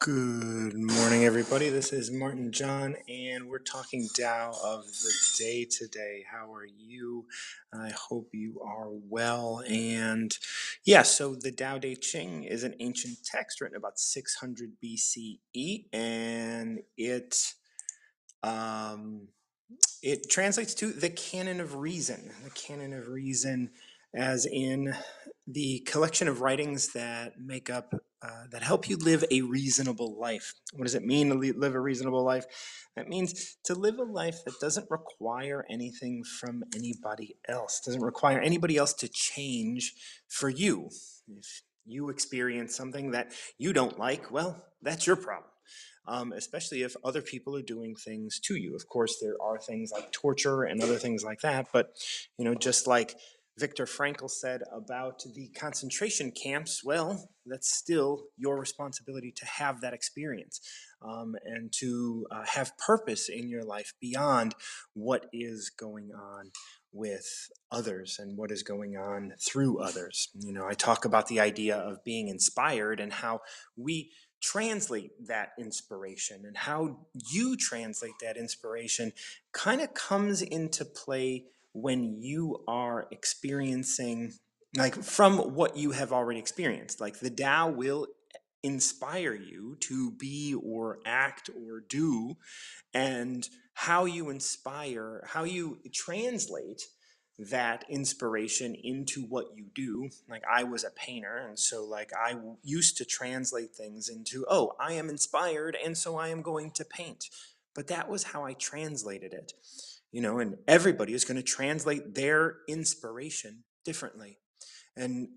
Good 0.00 0.74
morning, 0.78 1.24
everybody. 1.24 1.70
This 1.70 1.92
is 1.92 2.12
Martin 2.12 2.52
John, 2.52 2.94
and 3.08 3.48
we're 3.48 3.58
talking 3.58 4.08
Tao 4.16 4.52
of 4.62 4.84
the 4.84 5.12
day 5.38 5.64
today. 5.64 6.24
How 6.30 6.54
are 6.54 6.66
you? 6.66 7.26
I 7.72 7.90
hope 7.90 8.28
you 8.32 8.60
are 8.62 8.90
well. 8.90 9.64
And 9.68 10.38
yeah, 10.84 11.02
so 11.02 11.34
the 11.34 11.50
Tao 11.50 11.78
Te 11.78 11.96
Ching 11.96 12.44
is 12.44 12.62
an 12.62 12.76
ancient 12.78 13.24
text 13.24 13.60
written 13.60 13.76
about 13.76 13.98
600 13.98 14.74
BCE, 14.84 15.86
and 15.92 16.80
it 16.96 17.54
um, 18.44 19.28
it 20.00 20.30
translates 20.30 20.74
to 20.74 20.92
the 20.92 21.10
canon 21.10 21.60
of 21.60 21.74
reason. 21.74 22.30
The 22.44 22.50
canon 22.50 22.92
of 22.92 23.08
reason, 23.08 23.70
as 24.14 24.46
in 24.46 24.94
the 25.48 25.80
collection 25.80 26.28
of 26.28 26.40
writings 26.40 26.92
that 26.92 27.40
make 27.40 27.68
up, 27.68 27.94
uh, 28.22 28.44
that 28.50 28.62
help 28.62 28.88
you 28.88 28.96
live 28.96 29.24
a 29.30 29.42
reasonable 29.42 30.18
life. 30.18 30.54
What 30.74 30.84
does 30.84 30.94
it 30.94 31.04
mean 31.04 31.28
to 31.28 31.34
live 31.34 31.74
a 31.74 31.80
reasonable 31.80 32.24
life? 32.24 32.44
That 32.96 33.08
means 33.08 33.56
to 33.64 33.74
live 33.74 33.98
a 33.98 34.04
life 34.04 34.44
that 34.44 34.54
doesn't 34.60 34.90
require 34.90 35.64
anything 35.70 36.24
from 36.24 36.64
anybody 36.74 37.36
else, 37.48 37.80
doesn't 37.84 38.02
require 38.02 38.40
anybody 38.40 38.76
else 38.76 38.92
to 38.94 39.08
change 39.08 39.94
for 40.26 40.48
you. 40.48 40.90
If 41.28 41.62
you 41.86 42.10
experience 42.10 42.74
something 42.76 43.12
that 43.12 43.32
you 43.56 43.72
don't 43.72 43.98
like, 43.98 44.30
well, 44.30 44.64
that's 44.82 45.06
your 45.06 45.16
problem 45.16 45.50
um, 46.08 46.32
especially 46.32 46.82
if 46.82 46.96
other 47.04 47.20
people 47.20 47.54
are 47.54 47.62
doing 47.62 47.94
things 47.94 48.40
to 48.40 48.56
you. 48.56 48.74
Of 48.74 48.88
course, 48.88 49.18
there 49.20 49.36
are 49.40 49.58
things 49.58 49.92
like 49.92 50.10
torture 50.10 50.62
and 50.62 50.82
other 50.82 50.96
things 50.96 51.22
like 51.22 51.40
that, 51.42 51.68
but 51.72 51.94
you 52.38 52.44
know, 52.44 52.54
just 52.54 52.86
like 52.86 53.14
Viktor 53.58 53.86
Frankl 53.86 54.30
said 54.30 54.62
about 54.72 55.22
the 55.34 55.48
concentration 55.48 56.30
camps, 56.30 56.82
well, 56.84 57.28
that's 57.44 57.74
still 57.76 58.24
your 58.36 58.58
responsibility 58.58 59.32
to 59.36 59.46
have 59.46 59.80
that 59.80 59.94
experience 59.94 60.60
um, 61.02 61.34
and 61.44 61.72
to 61.78 62.26
uh, 62.30 62.44
have 62.44 62.76
purpose 62.78 63.28
in 63.28 63.48
your 63.48 63.64
life 63.64 63.94
beyond 64.00 64.54
what 64.94 65.26
is 65.32 65.70
going 65.70 66.10
on 66.12 66.50
with 66.92 67.48
others 67.70 68.18
and 68.18 68.36
what 68.36 68.50
is 68.50 68.62
going 68.62 68.96
on 68.96 69.32
through 69.40 69.78
others. 69.78 70.28
You 70.38 70.52
know, 70.52 70.66
I 70.66 70.74
talk 70.74 71.04
about 71.04 71.26
the 71.28 71.40
idea 71.40 71.76
of 71.76 72.04
being 72.04 72.28
inspired 72.28 73.00
and 73.00 73.12
how 73.12 73.40
we 73.76 74.12
translate 74.40 75.10
that 75.26 75.50
inspiration 75.58 76.44
and 76.46 76.56
how 76.56 76.98
you 77.30 77.56
translate 77.56 78.14
that 78.22 78.36
inspiration 78.36 79.12
kind 79.52 79.80
of 79.80 79.94
comes 79.94 80.42
into 80.42 80.84
play 80.84 81.44
when 81.72 82.22
you 82.22 82.64
are 82.66 83.06
experiencing 83.10 84.32
like 84.76 84.94
from 84.94 85.38
what 85.54 85.76
you 85.76 85.92
have 85.92 86.12
already 86.12 86.38
experienced 86.38 87.00
like 87.00 87.18
the 87.20 87.30
Tao 87.30 87.70
will 87.70 88.06
inspire 88.62 89.34
you 89.34 89.76
to 89.80 90.10
be 90.12 90.54
or 90.54 90.98
act 91.06 91.48
or 91.48 91.80
do 91.88 92.36
and 92.92 93.48
how 93.74 94.04
you 94.04 94.28
inspire 94.28 95.24
how 95.26 95.44
you 95.44 95.78
translate 95.92 96.82
that 97.38 97.84
inspiration 97.88 98.74
into 98.74 99.22
what 99.22 99.46
you 99.54 99.66
do. 99.74 100.10
Like 100.28 100.42
I 100.50 100.64
was 100.64 100.84
a 100.84 100.90
painter, 100.90 101.46
and 101.48 101.58
so 101.58 101.84
like 101.84 102.10
I 102.18 102.32
w- 102.32 102.56
used 102.64 102.96
to 102.96 103.04
translate 103.04 103.74
things 103.74 104.08
into, 104.08 104.44
oh, 104.50 104.72
I 104.80 104.94
am 104.94 105.08
inspired, 105.08 105.76
and 105.82 105.96
so 105.96 106.16
I 106.16 106.28
am 106.28 106.42
going 106.42 106.72
to 106.72 106.84
paint. 106.84 107.26
But 107.74 107.86
that 107.88 108.08
was 108.08 108.24
how 108.24 108.44
I 108.44 108.54
translated 108.54 109.32
it, 109.32 109.52
you 110.12 110.20
know. 110.20 110.38
And 110.38 110.56
everybody 110.66 111.14
is 111.14 111.24
going 111.24 111.36
to 111.36 111.42
translate 111.42 112.14
their 112.14 112.56
inspiration 112.68 113.64
differently, 113.84 114.38
and 114.96 115.28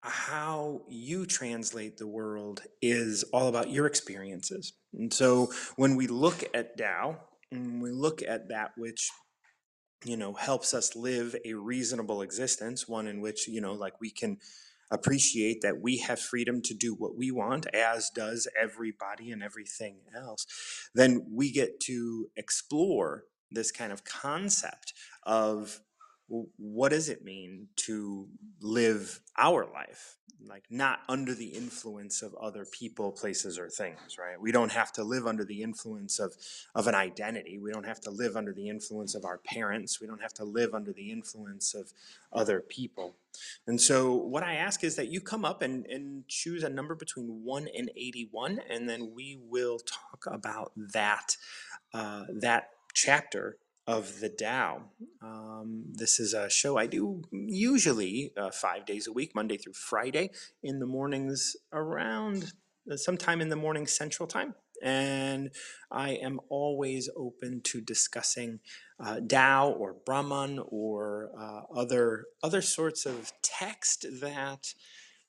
how 0.00 0.82
you 0.88 1.26
translate 1.26 1.96
the 1.96 2.06
world 2.06 2.62
is 2.80 3.24
all 3.32 3.48
about 3.48 3.70
your 3.70 3.86
experiences. 3.86 4.72
And 4.94 5.12
so 5.12 5.52
when 5.76 5.96
we 5.96 6.06
look 6.06 6.44
at 6.54 6.78
Tao, 6.78 7.18
and 7.50 7.82
we 7.82 7.90
look 7.90 8.22
at 8.22 8.48
that 8.48 8.72
which 8.76 9.10
you 10.04 10.16
know 10.16 10.32
helps 10.32 10.74
us 10.74 10.94
live 10.94 11.34
a 11.44 11.54
reasonable 11.54 12.22
existence 12.22 12.88
one 12.88 13.06
in 13.06 13.20
which 13.20 13.48
you 13.48 13.60
know 13.60 13.72
like 13.72 14.00
we 14.00 14.10
can 14.10 14.38
appreciate 14.90 15.60
that 15.60 15.80
we 15.80 15.98
have 15.98 16.18
freedom 16.18 16.62
to 16.62 16.74
do 16.74 16.94
what 16.94 17.16
we 17.16 17.30
want 17.30 17.66
as 17.74 18.10
does 18.10 18.48
everybody 18.60 19.30
and 19.30 19.42
everything 19.42 19.96
else 20.16 20.46
then 20.94 21.26
we 21.30 21.50
get 21.50 21.80
to 21.80 22.28
explore 22.36 23.24
this 23.50 23.70
kind 23.70 23.92
of 23.92 24.04
concept 24.04 24.94
of 25.24 25.80
what 26.28 26.90
does 26.90 27.08
it 27.08 27.24
mean 27.24 27.68
to 27.76 28.28
live 28.60 29.20
our 29.36 29.66
life? 29.72 30.16
Like 30.46 30.64
not 30.70 31.00
under 31.08 31.34
the 31.34 31.46
influence 31.46 32.22
of 32.22 32.34
other 32.36 32.64
people 32.64 33.10
places 33.10 33.58
or 33.58 33.68
things 33.68 34.16
right? 34.18 34.40
We 34.40 34.52
don't 34.52 34.70
have 34.70 34.92
to 34.92 35.02
live 35.02 35.26
under 35.26 35.44
the 35.44 35.62
influence 35.62 36.20
of 36.20 36.34
of 36.76 36.86
an 36.86 36.94
identity. 36.94 37.58
We 37.58 37.72
don't 37.72 37.86
have 37.86 38.00
to 38.02 38.10
live 38.10 38.36
under 38.36 38.52
the 38.52 38.68
influence 38.68 39.16
of 39.16 39.24
our 39.24 39.38
parents. 39.38 40.00
We 40.00 40.06
don't 40.06 40.22
have 40.22 40.34
to 40.34 40.44
live 40.44 40.74
under 40.74 40.92
the 40.92 41.10
influence 41.10 41.74
of 41.74 41.92
other 42.32 42.60
people. 42.60 43.16
And 43.66 43.80
so 43.80 44.14
what 44.14 44.44
i 44.44 44.54
ask 44.54 44.84
is 44.84 44.94
that 44.96 45.08
you 45.08 45.20
come 45.20 45.44
up 45.44 45.60
and 45.60 45.86
and 45.86 46.26
choose 46.28 46.62
a 46.62 46.68
number 46.68 46.94
between 46.94 47.42
1 47.44 47.68
and 47.76 47.90
81 47.96 48.60
and 48.70 48.88
then 48.88 49.12
we 49.14 49.38
will 49.48 49.78
talk 49.78 50.24
about 50.26 50.72
that 50.92 51.36
uh, 51.92 52.24
that 52.40 52.70
chapter 53.04 53.58
of 53.86 54.20
the 54.20 54.28
Tao. 54.28 54.82
Um, 55.22 55.84
this 55.92 56.18
is 56.18 56.34
a 56.34 56.50
show 56.50 56.76
I 56.76 56.86
do 56.86 57.22
usually 57.30 58.32
uh, 58.36 58.50
five 58.50 58.86
days 58.86 59.06
a 59.06 59.12
week, 59.12 59.34
Monday 59.34 59.56
through 59.56 59.74
Friday, 59.74 60.30
in 60.62 60.80
the 60.80 60.86
mornings 60.86 61.56
around 61.72 62.52
uh, 62.90 62.96
sometime 62.96 63.40
in 63.40 63.50
the 63.50 63.56
morning 63.56 63.86
Central 63.86 64.26
Time. 64.26 64.54
And 64.82 65.50
I 65.90 66.10
am 66.10 66.40
always 66.48 67.08
open 67.16 67.60
to 67.64 67.80
discussing 67.80 68.60
uh, 69.02 69.20
Tao 69.20 69.70
or 69.70 69.96
Brahman 70.04 70.60
or 70.66 71.30
uh, 71.38 71.62
other 71.74 72.26
other 72.42 72.62
sorts 72.62 73.06
of 73.06 73.32
text 73.42 74.06
that 74.20 74.74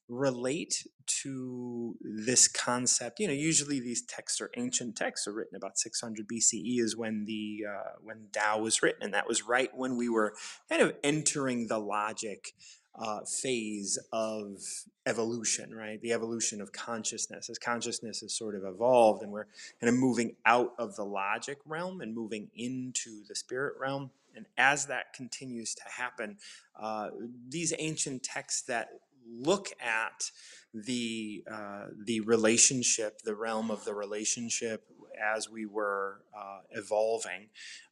relate 0.09 0.85
to 1.05 1.95
this 2.01 2.47
concept. 2.47 3.19
You 3.19 3.27
know, 3.27 3.33
usually 3.33 3.79
these 3.79 4.01
texts 4.01 4.41
are 4.41 4.49
ancient 4.57 4.95
texts, 4.95 5.27
are 5.27 5.33
written 5.33 5.55
about 5.55 5.77
600 5.77 6.27
BCE 6.27 6.79
is 6.79 6.97
when 6.97 7.25
the 7.25 7.65
uh, 7.69 7.91
when 8.03 8.27
Tao 8.33 8.59
was 8.59 8.81
written, 8.81 9.03
and 9.03 9.13
that 9.13 9.27
was 9.27 9.43
right 9.43 9.69
when 9.73 9.95
we 9.97 10.09
were 10.09 10.33
kind 10.69 10.81
of 10.81 10.95
entering 11.03 11.67
the 11.67 11.79
logic 11.79 12.53
uh, 12.95 13.21
phase 13.21 13.97
of 14.11 14.57
evolution, 15.05 15.73
right? 15.73 16.01
The 16.01 16.11
evolution 16.11 16.59
of 16.59 16.71
consciousness, 16.71 17.49
as 17.49 17.57
consciousness 17.57 18.21
has 18.21 18.35
sort 18.35 18.55
of 18.55 18.63
evolved, 18.65 19.23
and 19.23 19.31
we're 19.31 19.47
kind 19.79 19.93
of 19.93 19.95
moving 19.95 20.35
out 20.45 20.73
of 20.77 20.95
the 20.95 21.05
logic 21.05 21.59
realm 21.65 22.01
and 22.01 22.13
moving 22.13 22.49
into 22.55 23.23
the 23.27 23.35
spirit 23.35 23.75
realm. 23.79 24.11
And 24.35 24.45
as 24.57 24.85
that 24.87 25.13
continues 25.13 25.73
to 25.75 25.83
happen, 25.85 26.37
uh, 26.79 27.09
these 27.47 27.73
ancient 27.77 28.23
texts 28.23 28.61
that 28.63 28.89
look 29.29 29.69
at 29.81 30.31
the 30.73 31.44
uh, 31.51 31.85
the 32.06 32.22
relationship, 32.22 33.22
the 33.23 33.35
realm 33.35 33.72
of 33.72 33.85
the 33.85 33.94
relationship 33.94 34.85
as 35.19 35.50
we 35.50 35.66
were 35.66 36.22
uh, 36.38 36.59
evolving, 36.72 37.47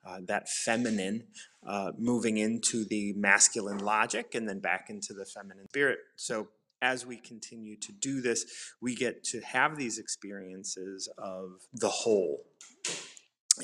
uh, 0.05 0.19
that 0.25 0.47
feminine 0.49 1.23
uh, 1.65 1.91
moving 1.97 2.37
into 2.37 2.85
the 2.85 3.13
masculine 3.13 3.79
logic 3.79 4.33
and 4.33 4.47
then 4.47 4.59
back 4.59 4.89
into 4.89 5.13
the 5.13 5.25
feminine 5.25 5.67
spirit. 5.67 5.99
So 6.15 6.47
as 6.81 7.05
we 7.05 7.17
continue 7.17 7.75
to 7.77 7.91
do 7.91 8.21
this, 8.21 8.45
we 8.81 8.95
get 8.95 9.23
to 9.25 9.41
have 9.41 9.77
these 9.77 9.97
experiences 9.97 11.09
of 11.17 11.61
the 11.73 11.89
whole. 11.89 12.43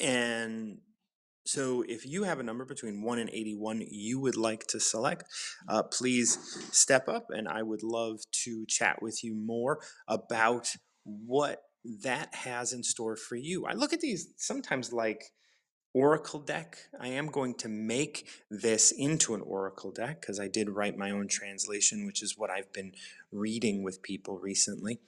And 0.02 0.80
so 1.46 1.84
if 1.88 2.06
you 2.06 2.24
have 2.24 2.40
a 2.40 2.44
number 2.44 2.66
between 2.66 3.02
1 3.02 3.20
and 3.20 3.30
81 3.30 3.84
you 3.90 4.20
would 4.20 4.38
like 4.38 4.66
to 4.68 4.80
select, 4.80 5.24
uh, 5.68 5.84
please 5.84 6.38
step 6.72 7.08
up 7.08 7.28
and 7.30 7.48
I 7.48 7.64
would 7.64 7.84
love 7.84 8.20
to 8.44 8.66
chat 8.68 9.02
with 9.02 9.24
you 9.24 9.36
more 9.36 9.80
about 10.08 10.76
what 11.04 11.64
that 12.04 12.34
has 12.34 12.72
in 12.72 12.84
store 12.84 13.16
for 13.16 13.36
you. 13.36 13.66
I 13.66 13.74
look 13.74 13.94
at 13.94 14.00
these 14.00 14.30
sometimes 14.38 14.94
like 14.94 15.32
Oracle 15.94 16.40
deck. 16.40 16.78
I 17.00 17.10
am 17.10 17.28
going 17.28 17.54
to 17.56 17.70
make 17.70 18.28
this 18.50 18.92
into 18.92 19.36
an 19.36 19.42
Oracle 19.42 19.92
deck 19.92 20.22
because 20.22 20.40
I 20.40 20.48
did 20.48 20.70
write 20.70 20.98
my 20.98 21.12
own 21.12 21.28
translation, 21.28 22.08
which 22.08 22.24
is 22.24 22.36
what 22.36 22.50
I've 22.50 22.74
been 22.74 22.94
reading 23.32 23.84
with 23.84 24.02
people 24.02 24.40
recently. 24.40 25.00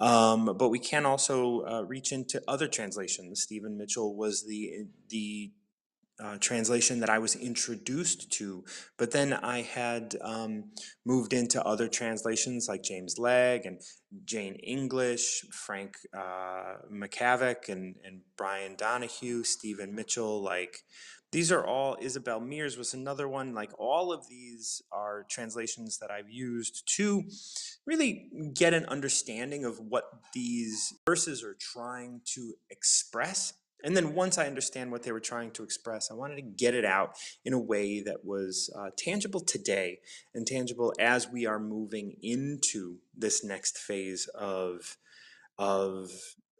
Um, 0.00 0.56
but 0.56 0.70
we 0.70 0.78
can 0.78 1.04
also 1.04 1.66
uh, 1.66 1.82
reach 1.82 2.12
into 2.12 2.42
other 2.48 2.66
translations. 2.66 3.42
Stephen 3.42 3.76
Mitchell 3.76 4.16
was 4.16 4.46
the 4.46 4.86
the 5.10 5.50
uh, 6.20 6.36
translation 6.38 7.00
that 7.00 7.10
I 7.10 7.18
was 7.18 7.34
introduced 7.36 8.30
to. 8.32 8.64
But 8.98 9.10
then 9.10 9.32
I 9.32 9.62
had 9.62 10.16
um, 10.20 10.72
moved 11.04 11.32
into 11.32 11.64
other 11.64 11.88
translations 11.88 12.66
like 12.68 12.82
James 12.82 13.18
Legge 13.18 13.66
and 13.66 13.80
Jane 14.24 14.54
English, 14.56 15.44
Frank 15.52 15.96
uh, 16.16 16.74
MacHovec, 16.92 17.68
and, 17.68 17.96
and 18.04 18.20
Brian 18.36 18.76
Donahue, 18.76 19.42
Stephen 19.42 19.94
Mitchell, 19.94 20.42
like 20.42 20.78
these 21.32 21.50
are 21.50 21.66
all 21.66 21.96
Isabel 21.98 22.40
Mears 22.40 22.76
was 22.76 22.92
another 22.92 23.26
one. 23.26 23.54
Like 23.54 23.70
all 23.78 24.12
of 24.12 24.28
these 24.28 24.82
are 24.92 25.24
translations 25.30 25.98
that 25.98 26.10
I've 26.10 26.28
used 26.28 26.86
to 26.96 27.24
really 27.86 28.28
get 28.54 28.74
an 28.74 28.84
understanding 28.84 29.64
of 29.64 29.80
what 29.80 30.04
these 30.34 30.92
verses 31.06 31.42
are 31.42 31.56
trying 31.58 32.20
to 32.34 32.52
express. 32.68 33.54
And 33.84 33.96
then 33.96 34.14
once 34.14 34.38
I 34.38 34.46
understand 34.46 34.90
what 34.90 35.02
they 35.02 35.12
were 35.12 35.20
trying 35.20 35.50
to 35.52 35.62
express, 35.62 36.10
I 36.10 36.14
wanted 36.14 36.36
to 36.36 36.42
get 36.42 36.74
it 36.74 36.84
out 36.84 37.16
in 37.44 37.52
a 37.52 37.58
way 37.58 38.02
that 38.02 38.24
was 38.24 38.70
uh, 38.78 38.90
tangible 38.96 39.40
today 39.40 40.00
and 40.34 40.46
tangible 40.46 40.92
as 40.98 41.28
we 41.28 41.46
are 41.46 41.58
moving 41.58 42.16
into 42.22 42.98
this 43.16 43.44
next 43.44 43.78
phase 43.78 44.26
of 44.34 44.96
of 45.58 46.10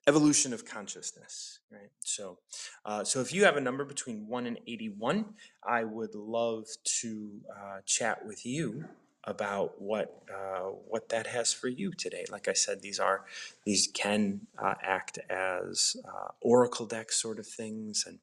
evolution 0.07 0.53
of 0.53 0.65
consciousness, 0.65 1.61
right? 1.71 1.91
So, 2.01 2.39
uh, 2.85 3.05
so 3.05 3.21
if 3.21 3.33
you 3.33 3.45
have 3.45 3.57
a 3.57 3.61
number 3.61 3.85
between 3.85 4.27
one 4.29 4.47
and 4.47 4.59
eighty-one, 4.67 5.35
I 5.67 5.85
would 5.85 6.15
love 6.15 6.67
to 7.01 7.31
uh, 7.57 7.79
chat 7.87 8.27
with 8.27 8.45
you 8.45 8.85
about 9.25 9.81
what 9.81 10.23
uh, 10.33 10.71
what 10.89 11.09
that 11.11 11.27
has 11.27 11.53
for 11.53 11.69
you 11.69 11.93
today. 11.93 12.25
Like 12.31 12.49
I 12.49 12.53
said, 12.53 12.83
these 12.83 12.99
are 12.99 13.25
these 13.65 13.89
can 13.93 14.43
uh, 14.59 14.75
act 14.83 15.19
as 15.31 15.97
uh, 16.05 16.29
oracle 16.41 16.87
deck 16.87 17.13
sort 17.13 17.39
of 17.39 17.47
things, 17.47 18.05
and 18.07 18.19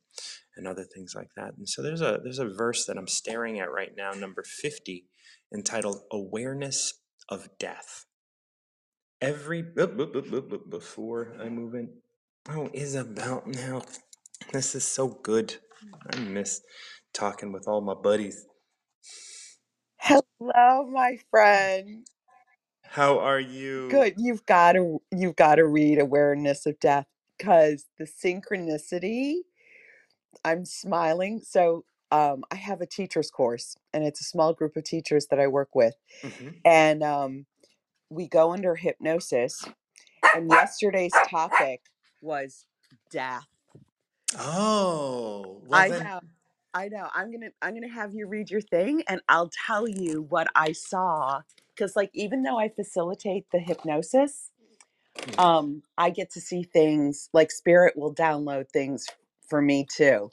and 0.55 0.67
other 0.67 0.83
things 0.83 1.15
like 1.15 1.33
that. 1.35 1.55
And 1.57 1.67
so 1.67 1.81
there's 1.81 2.01
a 2.01 2.19
there's 2.23 2.39
a 2.39 2.49
verse 2.49 2.85
that 2.85 2.97
I'm 2.97 3.07
staring 3.07 3.59
at 3.59 3.71
right 3.71 3.93
now, 3.95 4.11
number 4.11 4.43
fifty, 4.43 5.05
entitled 5.53 6.01
"Awareness 6.11 6.95
of 7.29 7.49
Death." 7.57 8.05
Every 9.21 9.59
oop, 9.77 9.99
oop, 9.99 10.15
oop, 10.33 10.69
before 10.69 11.35
I 11.41 11.49
move 11.49 11.75
in. 11.75 11.89
Oh, 12.49 12.69
Isabel, 12.73 13.43
now 13.45 13.81
this 14.53 14.75
is 14.75 14.85
so 14.85 15.09
good. 15.09 15.55
I 16.13 16.19
miss 16.19 16.61
talking 17.13 17.51
with 17.51 17.67
all 17.67 17.81
my 17.81 17.95
buddies. 17.95 18.45
Hello, 20.39 20.87
my 20.87 21.17
friend. 21.31 22.07
How 22.83 23.19
are 23.19 23.39
you? 23.39 23.89
Good. 23.89 24.15
You've 24.17 24.45
got 24.45 24.73
to 24.73 25.01
you've 25.11 25.35
got 25.35 25.55
to 25.55 25.67
read 25.67 25.99
Awareness 25.99 26.65
of 26.65 26.79
Death 26.79 27.07
because 27.37 27.87
the 27.99 28.05
synchronicity, 28.05 29.41
I'm 30.45 30.65
smiling. 30.65 31.41
So, 31.41 31.85
um, 32.11 32.43
I 32.51 32.55
have 32.55 32.81
a 32.81 32.87
teacher's 32.87 33.31
course 33.31 33.77
and 33.93 34.03
it's 34.05 34.21
a 34.21 34.25
small 34.25 34.53
group 34.53 34.77
of 34.77 34.85
teachers 34.85 35.27
that 35.27 35.39
I 35.39 35.47
work 35.47 35.75
with. 35.75 35.95
hmm 36.23 36.49
And 36.65 37.03
um, 37.03 37.45
we 38.09 38.27
go 38.27 38.53
under 38.53 38.75
hypnosis. 38.75 39.65
And 40.35 40.49
yesterday's 40.49 41.13
topic 41.29 41.81
was 42.21 42.65
death. 43.11 43.47
Oh, 44.37 45.61
well 45.65 45.83
I 45.83 45.85
then, 45.85 46.03
know. 46.03 46.21
I 46.79 46.89
know. 46.89 47.09
I'm 47.15 47.31
gonna 47.31 47.51
I'm 47.61 47.75
gonna 47.75 47.89
have 47.93 48.13
you 48.15 48.27
read 48.27 48.51
your 48.51 48.61
thing 48.61 49.03
and 49.09 49.21
I'll 49.29 49.51
tell 49.67 49.87
you 49.89 50.23
what 50.29 50.47
I 50.55 50.73
saw. 50.73 51.41
Cause 51.79 51.95
like 51.95 52.11
even 52.13 52.43
though 52.43 52.59
I 52.59 52.69
facilitate 52.69 53.47
the 53.51 53.59
hypnosis, 53.59 54.51
Mhm. 55.27 55.39
um, 55.39 55.83
I 55.97 56.11
get 56.11 56.31
to 56.33 56.41
see 56.41 56.63
things 56.63 57.29
like 57.33 57.51
spirit 57.51 57.97
will 57.97 58.15
download 58.15 58.69
things 58.71 59.07
for 59.49 59.61
me 59.61 59.85
too. 59.89 60.31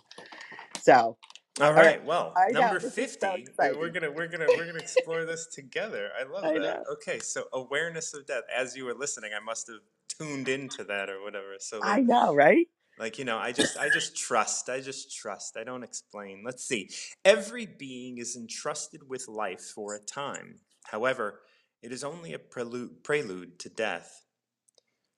So 0.82 1.18
all 1.60 1.74
right. 1.74 2.04
Well, 2.04 2.34
I 2.36 2.52
know 2.52 2.54
number 2.54 2.80
this 2.82 2.92
is 3.00 3.16
so 3.20 3.34
fifty. 3.34 3.48
we- 3.60 3.74
We're 3.74 3.88
exciting. 3.88 3.90
gonna 3.90 4.10
we're 4.12 4.28
gonna 4.28 4.52
we're 4.52 4.66
gonna 4.66 4.78
explore 4.80 5.24
this 5.26 5.46
together. 5.48 6.10
I 6.18 6.24
love 6.24 6.44
I 6.44 6.54
that. 6.54 6.60
know. 6.60 6.84
Okay, 6.94 7.20
so 7.20 7.46
awareness 7.54 8.14
of 8.14 8.26
death. 8.26 8.44
As 8.54 8.76
you 8.76 8.86
were 8.86 8.94
listening, 8.94 9.32
I 9.36 9.40
must 9.44 9.68
have 9.68 9.80
tuned 10.08 10.48
into 10.48 10.84
that 10.84 11.10
or 11.10 11.22
whatever. 11.22 11.56
So 11.60 11.82
I 11.82 12.02
like 12.02 12.02
know, 12.02 12.34
right? 12.34 12.68
Like, 12.98 13.18
you 13.18 13.24
know, 13.24 13.38
I 13.38 13.52
just 13.52 13.76
I 13.78 13.88
just 13.90 14.16
trust. 14.16 14.68
I 14.68 14.80
just 14.80 15.14
trust. 15.14 15.56
I 15.56 15.64
don't 15.64 15.82
explain. 15.82 16.42
Let's 16.44 16.64
see. 16.64 16.88
Every 17.24 17.66
being 17.66 18.18
is 18.18 18.36
entrusted 18.36 19.08
with 19.08 19.28
life 19.28 19.60
for 19.74 19.94
a 19.94 20.00
time. 20.00 20.60
However, 20.84 21.40
it 21.82 21.92
is 21.92 22.04
only 22.04 22.32
a 22.32 22.38
prelude, 22.38 23.04
prelude 23.04 23.58
to 23.60 23.68
death. 23.68 24.24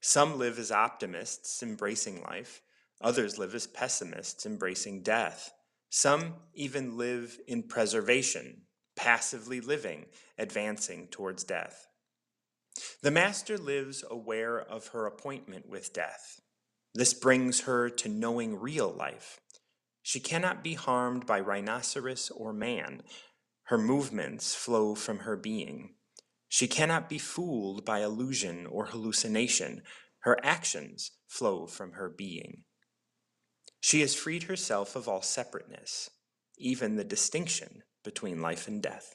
Some 0.00 0.38
live 0.38 0.58
as 0.58 0.72
optimists, 0.72 1.62
embracing 1.62 2.22
life. 2.22 2.62
Others 3.00 3.38
live 3.38 3.54
as 3.54 3.66
pessimists, 3.66 4.44
embracing 4.44 5.02
death. 5.02 5.52
Some 5.90 6.34
even 6.54 6.98
live 6.98 7.38
in 7.46 7.62
preservation, 7.62 8.62
passively 8.96 9.60
living, 9.60 10.06
advancing 10.36 11.08
towards 11.08 11.44
death. 11.44 11.86
The 13.02 13.10
Master 13.10 13.56
lives 13.56 14.04
aware 14.08 14.60
of 14.60 14.88
her 14.88 15.06
appointment 15.06 15.68
with 15.68 15.92
death. 15.92 16.40
This 16.98 17.14
brings 17.14 17.60
her 17.60 17.88
to 17.90 18.08
knowing 18.08 18.58
real 18.58 18.90
life. 18.90 19.38
She 20.02 20.18
cannot 20.18 20.64
be 20.64 20.74
harmed 20.74 21.26
by 21.26 21.38
rhinoceros 21.38 22.28
or 22.30 22.52
man. 22.52 23.02
Her 23.66 23.78
movements 23.78 24.56
flow 24.56 24.96
from 24.96 25.20
her 25.20 25.36
being. 25.36 25.94
She 26.48 26.66
cannot 26.66 27.08
be 27.08 27.18
fooled 27.18 27.84
by 27.84 28.00
illusion 28.00 28.66
or 28.66 28.86
hallucination. 28.86 29.82
Her 30.22 30.38
actions 30.42 31.12
flow 31.28 31.68
from 31.68 31.92
her 31.92 32.08
being. 32.08 32.64
She 33.78 34.00
has 34.00 34.16
freed 34.16 34.42
herself 34.42 34.96
of 34.96 35.06
all 35.06 35.22
separateness, 35.22 36.10
even 36.56 36.96
the 36.96 37.04
distinction 37.04 37.84
between 38.02 38.42
life 38.42 38.66
and 38.66 38.82
death. 38.82 39.14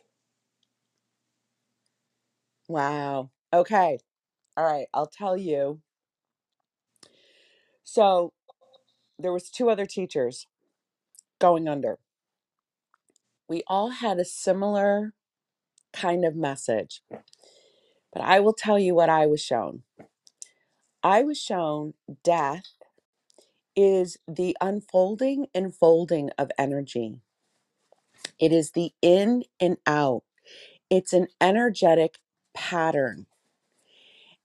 Wow. 2.69 3.31
Okay. 3.51 3.99
All 4.55 4.63
right. 4.63 4.87
I'll 4.93 5.07
tell 5.07 5.35
you. 5.35 5.81
So 7.83 8.33
there 9.19 9.33
was 9.33 9.49
two 9.49 9.69
other 9.69 9.85
teachers 9.85 10.47
going 11.39 11.67
under. 11.67 11.99
We 13.49 13.63
all 13.67 13.91
had 13.91 14.19
a 14.19 14.25
similar 14.25 15.13
kind 15.93 16.25
of 16.25 16.35
message, 16.35 17.01
but 18.13 18.23
I 18.23 18.39
will 18.41 18.53
tell 18.53 18.79
you 18.79 18.95
what 18.95 19.09
I 19.09 19.27
was 19.27 19.41
shown. 19.41 19.83
I 21.03 21.23
was 21.23 21.39
shown 21.41 21.93
death 22.23 22.65
is 23.75 24.17
the 24.27 24.57
unfolding 24.61 25.47
and 25.55 25.75
folding 25.75 26.31
of 26.37 26.51
energy. 26.59 27.21
It 28.39 28.51
is 28.53 28.71
the 28.71 28.93
in 29.01 29.43
and 29.59 29.77
out. 29.87 30.23
It's 30.89 31.13
an 31.13 31.27
energetic 31.41 32.19
pattern. 32.53 33.27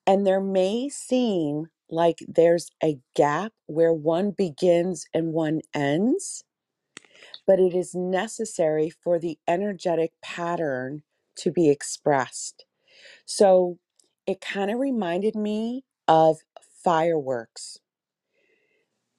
And 0.06 0.26
there 0.26 0.40
may 0.40 0.88
seem 0.88 1.68
like 1.90 2.18
there's 2.28 2.70
a 2.82 2.98
gap 3.16 3.52
where 3.66 3.92
one 3.92 4.32
begins 4.32 5.06
and 5.14 5.32
one 5.32 5.60
ends, 5.74 6.44
but 7.46 7.60
it 7.60 7.74
is 7.74 7.94
necessary 7.94 8.90
for 8.90 9.18
the 9.18 9.38
energetic 9.48 10.12
pattern 10.22 11.02
to 11.36 11.52
be 11.52 11.70
expressed. 11.70 12.66
So 13.26 13.78
it 14.26 14.40
kind 14.40 14.70
of 14.70 14.78
reminded 14.78 15.36
me 15.36 15.84
of 16.08 16.38
fireworks. 16.84 17.78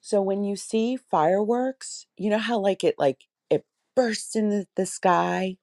So 0.01 0.21
when 0.21 0.43
you 0.43 0.55
see 0.55 0.97
fireworks, 0.97 2.07
you 2.17 2.29
know 2.29 2.39
how 2.39 2.59
like 2.59 2.83
it 2.83 2.95
like 2.97 3.25
it 3.49 3.65
bursts 3.95 4.35
in 4.35 4.49
the, 4.49 4.67
sky 4.85 5.57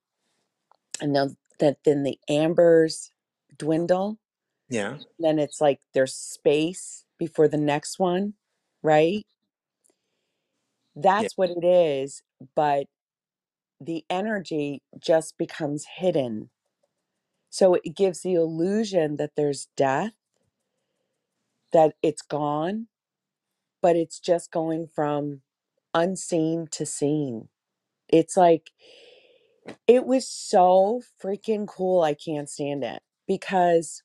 and 1.01 1.15
then 1.15 1.37
that 1.59 1.77
then 1.85 2.03
the 2.03 2.19
ambers 2.29 3.11
dwindle. 3.57 4.19
Yeah? 4.69 4.97
Then 5.19 5.39
it's 5.39 5.61
like 5.61 5.81
there's 5.93 6.15
space 6.15 7.05
before 7.19 7.47
the 7.47 7.57
next 7.57 7.99
one, 7.99 8.33
right? 8.83 9.25
Yeah. 10.95 11.03
That's 11.03 11.37
what 11.37 11.49
it 11.51 11.65
is, 11.65 12.21
but 12.55 12.87
the 13.81 14.05
energy 14.09 14.81
just 14.99 15.37
becomes 15.37 15.85
hidden. 15.97 16.49
So 17.49 17.75
it 17.75 17.95
gives 17.95 18.21
the 18.21 18.33
illusion 18.35 19.17
that 19.17 19.31
there's 19.37 19.67
death, 19.77 20.13
that 21.73 21.95
it's 22.03 22.21
gone, 22.21 22.87
but 23.81 23.95
it's 23.95 24.19
just 24.19 24.51
going 24.51 24.87
from 24.87 25.41
unseen 25.93 26.67
to 26.71 26.85
seen. 26.85 27.49
It's 28.09 28.37
like 28.37 28.71
it 29.87 30.05
was 30.05 30.27
so 30.27 31.01
freaking 31.23 31.67
cool. 31.67 32.01
I 32.01 32.13
can't 32.13 32.49
stand 32.49 32.83
it 32.83 33.01
because 33.27 34.03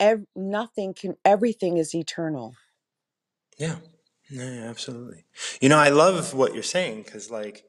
ev- 0.00 0.26
nothing 0.36 0.94
can, 0.94 1.16
everything 1.24 1.78
is 1.78 1.94
eternal. 1.94 2.54
Yeah. 3.58 3.76
Yeah, 4.30 4.50
yeah, 4.50 4.70
absolutely. 4.70 5.24
You 5.60 5.68
know, 5.68 5.78
I 5.78 5.90
love 5.90 6.34
what 6.34 6.54
you're 6.54 6.62
saying 6.62 7.02
because, 7.02 7.30
like, 7.30 7.64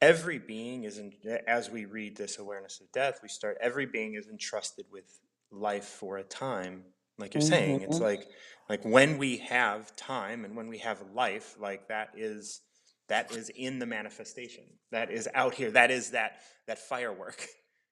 every 0.00 0.38
being 0.38 0.84
is, 0.84 0.98
in, 0.98 1.12
as 1.46 1.70
we 1.70 1.84
read 1.84 2.16
this 2.16 2.38
awareness 2.38 2.80
of 2.80 2.90
death, 2.92 3.20
we 3.22 3.28
start, 3.28 3.58
every 3.60 3.86
being 3.86 4.14
is 4.14 4.28
entrusted 4.28 4.86
with 4.90 5.04
life 5.50 5.84
for 5.84 6.18
a 6.18 6.24
time. 6.24 6.84
Like 7.18 7.34
you're 7.34 7.42
saying, 7.42 7.82
it's 7.82 8.00
hmm 8.00 8.00
like, 8.00 8.28
like 8.70 8.84
when 8.84 9.18
we 9.18 9.38
have 9.38 9.94
time 9.96 10.44
and 10.44 10.56
when 10.56 10.68
we 10.68 10.78
have 10.78 11.02
life, 11.14 11.56
like 11.60 11.88
that 11.88 12.10
is, 12.16 12.62
that 13.08 13.32
is 13.32 13.50
in 13.50 13.78
the 13.78 13.86
manifestation. 13.86 14.64
That 14.92 15.10
is 15.10 15.28
out 15.34 15.54
here. 15.54 15.70
That 15.72 15.90
is 15.90 16.12
that, 16.12 16.38
that 16.66 16.78
firework. 16.78 17.46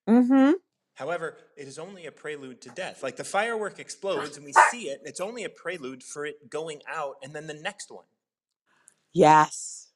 hmm 0.08 0.52
However, 0.98 1.38
it 1.56 1.68
is 1.68 1.78
only 1.80 2.06
a 2.06 2.12
prelude 2.12 2.62
to 2.62 2.70
death. 2.70 3.02
Like 3.02 3.16
the 3.16 3.24
firework 3.24 3.80
explodes 3.80 4.36
and 4.36 4.46
we 4.46 4.54
see 4.70 4.90
it, 4.90 5.00
and 5.00 5.08
it's 5.08 5.20
only 5.20 5.44
a 5.44 5.50
prelude 5.50 6.04
for 6.04 6.26
it 6.26 6.50
going 6.50 6.82
out 6.88 7.16
and 7.22 7.34
then 7.34 7.48
the 7.48 7.54
next 7.54 7.90
one. 7.90 8.06
Yes. 9.12 9.88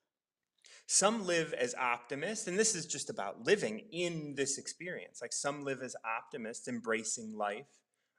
some 0.86 1.26
live 1.26 1.54
as 1.54 1.74
optimists, 1.76 2.46
and 2.48 2.58
this 2.58 2.74
is 2.74 2.86
just 2.86 3.10
about 3.10 3.44
living 3.46 3.80
in 3.92 4.34
this 4.36 4.58
experience. 4.58 5.20
Like 5.22 5.32
some 5.32 5.64
live 5.64 5.82
as 5.82 5.96
optimists, 6.04 6.68
embracing 6.68 7.36
life. 7.36 7.66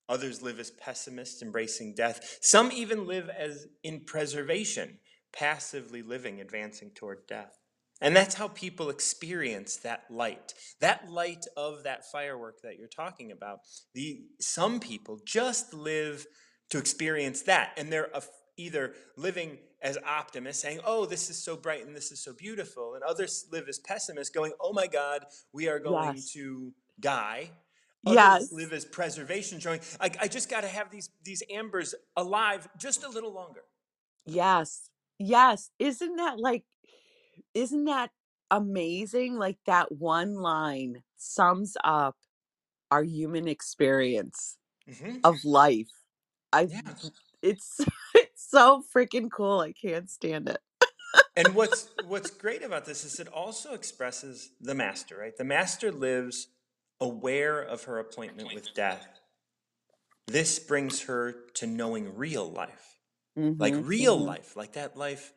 Others 0.10 0.42
live 0.44 0.60
as 0.60 0.72
pessimists, 0.72 1.42
embracing 1.42 1.96
death. 1.96 2.40
Some 2.42 2.72
even 2.72 3.08
live 3.08 3.30
as 3.30 3.68
in 3.84 4.02
preservation, 4.02 5.00
passively 5.34 6.02
living, 6.02 6.42
advancing 6.42 6.92
toward 6.92 7.28
death. 7.28 7.60
And 8.02 8.16
that's 8.16 8.36
how 8.36 8.50
people 8.50 8.90
experience 8.90 9.78
that 9.78 10.04
light. 10.10 10.54
That 10.82 11.10
light 11.10 11.46
of 11.56 11.84
that 11.84 12.06
firework 12.12 12.62
that 12.62 12.78
you're 12.78 12.88
talking 12.88 13.32
about. 13.32 13.60
The 13.94 14.26
some 14.40 14.80
people 14.80 15.20
just 15.26 15.74
live 15.74 16.26
to 16.70 16.78
experience 16.78 17.44
that 17.44 17.74
and 17.78 17.92
they're 17.92 18.10
af- 18.14 18.30
either 18.58 18.94
living 19.18 19.60
as 19.82 19.98
optimists 20.06 20.62
saying, 20.62 20.80
"Oh, 20.86 21.06
this 21.06 21.30
is 21.30 21.38
so 21.44 21.56
bright 21.56 21.86
and 21.86 21.96
this 21.96 22.12
is 22.12 22.24
so 22.24 22.34
beautiful." 22.34 22.96
And 22.96 23.04
others 23.04 23.46
live 23.52 23.68
as 23.70 23.80
pessimists 23.80 24.34
going, 24.34 24.54
"Oh 24.60 24.74
my 24.74 24.88
god, 24.88 25.26
we 25.54 25.68
are 25.68 25.80
going 25.80 26.16
Yes. 26.16 26.32
to 26.34 26.74
die." 27.00 27.52
Others 28.06 28.16
Yes. 28.16 28.52
live 28.52 28.74
as 28.74 28.84
preservation 28.86 29.60
showing, 29.62 29.80
I, 30.00 30.12
I 30.20 30.28
just 30.28 30.50
got 30.50 30.62
to 30.62 30.68
have 30.68 30.92
these 30.92 31.10
these 31.24 31.42
ambers 31.50 31.96
alive 32.18 32.68
just 32.78 33.04
a 33.04 33.10
little 33.10 33.32
longer. 33.34 33.64
Yes. 34.26 34.90
Yes. 35.20 35.70
Isn't 35.80 36.16
that 36.18 36.40
like 36.40 36.64
isn't 37.54 37.86
that 37.86 38.12
amazing? 38.52 39.38
Like 39.38 39.60
that 39.66 39.92
one 39.92 40.36
line 40.36 41.04
sums 41.18 41.75
up 41.84 42.18
our 42.92 43.04
human 43.04 43.48
experience 43.48 44.58
hmm 44.88 45.24
of 45.24 45.46
life. 45.46 45.90
I 46.54 46.70
Yeah. 46.70 46.82
it's 47.44 47.80
it's 48.16 48.50
so 48.52 48.84
freaking 48.96 49.32
cool. 49.32 49.62
I 49.62 49.74
can't 49.74 50.10
stand 50.10 50.50
it. 50.50 50.62
And 51.36 51.54
what's 51.56 51.90
what's 52.00 52.32
great 52.32 52.63
about 52.63 52.86
this 52.86 53.04
is 53.06 53.20
it 53.20 53.28
also 53.28 53.74
expresses 53.74 54.52
the 54.60 54.74
master, 54.75 55.18
right? 55.18 55.36
The 55.36 55.44
master 55.44 55.92
lives 55.92 56.48
aware 57.00 57.62
of 57.62 57.84
her 57.84 58.00
appointment 58.00 58.52
with 58.52 58.74
death. 58.74 59.20
This 60.28 60.60
brings 60.60 61.02
her 61.04 61.32
to 61.56 61.66
knowing 61.68 62.16
real 62.16 62.50
life. 62.50 63.00
Like 63.60 63.75
Mhm. 63.75 63.82
real 63.82 64.18
Mhm. 64.18 64.25
life, 64.25 64.56
like 64.56 64.74
that 64.74 64.98
life 64.98 65.34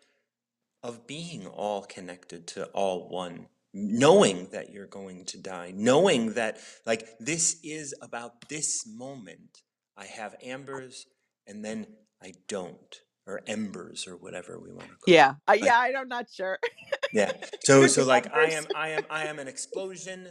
of 0.87 1.07
being 1.09 1.47
all 1.49 1.83
connected 1.85 2.49
to 2.49 2.66
all 2.69 3.11
one, 3.11 3.49
knowing 3.75 4.49
that 4.52 4.73
you're 4.73 4.87
going 4.88 5.26
to 5.26 5.38
die, 5.38 5.73
knowing 5.76 6.35
that 6.35 6.59
like 6.87 7.09
this 7.21 7.59
is 7.64 7.95
about 8.02 8.49
this 8.50 8.87
moment. 8.88 9.62
I 9.99 10.07
have 10.07 10.37
ambers 10.45 11.07
and 11.49 11.64
then 11.64 11.88
I 12.23 12.35
don't, 12.49 13.02
or 13.26 13.43
embers 13.49 14.09
or 14.09 14.16
whatever 14.16 14.61
we 14.61 14.73
want 14.73 14.90
to 14.90 14.97
call 14.97 15.14
Yeah. 15.14 15.35
Uh, 15.49 15.55
it. 15.55 15.62
Like 15.62 15.62
yeah, 15.62 15.78
I'm 15.99 16.09
not 16.09 16.28
sure. 16.33 16.59
yeah. 17.12 17.33
So 17.64 17.88
so 17.88 18.05
like 18.07 18.35
I 18.35 18.47
am 18.52 18.66
I 18.76 18.90
am 18.90 19.05
I 19.11 19.26
am 19.26 19.40
an 19.40 19.49
explosion 19.49 20.31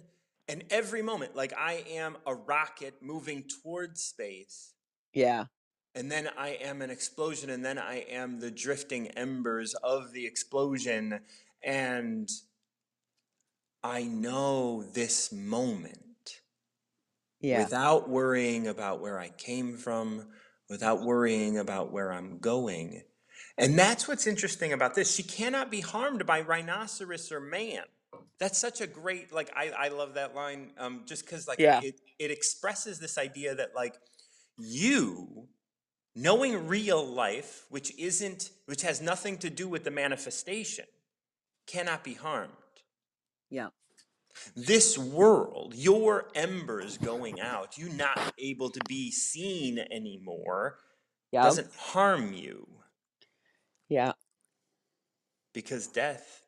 and 0.50 0.66
every 0.72 1.04
moment 1.04 1.36
like 1.36 1.54
I 1.58 1.84
am 1.92 2.18
a 2.28 2.36
rocket 2.36 2.96
moving 3.02 3.46
towards 3.64 4.04
space 4.04 4.74
Yeah. 5.14 5.46
And 5.96 6.12
then 6.12 6.30
I 6.38 6.50
am 6.50 6.82
an 6.82 6.90
explosion 6.90 7.50
and 7.50 7.64
then 7.66 7.78
I 7.80 8.00
am 8.10 8.40
the 8.40 8.52
drifting 8.52 9.08
embers 9.10 9.74
of 9.76 10.12
the 10.12 10.26
explosion 10.26 11.22
and 11.64 12.30
I 13.84 14.04
know 14.04 14.84
this 14.84 15.32
moment 15.32 16.42
Yeah. 17.40 17.58
without 17.60 18.10
worrying 18.10 18.68
about 18.68 19.02
where 19.02 19.20
I 19.20 19.30
came 19.30 19.78
from, 19.78 20.32
without 20.70 21.02
worrying 21.02 21.58
about 21.58 21.92
where 21.92 22.12
I'm 22.12 22.40
going. 22.40 23.04
And 23.58 23.78
that's 23.78 24.08
what's 24.08 24.28
interesting 24.28 24.74
about 24.74 24.96
this. 24.96 25.14
She 25.14 25.24
cannot 25.24 25.72
be 25.72 25.82
harmed 25.82 26.26
by 26.26 26.42
rhinoceros 26.42 27.32
or 27.32 27.40
man. 27.40 27.84
That's 28.40 28.58
such 28.60 28.82
a 28.82 28.88
great, 28.88 29.32
like, 29.32 29.50
I, 29.56 29.70
I 29.70 29.88
love 29.90 30.16
that 30.16 30.36
line 30.36 30.74
um, 30.78 31.04
just 31.06 31.26
because, 31.26 31.48
like, 31.48 31.60
Yeah. 31.60 31.80
it, 31.80 32.02
it 32.20 32.32
expresses 32.32 33.00
this 33.00 33.18
idea 33.18 33.56
that, 33.56 33.76
like, 33.76 33.96
you 34.58 35.48
knowing 36.16 36.68
real 36.68 37.06
life, 37.06 37.66
which 37.70 37.98
isn't, 37.98 38.52
which 38.66 38.82
has 38.82 39.02
nothing 39.02 39.38
to 39.40 39.50
do 39.50 39.68
with 39.68 39.84
the 39.84 39.92
manifestation, 39.92 40.86
cannot 41.68 42.04
be 42.04 42.14
harmed. 42.14 42.52
Yeah. 43.50 43.70
This 44.56 44.98
world, 44.98 45.76
your 45.76 46.30
embers 46.36 46.98
going 46.98 47.40
out, 47.40 47.78
you 47.78 47.90
not 47.90 48.34
able 48.38 48.70
to 48.70 48.80
be 48.88 49.12
seen 49.12 49.80
anymore, 49.80 50.80
Yeah. 51.32 51.44
doesn't 51.44 51.74
harm 51.74 52.34
you 52.34 52.68
Yeah. 53.90 54.14
because 55.54 55.88
death 55.88 56.44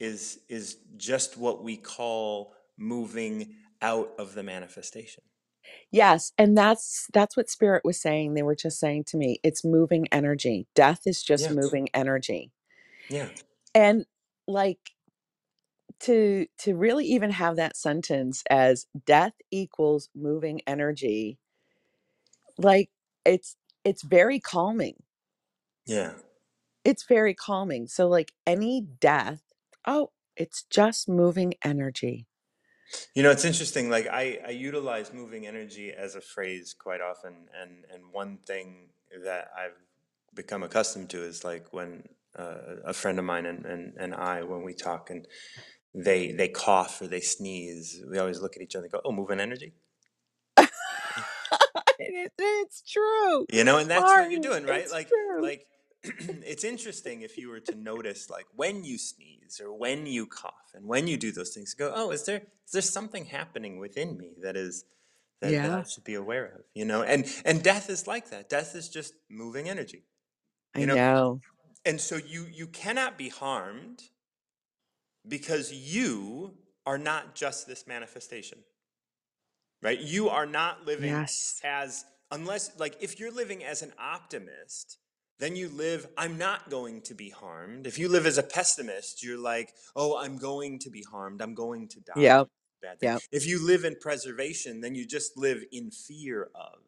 is 0.00 0.40
is 0.48 0.76
just 0.96 1.36
what 1.36 1.62
we 1.62 1.76
call 1.76 2.54
moving 2.76 3.56
out 3.80 4.12
of 4.18 4.34
the 4.34 4.42
manifestation. 4.42 5.22
Yes, 5.92 6.32
and 6.38 6.56
that's 6.58 7.08
that's 7.14 7.36
what 7.36 7.50
spirit 7.50 7.84
was 7.84 8.00
saying. 8.00 8.34
They 8.34 8.42
were 8.42 8.56
just 8.56 8.80
saying 8.80 9.04
to 9.08 9.18
me, 9.18 9.40
it's 9.44 9.64
moving 9.64 10.08
energy. 10.12 10.66
Death 10.74 11.02
is 11.06 11.22
just 11.22 11.50
Yeah. 11.50 11.54
moving 11.56 11.88
energy. 11.94 12.52
Yeah. 13.10 13.28
And 13.74 14.06
like 14.48 14.80
to 16.00 16.46
to 16.58 16.76
really 16.76 17.06
even 17.06 17.30
have 17.30 17.56
that 17.56 17.76
sentence 17.76 18.42
as 18.50 18.86
death 19.06 19.34
equals 19.50 20.10
moving 20.14 20.60
energy, 20.66 21.38
like 22.58 22.90
it's 23.24 23.56
it's 23.84 24.02
very 24.04 24.40
calming. 24.40 24.96
Yeah. 25.86 26.12
It's 26.84 27.04
very 27.04 27.34
calming. 27.34 27.88
So 27.88 28.08
like 28.08 28.32
any 28.46 28.82
death, 29.00 29.42
oh, 29.86 30.10
it's 30.36 30.64
just 30.70 31.08
moving 31.08 31.54
energy. 31.64 32.26
You 33.14 33.22
know, 33.22 33.30
it's 33.30 33.44
interesting. 33.44 33.90
Like 33.90 34.06
I, 34.06 34.38
I 34.46 34.50
utilize 34.50 35.12
moving 35.12 35.46
energy 35.46 35.92
as 35.92 36.14
a 36.14 36.20
phrase 36.20 36.74
quite 36.78 37.00
often, 37.00 37.48
and 37.60 37.84
and 37.92 38.12
one 38.12 38.38
thing 38.46 38.88
that 39.24 39.48
I've 39.56 39.76
become 40.34 40.62
accustomed 40.62 41.10
to 41.10 41.22
is 41.22 41.44
like 41.44 41.72
when 41.72 42.04
uh, 42.36 42.56
a 42.84 42.92
friend 42.92 43.18
of 43.18 43.24
mine 43.24 43.46
and, 43.46 43.64
and, 43.64 43.92
and 43.98 44.14
I, 44.14 44.42
when 44.42 44.62
we 44.62 44.74
talk 44.74 45.10
and 45.10 45.26
they 45.94 46.32
they 46.32 46.48
cough 46.48 47.00
or 47.00 47.06
they 47.06 47.20
sneeze, 47.20 48.02
we 48.10 48.18
always 48.18 48.40
look 48.40 48.56
at 48.56 48.62
each 48.62 48.74
other 48.74 48.84
and 48.84 48.92
go, 48.92 49.00
"Oh, 49.04 49.12
moving 49.12 49.38
energy," 49.40 49.74
it, 50.58 52.32
it's 52.36 52.82
true. 52.82 53.46
you 53.52 53.62
know, 53.62 53.78
and 53.78 53.88
that's 53.88 54.02
what 54.02 54.30
you're 54.30 54.40
doing, 54.40 54.66
right? 54.66 54.90
Like 54.90 55.08
true. 55.08 55.42
like 55.42 55.66
it's 56.44 56.64
interesting 56.64 57.22
if 57.22 57.38
you 57.38 57.48
were 57.48 57.60
to 57.60 57.74
notice 57.74 58.30
like 58.30 58.46
when 58.54 58.84
you 58.84 58.98
sneeze 58.98 59.60
or 59.62 59.72
when 59.72 60.06
you 60.06 60.26
cough 60.26 60.72
and 60.74 60.86
when 60.86 61.06
you 61.06 61.16
do 61.16 61.32
those 61.32 61.50
things, 61.54 61.74
go, 61.74 61.92
"Oh, 61.94 62.10
is 62.10 62.24
there 62.26 62.42
is 62.66 62.72
there 62.72 62.82
something 62.82 63.26
happening 63.26 63.78
within 63.78 64.16
me 64.18 64.32
that 64.42 64.56
is 64.56 64.84
that, 65.40 65.62
that 65.62 65.72
I 65.72 65.82
should 65.84 66.04
be 66.04 66.14
aware 66.14 66.46
of, 66.46 66.62
you 66.74 66.84
know. 66.84 67.02
And 67.02 67.26
and 67.44 67.62
death 67.62 67.90
is 67.90 68.06
like 68.06 68.30
that. 68.30 68.48
Death 68.48 68.74
is 68.74 68.88
just 68.88 69.14
moving 69.30 69.68
energy, 69.68 70.04
I 70.74 70.80
you 70.80 70.86
know. 70.86 70.96
know. 70.96 71.40
And 71.84 72.00
so 72.00 72.16
you 72.16 72.46
you 72.52 72.66
cannot 72.68 73.18
be 73.18 73.28
harmed 73.28 74.02
because 75.26 75.72
you 75.72 76.54
are 76.86 76.98
not 76.98 77.34
just 77.34 77.66
this 77.66 77.86
manifestation, 77.86 78.58
right? 79.82 79.98
You 80.00 80.28
are 80.28 80.46
not 80.46 80.84
living 80.86 81.06
Yes. 81.06 81.60
as 81.64 82.04
unless 82.30 82.78
like 82.78 82.96
if 83.00 83.18
you're 83.20 83.32
living 83.32 83.64
as 83.64 83.82
an 83.82 83.92
optimist, 83.98 84.98
then 85.38 85.56
you 85.56 85.68
live 85.68 86.06
I'm 86.16 86.38
not 86.38 86.70
going 86.70 87.02
to 87.02 87.14
be 87.14 87.30
harmed. 87.30 87.86
If 87.86 87.98
you 87.98 88.08
live 88.08 88.26
as 88.26 88.38
a 88.38 88.42
pessimist, 88.42 89.22
you're 89.22 89.38
like, 89.38 89.72
"Oh, 89.96 90.16
I'm 90.18 90.36
going 90.36 90.78
to 90.80 90.90
be 90.90 91.02
harmed. 91.02 91.40
I'm 91.42 91.54
going 91.54 91.88
to 91.88 92.00
die." 92.00 92.12
Yeah. 92.16 92.44
Yep. 93.00 93.22
If 93.32 93.46
you 93.46 93.64
live 93.64 93.84
in 93.84 93.96
preservation, 94.00 94.82
then 94.82 94.94
you 94.94 95.06
just 95.06 95.38
live 95.38 95.64
in 95.72 95.90
fear 95.90 96.50
of 96.54 96.80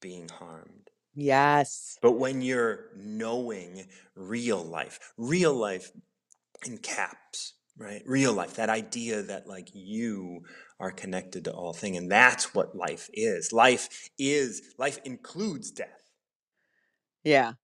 being 0.00 0.28
harmed. 0.28 0.90
Yes. 1.14 1.96
But 2.02 2.12
when 2.12 2.42
you're 2.42 2.90
knowing 2.96 3.86
real 4.14 4.62
life, 4.62 4.98
real 5.16 5.54
life 5.54 5.90
in 6.66 6.78
caps, 6.78 7.54
right? 7.78 8.02
Real 8.04 8.32
life, 8.32 8.54
that 8.54 8.68
idea 8.68 9.22
that 9.22 9.46
like 9.46 9.68
you 9.72 10.42
are 10.80 10.90
connected 10.90 11.44
to 11.44 11.52
all 11.52 11.72
thing, 11.72 11.96
and 11.96 12.10
that's 12.10 12.54
what 12.54 12.76
life 12.76 13.08
is. 13.12 13.52
Life 13.52 14.10
is 14.18 14.74
life 14.78 14.98
includes 15.04 15.70
death. 15.70 16.10
Yeah. 17.22 17.54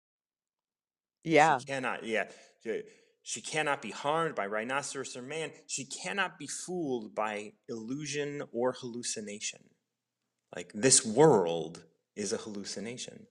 She 1.25 1.33
Yeah. 1.33 1.59
cannot, 1.67 2.05
yeah. 2.05 2.31
she- 2.63 2.85
She 3.23 3.43
cannot 3.43 3.83
be 3.83 3.91
harmed 3.91 4.35
by 4.35 4.47
rhinoceros 4.47 5.17
or 5.17 5.23
man. 5.23 5.53
She 5.67 5.85
cannot 5.87 6.39
be 6.39 6.47
fooled 6.47 7.15
by 7.15 7.55
illusion 7.69 8.43
or 8.53 8.73
hallucination. 8.73 9.71
Like 10.57 10.73
this 10.75 11.05
world 11.07 11.85
is 12.17 12.33
a 12.33 12.39
hallucination. 12.39 13.29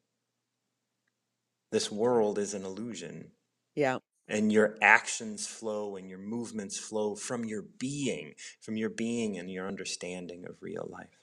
This 1.72 1.92
world 1.92 2.40
is 2.40 2.54
an 2.54 2.66
illusion. 2.66 3.32
Yeah. 3.76 4.00
and 4.28 4.52
your 4.54 4.78
actions 4.82 5.48
flow 5.48 5.96
and 5.98 6.10
your 6.10 6.20
movements 6.20 6.78
flow 6.80 7.16
from 7.16 7.46
your 7.46 7.64
being, 7.64 8.36
from 8.62 8.78
your 8.78 8.90
being 8.90 9.38
and 9.38 9.52
your 9.52 9.68
understanding 9.68 10.46
of 10.46 10.62
real 10.62 10.88
life. 10.92 11.20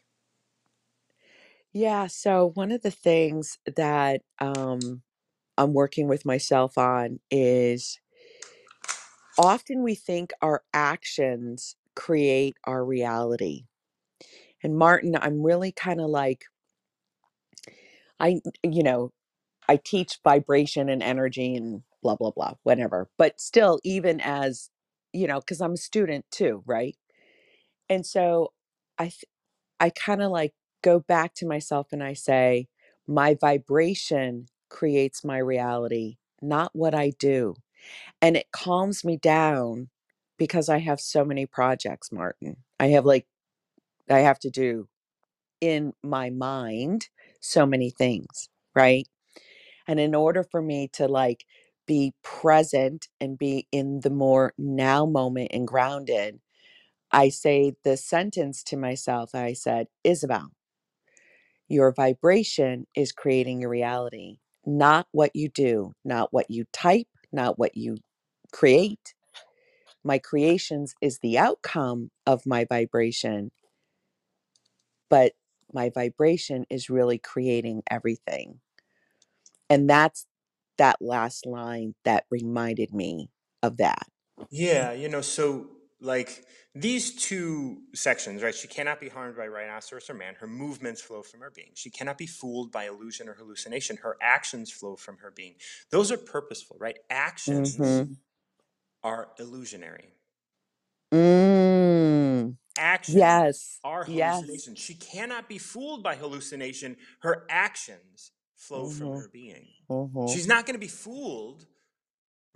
Yeah. 1.73 2.07
So 2.09 2.51
one 2.55 2.73
of 2.73 2.83
the 2.83 2.91
things 2.91 3.59
that 3.77 4.23
um 4.41 5.03
I'm 5.59 5.75
working 5.75 6.09
with 6.09 6.27
myself 6.27 6.79
on 6.79 7.21
is 7.31 8.01
often 9.39 9.83
we 9.83 9.95
think 9.97 10.33
our 10.43 10.63
actions 10.75 11.77
create 11.97 12.57
our 12.65 12.85
reality. 12.85 13.65
And 14.63 14.77
Martin, 14.79 15.17
I'm 15.21 15.43
really 15.43 15.73
kind 15.73 16.01
of 16.01 16.11
like, 16.11 16.45
I, 18.21 18.41
you 18.63 18.83
know, 18.85 19.13
I 19.69 19.77
teach 19.77 20.21
vibration 20.25 20.89
and 20.91 21.03
energy 21.03 21.57
and 21.57 21.83
blah, 22.03 22.17
blah, 22.17 22.33
blah, 22.33 22.55
whatever. 22.65 23.11
But 23.19 23.41
still, 23.41 23.81
even 23.85 24.21
as, 24.21 24.71
you 25.13 25.27
know, 25.29 25.41
because 25.41 25.61
I'm 25.63 25.75
a 25.75 25.79
student 25.79 26.27
too, 26.31 26.63
right? 26.67 26.97
And 27.91 28.07
so 28.07 28.53
I, 28.99 29.05
th- 29.07 29.25
I 29.81 29.91
kind 29.91 30.23
of 30.23 30.33
like 30.33 30.55
go 30.83 31.01
back 31.01 31.35
to 31.37 31.47
myself 31.47 31.89
and 31.93 32.03
I 32.03 32.15
say, 32.15 32.69
my 33.09 33.37
vibration 33.41 34.49
creates 34.71 35.25
my 35.25 35.39
reality, 35.39 36.17
not 36.43 36.73
what 36.75 36.95
I 36.95 37.13
do. 37.19 37.57
And 38.23 38.37
it 38.37 38.53
calms 38.53 39.05
me 39.05 39.17
down 39.19 39.91
because 40.39 40.69
I 40.69 40.79
have 40.81 41.01
so 41.01 41.25
many 41.25 41.47
projects, 41.47 42.13
Martin. 42.13 42.59
I 42.81 42.89
have 42.89 43.07
like, 43.07 43.27
I 44.11 44.21
have 44.21 44.39
to 44.41 44.51
do 44.51 44.89
in 45.61 45.93
my 46.03 46.31
mind 46.31 47.09
so 47.41 47.67
many 47.67 47.91
things, 47.91 48.49
right? 48.75 49.07
And 49.89 50.01
in 50.01 50.15
order 50.15 50.45
for 50.45 50.63
me 50.63 50.89
to 50.95 51.09
like 51.09 51.45
be 51.87 52.15
present 52.23 53.09
and 53.21 53.39
be 53.39 53.69
in 53.73 54.01
the 54.03 54.11
more 54.11 54.55
now 54.59 55.07
moment 55.07 55.51
and 55.53 55.69
grounded, 55.69 56.41
I 57.13 57.31
say 57.31 57.75
the 57.85 57.97
sentence 57.97 58.63
to 58.65 58.77
myself 58.77 59.35
I 59.35 59.55
said, 59.55 59.89
Isabel, 60.05 60.51
your 61.69 61.93
vibration 61.93 62.87
is 62.97 63.13
creating 63.13 63.61
your 63.63 63.71
reality, 63.71 64.39
not 64.67 65.07
what 65.13 65.33
you 65.35 65.49
do, 65.49 65.95
not 66.05 66.33
what 66.33 66.51
you 66.51 66.67
type, 66.73 67.09
not 67.33 67.59
what 67.59 67.77
you 67.77 67.99
create. 68.53 69.15
My 70.05 70.19
creations 70.19 70.95
is 71.01 71.21
the 71.21 71.39
outcome 71.39 72.11
of 72.27 72.47
my 72.47 72.65
vibration, 72.65 73.53
but 75.11 75.33
my 75.73 75.91
vibration 75.91 76.67
is 76.71 76.91
really 76.91 77.19
creating 77.19 77.83
everything. 77.91 78.61
And 79.71 79.91
that's 79.91 80.27
that 80.79 80.97
last 81.01 81.47
line 81.47 81.95
that 82.05 82.25
reminded 82.31 82.95
me 82.95 83.31
of 83.63 83.79
that. 83.79 84.07
Yeah, 84.51 84.93
you 84.93 85.09
know, 85.09 85.23
so 85.23 85.69
like 86.01 86.45
these 86.75 87.15
two 87.15 87.83
sections, 87.95 88.43
right? 88.43 88.55
She 88.55 88.69
cannot 88.69 89.01
be 89.01 89.09
harmed 89.09 89.37
by 89.37 89.47
rhinoceros 89.49 90.11
or 90.11 90.15
man. 90.15 90.35
Her 90.37 90.47
movements 90.47 91.03
flow 91.03 91.23
from 91.23 91.41
her 91.41 91.51
being. 91.51 91.71
She 91.75 91.91
cannot 91.91 92.19
be 92.19 92.27
fooled 92.27 92.73
by 92.73 92.87
illusion 92.87 93.29
or 93.29 93.35
hallucination. 93.35 93.99
Her 93.99 94.17
actions 94.23 94.71
flow 94.73 94.97
from 94.97 95.19
her 95.19 95.33
being. 95.33 95.55
Those 95.91 96.13
are 96.13 96.19
purposeful, 96.19 96.77
right? 96.81 96.99
Actions 97.11 97.77
Mm-hmm. 97.79 98.13
are 99.05 99.31
illusionary. 99.39 100.09
Mm. 101.15 102.57
Actions 102.79 103.17
Yes. 103.17 103.81
are 103.85 104.05
Yes. 104.07 104.43
hallucination. 104.43 104.75
She 104.77 104.95
cannot 104.95 105.49
be 105.49 105.59
fooled 105.59 106.03
by 106.03 106.17
hallucination. 106.17 106.97
Her 107.21 107.47
actions 107.51 108.33
flow 108.57 108.89
from 108.89 109.09
Mhm. 109.09 109.17
her 109.17 109.29
being. 109.29 109.69
Mm-hmm. 109.91 110.27
She's 110.27 110.47
not 110.49 110.67
going 110.67 110.75
to 110.75 110.81
be 110.81 110.89
fooled 110.89 111.67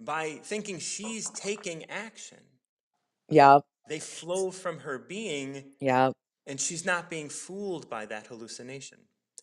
by 0.00 0.40
thinking 0.44 0.78
she's 0.78 1.30
taking 1.30 1.85
action. 1.90 2.38
Yep. 3.30 3.62
They 3.88 3.99
flow 3.99 4.50
from 4.50 4.80
her 4.80 4.99
being, 4.99 5.72
Yep. 5.80 6.12
and 6.46 6.60
she's 6.60 6.84
not 6.84 7.10
being 7.10 7.28
fooled 7.28 7.88
by 7.90 8.06
that 8.06 8.26
hallucination. 8.26 8.99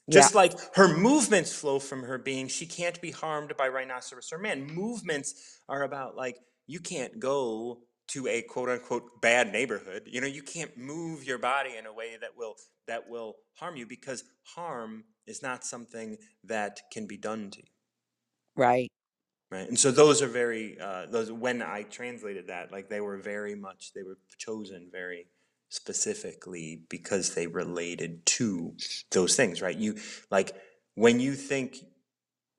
Yeah. 0.08 0.22
Just 0.22 0.36
like 0.36 0.53
her 0.75 0.96
movements 0.96 1.53
flow 1.53 1.79
from 1.79 2.03
her 2.03 2.17
being, 2.17 2.48
she 2.48 2.65
can't 2.65 3.00
be 3.01 3.12
harmed 3.12 3.56
by 3.58 3.67
rhinoceros 3.67 4.32
or 4.32 4.38
man. 4.38 4.65
Movements 4.74 5.60
are 5.67 5.84
about 5.84 6.15
like 6.15 6.38
you 6.65 6.79
can't 6.79 7.20
go 7.20 7.79
to 8.10 8.27
a 8.27 8.41
quote 8.41 8.70
unquote 8.70 9.22
bad 9.22 9.51
neighborhood. 9.51 10.03
You 10.06 10.22
know, 10.22 10.27
you 10.27 10.41
can't 10.44 10.77
move 10.77 11.25
your 11.25 11.38
body 11.38 11.75
in 11.77 11.86
a 11.86 11.94
way 11.94 12.15
that 12.22 12.38
will 12.38 12.56
that 12.88 13.10
will 13.10 13.36
harm 13.56 13.75
you 13.75 13.86
because 13.86 14.24
harm 14.44 15.03
is 15.25 15.44
not 15.44 15.66
something 15.66 16.18
that 16.46 16.79
can 16.92 17.05
be 17.05 17.18
done 17.18 17.51
to 17.51 17.59
you. 17.59 17.68
Right. 18.55 18.90
Right. 19.50 19.68
And 19.68 19.79
so 19.79 19.92
those 19.92 20.22
are 20.22 20.27
very 20.27 20.77
uh, 20.79 21.05
those 21.05 21.31
when 21.31 21.62
I 21.62 21.83
translated 21.83 22.48
that, 22.48 22.72
like 22.72 22.90
they 22.90 23.00
were 23.00 23.18
very 23.18 23.55
much 23.55 23.94
they 23.94 24.03
were 24.03 24.18
chosen 24.38 24.90
very 24.92 25.27
specifically 25.70 26.81
because 26.90 27.33
they 27.33 27.48
related 27.48 28.25
to 28.25 28.75
those 29.12 29.38
things, 29.38 29.62
right? 29.62 29.77
You 29.77 29.96
like 30.29 30.51
when 30.96 31.22
you 31.22 31.33
think 31.33 31.77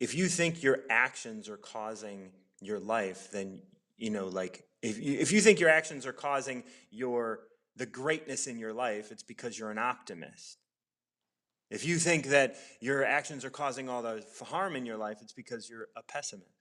if 0.01 0.15
you 0.15 0.29
think 0.29 0.63
your 0.63 0.79
actions 0.89 1.49
are 1.51 1.59
causing 1.59 2.31
your 2.63 2.81
life, 2.81 3.31
then 3.33 3.61
you 3.99 4.09
know, 4.11 4.29
like 4.29 4.65
if 4.81 4.99
you, 4.99 5.19
if 5.19 5.31
you 5.31 5.43
think 5.43 5.61
your 5.61 5.71
actions 5.71 6.07
are 6.07 6.13
causing 6.15 6.65
your 6.91 7.41
the 7.77 7.87
greatness 7.87 8.47
in 8.47 8.59
your 8.59 8.73
life, 8.73 9.13
it's 9.13 9.23
because 9.23 9.59
you're 9.59 9.71
an 9.71 9.79
optimist. 9.79 10.59
If 11.71 11.87
you 11.87 11.99
think 11.99 12.29
that 12.29 12.57
your 12.81 13.05
actions 13.05 13.45
are 13.45 13.51
causing 13.51 13.91
all 13.91 14.03
the 14.03 14.25
harm 14.43 14.75
in 14.75 14.87
your 14.87 14.97
life, 14.97 15.19
it's 15.21 15.35
because 15.35 15.69
you're 15.69 15.89
a 15.97 16.03
pessimist. 16.03 16.58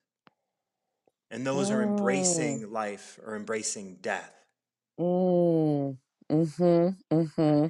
And 1.29 1.45
those 1.45 1.71
are 1.71 1.79
Mm. 1.79 1.89
embracing 1.99 2.71
life 2.71 3.19
or 3.23 3.35
embracing 3.35 3.97
death. 4.01 4.33
Mm. 4.99 5.97
Mm-hmm. 6.31 6.89
Mm-hmm. 7.15 7.67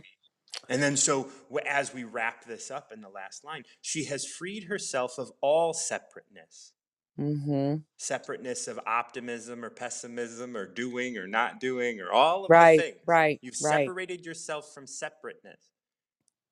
And 0.69 0.83
then, 0.83 0.97
so 0.97 1.29
as 1.65 1.93
we 1.93 2.03
wrap 2.03 2.45
this 2.45 2.71
up 2.71 2.91
in 2.91 3.01
the 3.01 3.09
last 3.09 3.43
line, 3.43 3.63
she 3.81 4.05
has 4.05 4.25
freed 4.25 4.65
herself 4.65 5.17
of 5.17 5.31
all 5.41 5.73
separateness 5.73 6.73
Mm-hmm. 7.19 7.77
separateness 7.97 8.67
of 8.67 8.79
optimism 8.85 9.65
or 9.65 9.71
pessimism 9.71 10.55
or 10.55 10.67
doing 10.67 11.17
or 11.17 11.25
not 11.27 11.59
doing 11.59 11.99
or 11.99 12.11
all 12.11 12.45
of 12.45 12.51
Right. 12.51 12.77
the 12.77 12.83
things. 12.83 12.99
Right. 13.07 13.39
You've 13.41 13.55
Right. 13.59 13.87
separated 13.87 14.23
yourself 14.25 14.71
from 14.73 14.85
separateness. 14.85 15.69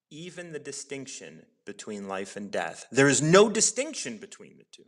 Even 0.10 0.54
the 0.54 0.60
distinction 0.60 1.46
between 1.66 2.08
life 2.08 2.36
and 2.36 2.52
death. 2.52 2.88
There 2.92 3.08
is 3.08 3.22
no 3.22 3.50
distinction 3.50 4.18
between 4.18 4.58
the 4.58 4.66
two. 4.72 4.86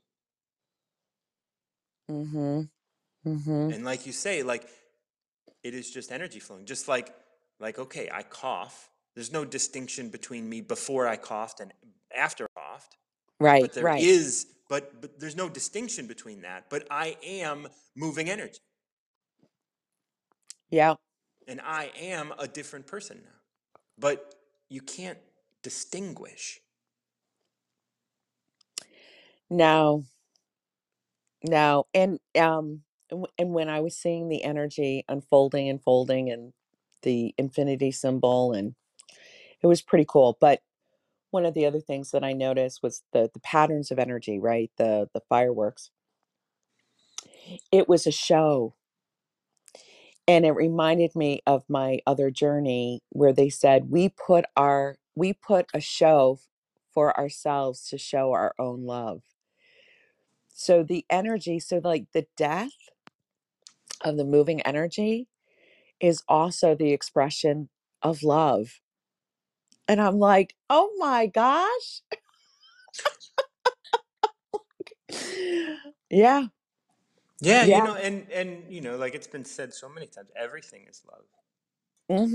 Mm-hmm. 2.09 2.61
Mm-hmm. 3.27 3.71
And 3.73 3.85
like 3.85 4.05
you 4.05 4.13
say, 4.13 4.43
like 4.43 4.67
it 5.63 5.73
is 5.73 5.91
just 5.91 6.11
energy 6.11 6.39
flowing. 6.39 6.65
Just 6.65 6.87
like 6.87 7.13
like 7.59 7.79
okay, 7.79 8.09
I 8.11 8.23
cough. 8.23 8.89
There's 9.15 9.31
no 9.31 9.43
distinction 9.43 10.09
between 10.09 10.47
me 10.47 10.61
before 10.61 11.07
I 11.07 11.17
coughed 11.17 11.59
and 11.59 11.73
after 12.15 12.45
I 12.55 12.59
coughed. 12.59 12.97
Right. 13.39 13.61
But 13.61 13.73
there 13.73 13.83
right. 13.83 14.01
is 14.01 14.47
but 14.69 15.01
but 15.01 15.19
there's 15.19 15.35
no 15.35 15.49
distinction 15.49 16.07
between 16.07 16.41
that. 16.41 16.69
But 16.69 16.87
I 16.89 17.17
am 17.23 17.67
moving 17.95 18.29
energy. 18.29 18.59
Yeah. 20.69 20.95
And 21.47 21.61
I 21.61 21.91
am 21.99 22.33
a 22.37 22.47
different 22.47 22.87
person 22.87 23.21
now. 23.23 23.39
But 23.97 24.35
you 24.69 24.81
can't 24.81 25.17
distinguish. 25.63 26.59
No. 29.49 30.03
No. 31.43 31.87
And 31.93 32.19
um 32.39 32.83
and 33.39 33.53
when 33.53 33.69
I 33.69 33.79
was 33.81 33.97
seeing 33.97 34.29
the 34.29 34.43
energy 34.43 35.05
unfolding 35.09 35.69
and 35.69 35.81
folding 35.81 36.29
and 36.29 36.53
the 37.03 37.33
infinity 37.37 37.91
symbol 37.91 38.53
and 38.53 38.75
it 39.61 39.67
was 39.67 39.81
pretty 39.81 40.05
cool. 40.07 40.37
But 40.41 40.61
one 41.31 41.45
of 41.45 41.53
the 41.55 41.65
other 41.65 41.81
things 41.81 42.11
that 42.11 42.23
I 42.23 42.33
noticed 42.33 42.83
was 42.83 43.03
the 43.13 43.29
the 43.33 43.39
patterns 43.41 43.91
of 43.91 43.99
energy, 43.99 44.39
right? 44.39 44.71
The 44.77 45.09
the 45.13 45.21
fireworks. 45.29 45.91
It 47.71 47.89
was 47.89 48.07
a 48.07 48.11
show 48.11 48.75
and 50.27 50.45
it 50.45 50.53
reminded 50.53 51.15
me 51.15 51.41
of 51.47 51.63
my 51.69 51.99
other 52.07 52.31
journey 52.31 53.01
where 53.11 53.33
they 53.33 53.49
said 53.49 53.91
we 53.91 54.09
put 54.09 54.45
our 54.57 54.97
we 55.15 55.33
put 55.33 55.67
a 55.75 55.81
show 55.81 56.39
for 56.93 57.17
ourselves 57.19 57.89
to 57.89 57.99
show 57.99 58.33
our 58.33 58.55
own 58.59 58.85
love. 58.85 59.23
So 60.59 60.83
the 60.83 61.05
energy, 61.11 61.59
so 61.59 61.79
like 61.83 62.07
the 62.13 62.25
death 62.35 62.71
of 64.03 64.17
the 64.17 64.25
moving 64.25 64.61
energy 64.61 65.27
is 65.99 66.23
also 66.27 66.75
the 66.75 66.93
expression 66.93 67.69
of 68.01 68.23
love. 68.23 68.81
And 69.87 70.01
I'm 70.01 70.17
like, 70.19 70.55
"Oh 70.69 70.91
my 70.97 71.27
gosh." 71.27 72.01
yeah. 76.09 76.47
Yeah, 77.39 77.65
you 77.65 77.67
Yeah. 77.67 77.83
know, 77.83 77.95
and 77.95 78.27
and 78.31 78.63
you 78.73 78.81
know, 78.81 78.97
like 78.97 79.15
it's 79.15 79.27
been 79.27 79.45
said 79.45 79.73
so 79.73 79.87
many 79.89 80.07
times, 80.07 80.29
everything 80.35 80.85
is 80.89 81.03
love. 81.09 81.25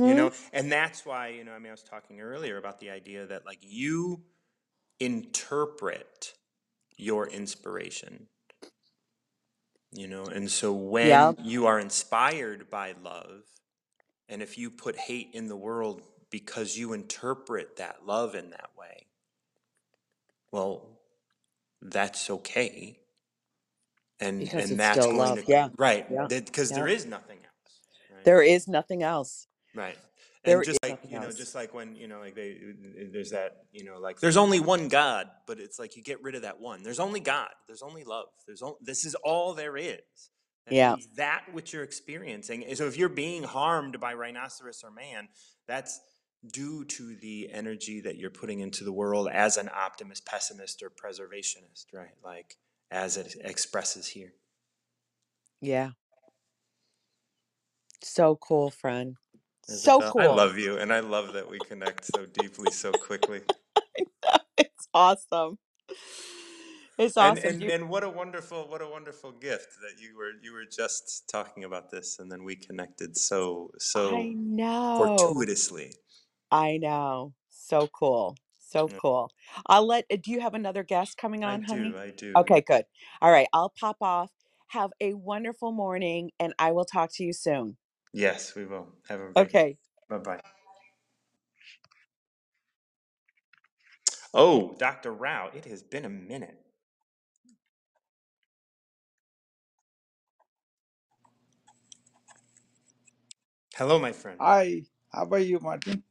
You 0.02 0.14
mm-hmm. 0.14 0.14
know, 0.14 0.32
and 0.52 0.70
that's 0.70 1.06
why, 1.06 1.28
you 1.28 1.44
know, 1.44 1.52
I 1.52 1.58
mean, 1.58 1.68
I 1.68 1.72
was 1.72 1.82
talking 1.82 2.20
earlier 2.20 2.58
about 2.58 2.80
the 2.80 2.90
idea 2.90 3.26
that 3.26 3.46
like 3.46 3.58
you 3.62 4.22
interpret 5.00 6.34
your 6.98 7.28
inspiration. 7.28 8.28
You 9.92 10.08
know, 10.08 10.26
and 10.26 10.50
so 10.50 10.72
when 10.72 11.36
Yep. 11.36 11.38
you 11.38 11.66
are 11.66 11.80
inspired 11.80 12.70
by 12.70 12.94
love, 13.02 13.42
and 14.28 14.42
if 14.42 14.58
you 14.58 14.70
put 14.70 14.96
hate 14.96 15.30
in 15.34 15.48
the 15.48 15.56
world 15.56 16.02
because 16.30 16.78
you 16.78 16.92
interpret 16.94 17.76
that 17.76 18.06
love 18.06 18.34
in 18.34 18.50
that 18.50 18.70
way, 18.78 19.06
well, 20.52 21.00
that's 21.82 22.30
okay. 22.30 22.98
and 24.20 24.50
because 24.50 24.54
and 24.56 24.78
that's 24.80 25.06
going 25.06 25.18
love. 25.18 25.36
to 25.36 25.44
Yeah. 25.46 25.70
right 25.78 26.06
Yeah. 26.08 26.28
because 26.28 26.70
Yeah. 26.70 26.76
there 26.76 26.88
is 26.88 27.06
nothing 27.06 27.38
else 27.38 27.80
right 28.10 28.20
There 28.24 28.42
is 28.42 28.68
nothing 28.68 29.02
else. 29.02 29.48
right 29.74 29.98
and 30.44 30.50
There 30.52 30.60
is 30.60 30.66
just 30.66 30.82
like 30.82 30.90
nothing 30.92 31.10
you 31.10 31.18
know 31.20 31.26
else. 31.26 31.36
just 31.36 31.54
like 31.54 31.72
when 31.74 31.94
you 31.96 32.08
know 32.08 32.20
like 32.20 32.34
they 32.34 32.58
there's 33.12 33.30
that 33.30 33.64
you 33.72 33.84
know 33.84 33.98
like 33.98 34.20
there's 34.20 34.36
only 34.36 34.60
one 34.60 34.88
god 34.88 35.28
but 35.46 35.60
it's 35.60 35.78
like 35.78 35.96
you 35.96 36.02
get 36.02 36.22
rid 36.22 36.34
of 36.34 36.42
that 36.42 36.60
one 36.60 36.82
there's 36.82 37.00
only 37.00 37.20
god 37.20 37.48
there's 37.66 37.82
only 37.82 38.04
love 38.04 38.26
there's 38.46 38.62
only 38.62 38.76
this 38.80 39.04
is 39.04 39.14
all 39.16 39.54
there 39.54 39.76
is 39.76 40.00
that 40.66 40.74
Yeah. 40.74 40.94
means 40.94 41.08
that 41.16 41.44
which 41.52 41.72
you're 41.72 41.82
experiencing 41.84 42.64
so 42.74 42.86
if 42.86 42.96
you're 42.96 43.08
being 43.08 43.42
harmed 43.44 44.00
by 44.00 44.14
rhinoceros 44.14 44.82
or 44.84 44.90
man 44.90 45.28
that's 45.68 46.00
due 46.52 46.84
to 46.86 47.14
the 47.16 47.48
energy 47.52 48.00
that 48.00 48.16
you're 48.16 48.30
putting 48.30 48.60
into 48.60 48.82
the 48.82 48.92
world 48.92 49.28
as 49.32 49.56
an 49.56 49.70
optimist 49.72 50.26
pessimist 50.26 50.82
or 50.82 50.90
preservationist 50.90 51.86
right 51.92 52.14
like 52.24 52.56
as 52.90 53.16
it 53.16 53.36
expresses 53.44 54.08
here 54.08 54.34
Yeah. 55.60 55.90
So 58.02 58.34
cool, 58.34 58.70
friend. 58.70 59.16
So 59.68 60.02
Isabel, 60.02 60.16
I 60.18 60.26
love 60.28 60.58
you, 60.58 60.78
and 60.78 60.92
I 60.92 61.00
love 61.00 61.34
that 61.34 61.50
we 61.50 61.60
connect 61.60 62.04
so 62.06 62.26
deeply, 62.26 62.70
so 62.70 62.94
quickly. 62.94 63.42
it's 64.58 64.88
awesome. 64.94 65.58
It's 66.98 67.16
awesome. 67.16 67.60
and 67.60 67.62
You, 67.62 67.72
and 67.72 67.90
what 67.90 68.04
a 68.04 68.10
wonderful, 68.10 68.68
what 68.68 68.82
a 68.82 68.88
wonderful 68.88 69.32
gift 69.32 69.68
that 69.82 70.02
you 70.02 70.16
were 70.16 70.32
you 70.42 70.52
were 70.52 70.64
just 70.66 71.28
talking 71.30 71.64
about 71.64 71.90
this, 71.90 72.18
and 72.20 72.30
then 72.32 72.44
we 72.44 72.56
connected 72.56 73.16
so 73.16 73.70
so 73.78 74.08
I 74.10 74.34
know. 74.36 74.94
fortuitously. 74.96 75.92
I 76.50 76.78
know. 76.78 77.34
So 77.50 77.88
cool. 77.92 78.36
So 78.58 78.90
Yeah, 78.90 79.00
cool. 79.00 79.32
I'll 79.66 79.86
let, 79.86 80.04
uh, 80.12 80.16
do 80.22 80.30
you 80.30 80.40
have 80.40 80.54
another 80.54 80.82
guest 80.82 81.16
coming 81.16 81.44
I 81.44 81.54
on, 81.54 81.62
honey? 81.62 81.94
do, 81.94 81.98
I 81.98 82.10
do. 82.10 82.36
Okay, 82.36 82.60
good. 82.62 82.84
All 83.20 83.30
right. 83.30 83.48
I'll 83.52 83.72
pop 83.78 83.96
off. 84.00 84.30
Have 84.68 84.90
a 85.00 85.14
wonderful 85.14 85.72
morning 85.72 86.30
and 86.40 86.54
I 86.58 86.72
will 86.72 86.84
talk 86.84 87.10
to 87.14 87.24
you 87.24 87.32
soon. 87.32 87.76
Yes, 88.12 88.54
we 88.56 88.66
will. 88.66 88.88
Have 89.08 89.20
a 89.20 89.32
great 89.34 89.36
Okay. 89.44 89.78
bye 90.08 90.18
bye. 90.18 90.40
Oh, 94.34 94.76
Dr. 94.78 95.12
Rao, 95.12 95.50
it 95.54 95.64
has 95.66 95.82
been 95.82 96.04
a 96.04 96.10
minute. 96.10 96.58
Hello, 103.76 103.98
my 103.98 104.12
friend. 104.12 104.40
Hi, 104.40 104.82
how 105.12 105.28
are 105.30 105.38
you, 105.38 105.60
Martin? 105.60 106.04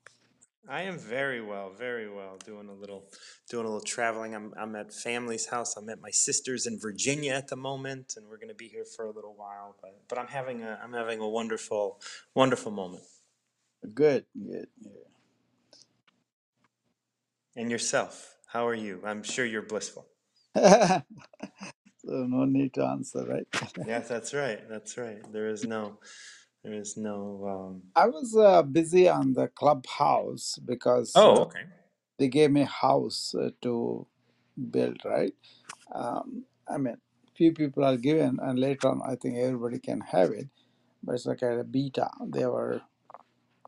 I 0.69 0.83
am 0.83 0.97
very 0.97 1.41
well, 1.41 1.71
very 1.71 2.09
well. 2.09 2.37
Doing 2.45 2.69
a 2.69 2.73
little, 2.73 3.05
doing 3.49 3.65
a 3.65 3.67
little 3.67 3.85
traveling. 3.85 4.35
I'm, 4.35 4.53
I'm 4.57 4.75
at 4.75 4.93
family's 4.93 5.47
house. 5.47 5.75
I'm 5.75 5.89
at 5.89 6.01
my 6.01 6.11
sister's 6.11 6.67
in 6.67 6.79
Virginia 6.79 7.33
at 7.33 7.47
the 7.47 7.55
moment, 7.55 8.13
and 8.15 8.27
we're 8.27 8.37
going 8.37 8.49
to 8.49 8.55
be 8.55 8.67
here 8.67 8.85
for 8.85 9.05
a 9.05 9.11
little 9.11 9.33
while. 9.35 9.75
But, 9.81 9.99
but 10.07 10.17
I'm 10.17 10.27
having 10.27 10.61
a, 10.63 10.79
I'm 10.83 10.93
having 10.93 11.19
a 11.19 11.27
wonderful, 11.27 11.99
wonderful 12.35 12.71
moment. 12.71 13.03
Good, 13.93 14.25
good. 14.37 14.67
And 17.55 17.71
yourself, 17.71 18.35
how 18.45 18.67
are 18.67 18.75
you? 18.75 19.01
I'm 19.05 19.23
sure 19.23 19.45
you're 19.45 19.63
blissful. 19.63 20.05
So 22.03 22.25
no 22.25 22.45
need 22.45 22.73
to 22.75 22.83
answer, 22.83 23.23
right? 23.23 23.45
Yes, 23.85 24.07
that's 24.07 24.33
right. 24.33 24.67
That's 24.67 24.97
right. 24.97 25.19
There 25.31 25.47
is 25.47 25.65
no, 25.65 25.99
there 26.63 26.73
is 26.73 26.97
no. 26.97 27.47
Um... 27.47 27.81
I 27.95 28.07
was 28.07 28.35
uh, 28.35 28.61
busy 28.63 29.09
on 29.09 29.33
the 29.33 29.47
clubhouse 29.47 30.59
because 30.63 31.11
Oh, 31.15 31.35
uh, 31.35 31.41
okay. 31.41 31.63
they 32.17 32.27
gave 32.27 32.51
me 32.51 32.61
a 32.61 32.65
house 32.65 33.33
uh, 33.35 33.49
to 33.61 34.05
build, 34.69 34.99
right? 35.05 35.33
Um, 35.93 36.45
I 36.67 36.77
mean, 36.77 36.97
few 37.35 37.51
people 37.53 37.83
are 37.83 37.97
given, 37.97 38.39
and 38.41 38.59
later 38.59 38.89
on, 38.89 39.01
I 39.05 39.15
think 39.15 39.37
everybody 39.37 39.79
can 39.79 40.01
have 40.01 40.29
it. 40.31 40.49
But 41.03 41.15
it's 41.15 41.25
like 41.25 41.41
a 41.41 41.63
beta. 41.63 42.09
They 42.27 42.45
were, 42.45 42.81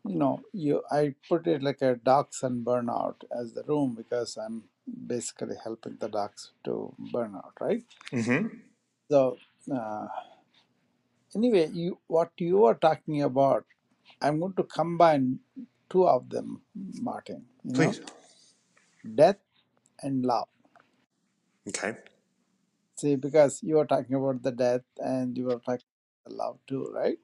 you 0.05 0.15
know, 0.15 0.41
you. 0.53 0.83
I 0.91 1.15
put 1.27 1.47
it 1.47 1.63
like 1.63 1.81
a 1.81 1.95
dogs 1.95 2.43
and 2.43 2.63
burnout 2.63 3.23
as 3.35 3.53
the 3.53 3.63
room 3.63 3.95
because 3.95 4.37
I'm 4.37 4.65
basically 5.07 5.55
helping 5.63 5.97
the 5.99 6.09
dogs 6.09 6.51
to 6.65 6.93
burn 7.11 7.35
out, 7.35 7.53
right? 7.59 7.83
Mm-hmm. 8.11 8.47
So. 9.09 9.37
Uh, 9.73 10.07
Anyway, 11.35 11.69
you 11.73 11.99
what 12.07 12.31
you 12.37 12.65
are 12.65 12.75
talking 12.75 13.23
about, 13.23 13.65
I'm 14.21 14.39
going 14.39 14.53
to 14.55 14.63
combine 14.63 15.39
two 15.89 16.07
of 16.07 16.29
them, 16.29 16.61
Martin. 17.01 17.45
You 17.63 17.73
know, 17.73 17.91
Please. 17.91 18.01
death 19.15 19.37
and 20.01 20.25
love. 20.25 20.47
Okay. 21.69 21.95
See, 22.97 23.15
because 23.15 23.61
you 23.63 23.79
are 23.79 23.85
talking 23.85 24.15
about 24.15 24.43
the 24.43 24.51
death 24.51 24.81
and 24.99 25.37
you 25.37 25.49
are 25.51 25.59
talking 25.59 25.85
about 26.25 26.31
the 26.31 26.35
love 26.35 26.59
too, 26.67 26.91
right? 26.93 27.17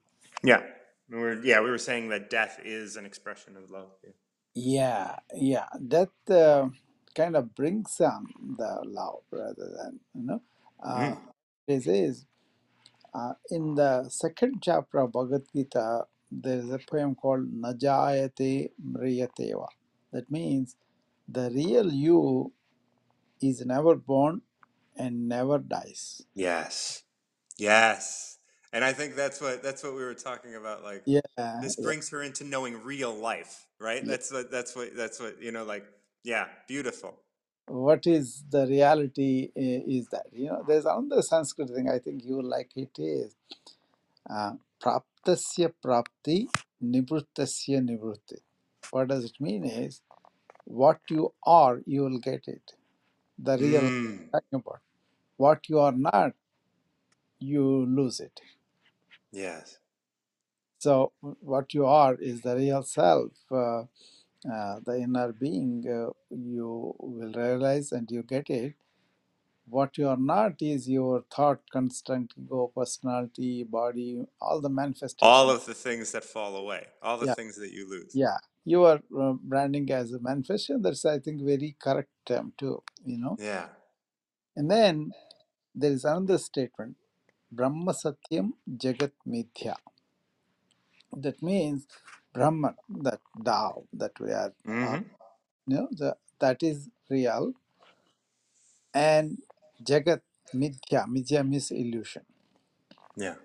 Yeah. 0.43 0.63
We 1.09 1.19
were, 1.19 1.41
yeah, 1.43 1.61
we 1.61 1.69
were 1.69 1.77
saying 1.79 2.09
that 2.09 2.29
death 2.29 2.59
is 2.63 2.95
an 2.97 3.05
expression 3.05 3.57
of 3.57 3.69
love. 3.71 3.89
Yeah. 4.03 4.11
Yeah, 4.55 5.15
yeah. 5.35 5.65
Death 5.87 6.31
uh, 6.31 6.69
kind 7.15 7.35
of 7.35 7.55
brings 7.55 7.99
on 8.01 8.27
the 8.57 8.81
love 8.85 9.23
rather 9.31 9.69
than 9.77 9.99
you 10.15 10.23
know. 10.27 10.41
Uh, 10.83 11.15
Mm. 11.15 11.17
this 11.67 11.87
is 11.87 12.25
uh, 13.13 13.33
in 13.51 13.75
the 13.75 14.09
second 14.09 14.61
chapter 14.61 14.99
of 14.99 15.11
Bhagavad 15.13 15.45
Gita. 15.55 16.05
There 16.31 16.59
is 16.59 16.71
a 16.71 16.79
poem 16.79 17.15
called 17.15 17.51
Najayate 17.53 18.71
Mriyateva. 18.85 19.67
That 20.13 20.31
means 20.31 20.75
the 21.27 21.51
real 21.51 21.91
you 21.93 22.53
is 23.41 23.65
never 23.65 23.95
born 23.95 24.41
and 24.97 25.29
never 25.29 25.59
dies. 25.59 26.23
Yes. 26.35 27.03
Yes. 27.57 28.37
And 28.73 28.83
I 28.83 28.93
think 28.93 29.15
that's 29.15 29.41
what 29.41 29.63
that's 29.63 29.83
what 29.83 29.95
we 29.95 30.03
were 30.03 30.13
talking 30.15 30.55
about. 30.55 30.83
Like 30.83 31.05
Yeah, 31.05 31.21
this 31.59 31.75
yeah, 31.77 31.85
brings 31.85 32.09
her 32.11 32.23
into 32.23 32.43
knowing 32.43 32.83
real 32.83 33.13
life, 33.15 33.67
right? 33.79 34.03
yeah. 34.03 34.07
That's 34.07 34.31
what 34.31 34.51
that's 34.51 34.75
what 34.75 34.95
that's 34.95 35.19
what 35.19 35.41
you 35.41 35.51
know. 35.51 35.63
Like 35.65 35.85
yeah, 36.23 36.47
beautiful. 36.67 37.19
What 37.69 38.07
is 38.07 38.43
the 38.51 38.67
reality 38.67 39.51
i- 39.57 39.83
is 39.87 40.07
that 40.09 40.27
you 40.33 40.47
know 40.47 40.63
there's 40.67 40.85
another 40.85 41.23
Sanskrit 41.23 41.69
thing 41.71 41.89
I 41.89 41.99
think 41.99 42.25
you 42.25 42.37
will 42.37 42.49
like 42.49 42.71
it 42.77 42.99
is 42.99 43.35
uh, 44.29 44.53
praptasya 44.83 45.73
prapti 45.85 46.47
nivrittasya 46.83 47.81
nivritti. 47.89 48.39
What 48.91 49.09
does 49.09 49.25
it 49.25 49.39
mean 49.41 49.65
is 49.65 50.01
what 50.65 50.99
you 51.09 51.33
are 51.45 51.81
you 51.85 52.03
will 52.03 52.19
get 52.19 52.47
it. 52.47 52.73
The 53.39 53.57
real 53.57 53.91
Mm. 53.91 54.29
talking 54.31 54.59
about 54.61 54.81
what 55.37 55.69
you 55.69 55.79
are 55.79 55.93
not 55.93 56.33
you 57.39 57.85
lose 57.87 58.19
it. 58.21 58.41
Yes. 59.31 59.79
So 60.79 61.13
what 61.41 61.73
you 61.73 61.85
are 61.87 62.15
is 62.15 62.41
the 62.41 62.55
real 62.57 62.83
self. 62.83 63.31
Uh, 63.51 63.83
uh, 64.45 64.79
the 64.85 64.97
inner 64.99 65.33
being, 65.33 65.83
uh, 65.87 66.11
you 66.31 66.95
will 66.99 67.33
realize 67.33 67.91
and 67.91 68.09
you 68.11 68.23
get 68.23 68.49
it. 68.49 68.75
What 69.67 69.97
you 69.97 70.07
are 70.09 70.17
not 70.17 70.61
is 70.61 70.89
your 70.89 71.23
thought, 71.35 71.61
construct, 71.71 72.33
ego, 72.37 72.71
personality, 72.75 73.63
body, 73.63 74.23
all 74.41 74.61
the 74.61 74.69
manifestations. 74.69 75.21
All 75.23 75.49
of 75.51 75.65
the 75.65 75.73
things 75.73 76.11
that 76.13 76.25
fall 76.25 76.57
away, 76.57 76.87
all 77.01 77.17
the 77.17 77.27
Yeah, 77.27 77.35
things 77.35 77.55
that 77.57 77.71
you 77.71 77.89
lose. 77.89 78.13
yeah. 78.15 78.37
You 78.65 78.83
are 78.85 79.01
uh, 79.19 79.33
branding 79.43 79.91
as 79.91 80.13
a 80.13 80.19
manifestation. 80.19 80.81
That's, 80.81 81.05
I 81.05 81.19
think, 81.19 81.41
very 81.43 81.75
correct 81.81 82.09
term 82.25 82.53
too, 82.57 82.83
you 83.05 83.17
know. 83.19 83.37
Yeah. 83.39 83.67
And 84.55 84.71
then 84.71 85.11
there 85.75 85.91
is 85.91 86.05
another 86.05 86.37
statement, 86.39 86.97
Brahma 87.51 87.93
Satyam 87.93 88.53
Jagat 88.69 89.13
Mithya. 89.27 89.75
That 91.17 91.41
means 91.43 91.87
Brahman, 92.33 92.75
that 93.03 93.21
Tao 93.45 93.83
that 93.93 94.13
we 94.19 94.31
are, 94.31 94.53
uh, 94.81 94.97
Mm-hmm. 94.97 95.03
you 95.67 95.77
know, 95.77 95.89
the, 95.91 96.17
that 96.39 96.63
is 96.63 96.89
real 97.09 97.53
and 98.93 99.39
Jagat 99.83 100.21
Mithya. 100.55 101.07
Mithya 101.07 101.47
means 101.47 101.71
illusion. 101.71 102.23
Yeah. 103.17 103.35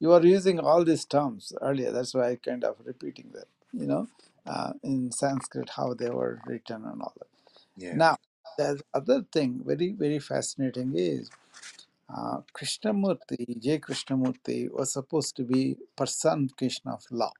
You 0.00 0.12
are 0.12 0.22
using 0.24 0.60
all 0.60 0.84
these 0.84 1.06
terms 1.06 1.52
earlier. 1.62 1.92
That's 1.92 2.14
why 2.14 2.30
I 2.32 2.36
kind 2.36 2.64
of 2.64 2.76
repeating 2.84 3.30
that. 3.34 3.46
You 3.72 3.86
know, 3.86 4.08
uh, 4.46 4.74
in 4.82 5.12
Sanskrit 5.12 5.70
how 5.76 5.94
they 5.94 6.10
were 6.10 6.40
written 6.46 6.84
and 6.86 7.02
all 7.02 7.14
that. 7.18 7.28
Yeah. 7.76 7.94
Now, 7.96 8.16
the 8.58 8.80
other 8.94 9.24
thing 9.32 9.62
very 9.64 9.92
very 9.92 10.18
fascinating 10.20 10.94
is 10.96 11.30
uh, 12.14 12.40
Krishnamurti, 12.54 13.60
J. 13.60 13.78
Krishnamurti 13.80 14.70
was 14.72 14.92
supposed 14.92 15.36
to 15.36 15.44
be 15.44 15.76
personification 15.96 16.88
of 16.90 17.04
love, 17.10 17.32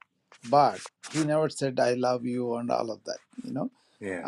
but 0.49 0.79
he 1.11 1.23
never 1.25 1.49
said 1.49 1.79
I 1.79 1.93
love 1.95 2.25
you 2.25 2.55
and 2.55 2.71
all 2.71 2.91
of 2.91 3.03
that. 3.05 3.19
You 3.43 3.53
know, 3.53 3.71
Yeah. 4.01 4.25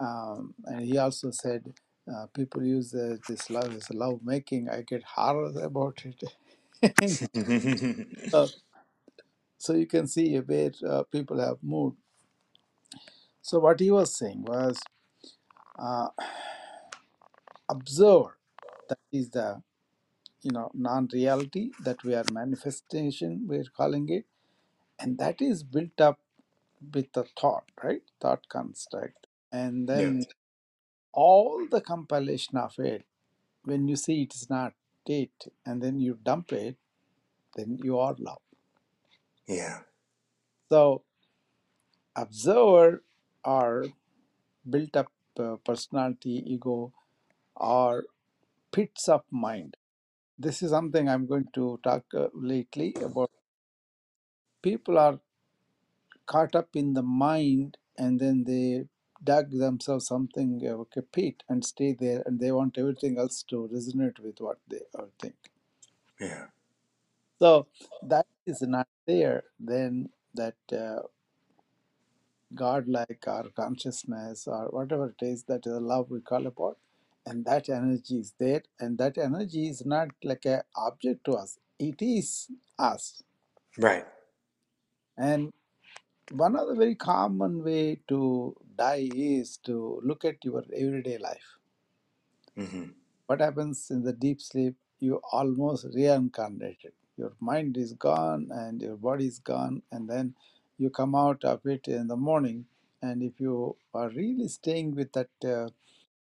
um, 0.00 0.54
and 0.66 0.82
he 0.86 0.98
also 0.98 1.30
said 1.32 1.74
uh, 2.12 2.26
people 2.34 2.64
use 2.64 2.94
uh, 2.94 3.16
this 3.28 3.50
love 3.50 3.74
as 3.76 3.90
love 3.90 4.20
making. 4.24 4.68
I 4.70 4.82
get 4.82 5.04
horror 5.04 5.52
about 5.62 6.02
it. 6.04 6.22
so, 8.28 8.48
so 9.58 9.74
you 9.74 9.86
can 9.86 10.06
see 10.08 10.36
where 10.38 10.72
uh, 10.88 11.04
people 11.04 11.40
have 11.40 11.58
moved. 11.62 11.98
So 13.42 13.60
what 13.60 13.80
he 13.80 13.90
was 13.90 14.16
saying 14.16 14.44
was 14.44 14.80
uh, 15.78 16.08
observe. 17.70 18.26
That 18.88 18.98
is 19.12 19.30
the 19.30 19.62
you 20.42 20.52
know 20.52 20.70
non-reality 20.74 21.70
that 21.84 22.04
we 22.04 22.14
are 22.14 22.24
manifestation 22.32 23.46
we're 23.48 23.70
calling 23.76 24.08
it 24.10 24.26
and 24.98 25.18
that 25.18 25.42
is 25.42 25.62
built 25.62 26.00
up 26.00 26.20
with 26.94 27.12
the 27.12 27.24
thought 27.40 27.64
right? 27.82 28.02
Thought 28.20 28.48
construct. 28.48 29.26
And 29.52 29.88
then 29.88 30.26
all 31.12 31.66
the 31.70 31.80
compilation 31.80 32.58
of 32.58 32.78
it 32.78 33.04
when 33.64 33.88
you 33.88 33.96
see 33.96 34.22
it 34.22 34.34
is 34.34 34.48
not 34.50 34.74
it 35.06 35.52
and 35.66 35.82
then 35.82 36.00
you 36.00 36.18
dump 36.22 36.52
it 36.52 36.76
then 37.56 37.78
you 37.82 37.98
are 37.98 38.14
love 38.18 38.40
Yeah. 39.46 39.80
so 40.70 41.02
observer 42.16 43.02
or 43.44 43.86
built 44.68 44.96
up 44.96 45.12
uh, 45.38 45.56
personality 45.64 46.42
ego 46.46 46.92
or 47.56 48.04
pits 48.72 49.08
of 49.08 49.22
mind. 49.30 49.76
This 50.38 50.62
is 50.62 50.70
something 50.70 51.08
i'm 51.08 51.26
going 51.26 51.48
to 51.54 51.80
talk 51.84 52.04
uh, 52.14 52.28
lately 52.34 52.94
about 53.02 53.30
people 54.68 54.98
are 54.98 55.18
caught 56.26 56.56
up 56.56 56.70
in 56.76 56.94
the 56.94 57.02
mind 57.02 57.78
and 57.98 58.20
then 58.20 58.44
they 58.46 58.86
dug 59.24 59.50
themselves 59.52 60.08
something 60.08 60.62
uh, 60.70 60.76
like 60.78 60.96
a 60.98 61.02
pit 61.02 61.44
and 61.50 61.64
stay 61.64 61.94
there 61.98 62.22
and 62.26 62.40
they 62.40 62.52
want 62.52 62.78
everything 62.78 63.18
else 63.18 63.44
to 63.44 63.68
resonate 63.74 64.20
with 64.20 64.40
what 64.40 64.58
they 64.70 64.82
are 64.98 65.08
think 65.22 65.36
Yeah. 66.20 66.46
so 67.40 67.66
that 68.02 68.26
is 68.46 68.62
not 68.62 68.88
there 69.06 69.44
then 69.60 70.10
that 70.34 70.56
uh, 70.72 71.02
god-like 72.54 73.24
or 73.28 73.44
consciousness 73.56 74.46
or 74.48 74.66
whatever 74.70 75.08
it 75.18 75.24
is 75.26 75.44
that 75.44 75.66
is 75.66 75.74
the 75.74 75.80
love 75.80 76.10
we 76.10 76.20
call 76.20 76.46
about 76.46 76.78
and 77.26 77.44
that 77.46 77.68
energy 77.70 78.16
is 78.24 78.34
there 78.40 78.62
and 78.80 78.98
that 78.98 79.18
energy 79.18 79.68
is 79.68 79.84
not 79.86 80.08
like 80.24 80.46
a 80.46 80.62
object 80.76 81.24
to 81.24 81.32
us 81.34 81.58
it 81.78 82.00
is 82.02 82.48
us 82.78 83.22
Right. 83.78 84.06
And 85.16 85.52
one 86.32 86.56
of 86.56 86.68
the 86.68 86.74
very 86.74 86.94
common 86.94 87.62
way 87.64 88.00
to 88.08 88.56
die 88.76 89.08
is 89.14 89.58
to 89.58 90.00
look 90.04 90.24
at 90.24 90.44
your 90.44 90.64
everyday 90.74 91.18
life. 91.18 91.58
Hmm 92.56 92.84
what 93.26 93.40
happens 93.40 93.90
in 93.90 94.02
the 94.02 94.12
deep 94.12 94.40
sleep? 94.40 94.76
You 95.00 95.20
almost 95.32 95.86
reincarnated. 95.94 96.92
Your 97.16 97.32
mind 97.40 97.76
is 97.76 97.92
gone 97.94 98.48
and 98.50 98.80
your 98.82 98.96
body 98.96 99.26
is 99.26 99.38
gone 99.38 99.82
and 99.92 100.08
then 100.08 100.34
you 100.78 100.90
come 100.90 101.14
out 101.14 101.44
of 101.44 101.64
it 101.66 101.88
in 101.88 102.08
the 102.08 102.16
morning. 102.16 102.66
And 103.02 103.22
if 103.22 103.40
you 103.40 103.76
are 103.94 104.08
really 104.10 104.48
staying 104.48 104.94
with 104.94 105.12
that 105.12 105.30
uh, 105.44 105.68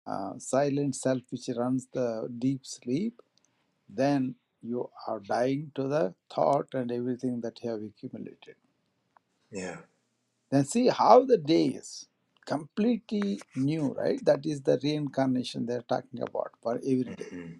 uh, 0.10 0.38
silent 0.38 0.95
self 0.95 1.21
which 1.32 1.50
runs 1.58 1.88
the 1.93 2.30
deep 2.39 2.65
sleep 2.65 3.21
then 3.89 4.36
you 4.62 4.89
are 5.08 5.19
dying 5.19 5.71
to 5.76 5.88
the 5.88 6.13
thought 6.34 6.67
and 6.74 6.91
everything 6.91 7.41
that 7.41 7.60
you 7.63 7.69
have 7.71 7.82
accumulated 7.82 8.56
Yeah. 9.51 9.77
Then 10.51 10.65
see 10.65 10.88
how 10.88 11.25
the 11.25 11.38
day 11.38 11.67
is 11.67 12.08
completely 12.45 13.41
new, 13.55 13.93
right? 13.93 14.23
That 14.25 14.45
is 14.45 14.62
the 14.62 14.79
reincarnation 14.84 15.65
they're 15.65 15.84
talking 15.89 16.21
about 16.21 16.53
for 16.63 16.75
every 16.77 17.15
day. 17.15 17.25
hmm 17.31 17.53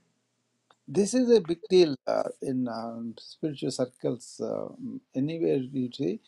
This 0.88 1.14
is 1.16 1.30
a 1.32 1.42
big 1.42 1.62
deal 1.70 1.96
uh, 2.08 2.30
in 2.42 2.68
um, 2.70 3.16
spiritual 3.20 3.72
circles. 3.72 4.42
Uh, 4.42 4.70
anywhere 5.16 5.58
you 5.58 5.90
see, 5.94 6.20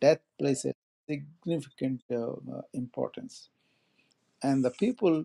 death 0.00 0.20
plays 0.38 0.64
a 0.66 0.74
significant 1.08 2.02
uh, 2.12 2.32
uh, 2.32 2.62
importance. 2.74 3.50
And 4.42 4.64
the 4.64 4.70
people 4.72 5.24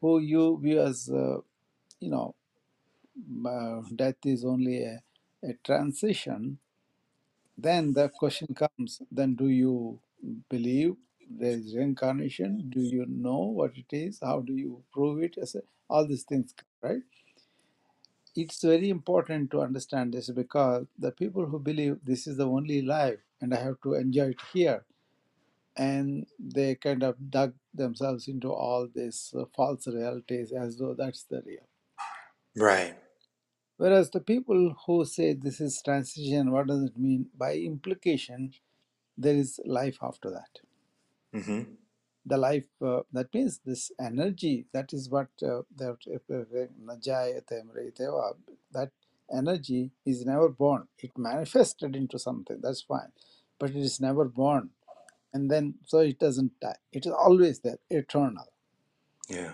who 0.00 0.20
you 0.20 0.58
view 0.62 0.80
as, 0.80 1.10
uh, 1.10 1.38
you 2.00 2.10
know, 2.10 2.34
uh, 3.46 3.82
death 3.96 4.16
is 4.24 4.44
only 4.44 4.82
a, 4.84 5.02
a 5.44 5.54
transition, 5.64 6.58
then 7.56 7.92
the 7.92 8.08
question 8.08 8.48
comes 8.54 9.00
then 9.10 9.34
do 9.34 9.48
you 9.48 10.00
believe 10.48 10.94
there 11.30 11.52
is 11.52 11.74
reincarnation? 11.76 12.68
Do 12.68 12.80
you 12.80 13.06
know 13.08 13.38
what 13.38 13.72
it 13.76 13.86
is? 13.90 14.18
How 14.22 14.40
do 14.40 14.52
you 14.54 14.82
prove 14.92 15.22
it? 15.22 15.36
All 15.88 16.06
these 16.06 16.24
things 16.24 16.54
right? 16.82 17.02
It's 18.36 18.62
very 18.62 18.90
important 18.90 19.50
to 19.52 19.60
understand 19.60 20.12
this 20.12 20.28
because 20.30 20.86
the 20.98 21.12
people 21.12 21.46
who 21.46 21.58
believe 21.58 21.98
this 22.04 22.26
is 22.26 22.36
the 22.36 22.46
only 22.48 22.82
life 22.82 23.20
and 23.40 23.54
i 23.54 23.58
have 23.58 23.76
to 23.82 23.94
enjoy 23.94 24.30
it 24.30 24.40
here 24.52 24.84
and 25.76 26.26
they 26.38 26.74
kind 26.74 27.02
of 27.02 27.16
dug 27.30 27.54
themselves 27.72 28.28
into 28.28 28.52
all 28.52 28.88
these 28.94 29.34
uh, 29.38 29.44
false 29.56 29.86
realities 29.86 30.52
as 30.52 30.78
though 30.78 30.94
that's 30.96 31.24
the 31.24 31.42
real. 31.44 31.66
Right. 32.56 32.96
Whereas 33.78 34.10
the 34.10 34.20
people 34.20 34.76
who 34.86 35.04
say 35.04 35.34
this 35.34 35.60
is 35.60 35.82
transition 35.82 36.52
what 36.52 36.68
does 36.68 36.84
it 36.84 36.98
mean? 36.98 37.26
By 37.36 37.54
implication 37.56 38.52
there 39.18 39.36
is 39.36 39.60
life 39.66 39.98
after 40.02 40.30
that. 40.30 40.60
Hmm 41.44 41.62
the 42.26 42.36
life 42.38 42.66
uh, 42.84 43.00
that 43.12 43.32
means 43.34 43.60
this 43.66 43.90
energy 44.00 44.66
that 44.72 44.92
is 44.92 45.10
what 45.10 45.28
uh, 45.42 45.62
that 45.76 45.98
that 48.72 48.90
energy 49.34 49.92
is 50.06 50.26
never 50.26 50.48
born. 50.48 50.88
It 50.98 51.12
manifested 51.18 51.96
into 51.96 52.18
something 52.18 52.60
that's 52.62 52.82
fine. 52.82 53.12
But 53.58 53.70
it 53.70 53.76
is 53.76 54.00
never 54.00 54.24
born. 54.26 54.70
And 55.34 55.50
then 55.50 55.76
so 55.86 56.00
it 56.00 56.18
doesn't 56.20 56.60
die. 56.60 56.76
It 56.92 57.06
is 57.06 57.12
always 57.12 57.60
there 57.60 57.78
eternal. 57.90 58.46
Yeah. 59.28 59.52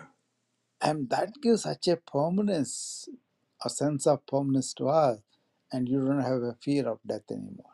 and 0.80 1.10
that 1.10 1.40
gives 1.42 1.62
such 1.62 1.88
a 1.88 1.96
permanence 1.96 3.08
a 3.64 3.70
sense 3.70 4.06
of 4.06 4.26
permanence 4.26 4.74
to 4.74 4.88
us 4.88 5.18
and 5.72 5.88
you 5.88 6.04
don't 6.04 6.20
have 6.20 6.42
a 6.42 6.54
fear 6.62 6.88
of 6.88 6.98
death 7.06 7.30
anymore 7.30 7.66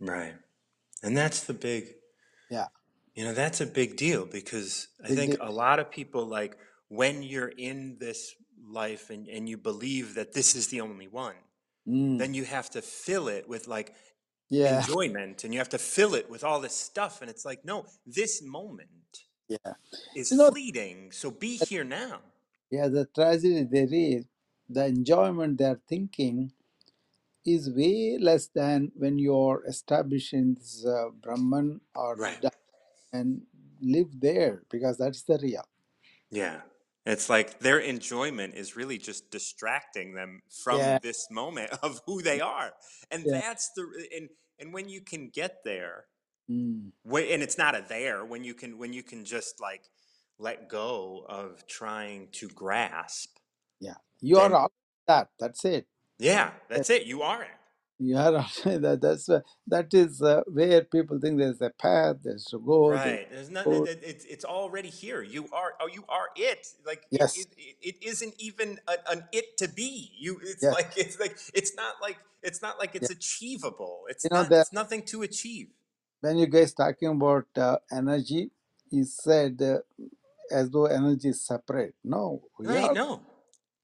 Right. 0.00 0.34
And 1.02 1.16
that's 1.16 1.44
the 1.44 1.54
big, 1.54 1.94
yeah 2.50 2.66
you 3.14 3.24
know, 3.24 3.34
that's 3.34 3.60
a 3.60 3.66
big 3.66 3.96
deal 3.96 4.26
because 4.26 4.88
I 5.04 5.08
big 5.08 5.16
think 5.16 5.32
deal 5.32 5.48
a 5.48 5.52
lot 5.52 5.78
of 5.78 5.90
people 5.90 6.26
like 6.26 6.56
when 6.88 7.22
you're 7.22 7.48
in 7.48 7.96
this 8.00 8.34
life 8.66 9.10
and, 9.10 9.28
and 9.28 9.48
you 9.48 9.56
believe 9.58 10.14
that 10.14 10.32
this 10.32 10.54
is 10.54 10.68
the 10.68 10.80
only 10.80 11.08
one, 11.08 11.36
mm, 11.86 12.18
then 12.18 12.34
you 12.34 12.44
have 12.44 12.70
to 12.70 12.82
fill 12.82 13.28
it 13.28 13.48
with 13.48 13.68
like 13.68 13.94
yeah 14.50 14.78
enjoyment 14.78 15.44
and 15.44 15.52
you 15.52 15.60
have 15.60 15.68
to 15.70 15.78
fill 15.78 16.14
it 16.14 16.30
with 16.30 16.44
all 16.44 16.60
this 16.60 16.76
stuff. 16.76 17.20
And 17.20 17.30
it's 17.30 17.44
like, 17.44 17.64
no, 17.64 17.86
this 18.06 18.42
moment 18.42 18.88
yeah 19.48 19.74
is 20.16 20.30
you 20.30 20.38
know 20.38 20.50
fleeting. 20.50 21.12
So 21.12 21.30
be 21.30 21.56
here 21.56 21.84
now. 21.84 22.20
Yeah, 22.70 22.88
the 22.88 23.06
tragedy 23.06 23.64
there 23.70 23.88
is 23.92 24.24
the 24.68 24.86
enjoyment 24.86 25.58
they're 25.58 25.80
thinking 25.88 26.52
is 27.44 27.70
way 27.70 28.18
less 28.20 28.48
than 28.48 28.92
when 28.94 29.18
you're 29.18 29.64
establishing 29.66 30.54
this 30.54 30.84
uh, 30.86 31.10
Brahman 31.10 31.80
or 31.94 32.16
Right. 32.16 32.38
Buddha 32.40 32.52
and 33.12 33.42
live 33.80 34.20
there 34.20 34.64
because 34.70 34.98
that's 34.98 35.22
the 35.24 35.38
real. 35.42 35.64
Yeah. 36.30 36.62
It's 37.04 37.28
like 37.28 37.58
their 37.58 37.80
enjoyment 37.80 38.54
is 38.54 38.76
really 38.76 38.96
just 38.98 39.30
distracting 39.30 40.14
them 40.14 40.40
from 40.64 40.78
Yeah, 40.78 40.98
this 41.02 41.28
moment 41.30 41.70
of 41.82 42.00
who 42.06 42.22
they 42.22 42.40
are. 42.40 42.72
And 43.10 43.26
yeah, 43.26 43.40
that's 43.40 43.70
the 43.74 44.08
and 44.16 44.28
and 44.58 44.72
when 44.72 44.88
you 44.88 45.00
can 45.00 45.28
get 45.28 45.64
there, 45.64 46.06
mm, 46.48 46.92
when, 47.02 47.26
and 47.28 47.42
it's 47.42 47.58
not 47.58 47.74
a 47.76 47.84
there, 47.88 48.24
when 48.24 48.44
you 48.44 48.54
can 48.54 48.78
when 48.78 48.92
you 48.92 49.02
can 49.02 49.24
just 49.24 49.60
like 49.60 49.90
let 50.38 50.68
go 50.68 51.26
of 51.28 51.66
trying 51.66 52.30
to 52.32 52.48
grasp, 52.48 53.38
yeah. 53.80 53.96
You 54.22 54.38
are 54.38 54.54
all 54.54 54.72
that. 55.08 55.30
That's 55.40 55.64
it. 55.66 55.86
yeah, 56.18 56.52
that's 56.68 56.90
it. 56.90 57.06
You 57.06 57.22
are 57.22 57.42
it. 57.42 57.50
You 57.98 58.18
are 58.18 58.32
that. 58.64 59.00
That's 59.02 59.30
that 59.68 59.94
is 59.94 60.22
uh, 60.22 60.42
where 60.48 60.82
people 60.84 61.20
think 61.20 61.38
there's 61.38 61.62
a 61.62 61.70
path. 61.70 62.18
There's 62.24 62.44
to 62.46 62.60
go. 62.60 62.90
There's 62.90 63.00
Right. 63.02 63.30
There's 63.32 63.50
not. 63.50 63.64
go. 63.64 63.84
It, 63.84 63.88
it, 63.88 64.02
it's 64.04 64.24
it's 64.26 64.44
already 64.46 64.90
here. 64.90 65.22
You 65.22 65.48
are. 65.52 65.74
Oh, 65.80 65.88
you 65.88 66.04
are 66.10 66.28
it. 66.36 66.68
Like. 66.86 67.04
Yes, 67.10 67.38
It, 67.38 67.48
it, 67.58 67.76
it 67.82 68.04
isn't 68.06 68.34
even 68.38 68.80
a, 68.88 68.94
an 69.10 69.24
it 69.32 69.56
to 69.58 69.68
be. 69.68 70.12
You. 70.18 70.40
It's 70.42 70.62
yes, 70.62 70.74
like 70.74 70.92
it's 70.98 71.20
like 71.20 71.38
it's 71.54 71.76
not 71.76 71.96
like 72.02 72.18
it's 72.42 72.62
not 72.62 72.78
like 72.78 72.96
it's 72.96 73.10
achievable. 73.10 74.04
It's 74.10 74.24
You 74.24 74.30
know 74.32 74.42
not. 74.42 74.50
that 74.50 74.60
It's 74.62 74.74
nothing 74.74 75.02
to 75.04 75.22
achieve. 75.22 75.68
when 76.20 76.38
you 76.38 76.46
guys 76.48 76.74
talking 76.74 77.08
about 77.10 77.46
uh, 77.56 77.78
energy, 77.92 78.50
he 78.90 79.04
said 79.04 79.60
uh, 79.62 79.78
as 80.52 80.70
though 80.70 80.86
energy 80.86 81.30
is 81.30 81.46
separate. 81.46 81.94
No, 82.04 82.42
we 82.58 82.66
Right. 82.66 82.94
No. 82.94 83.22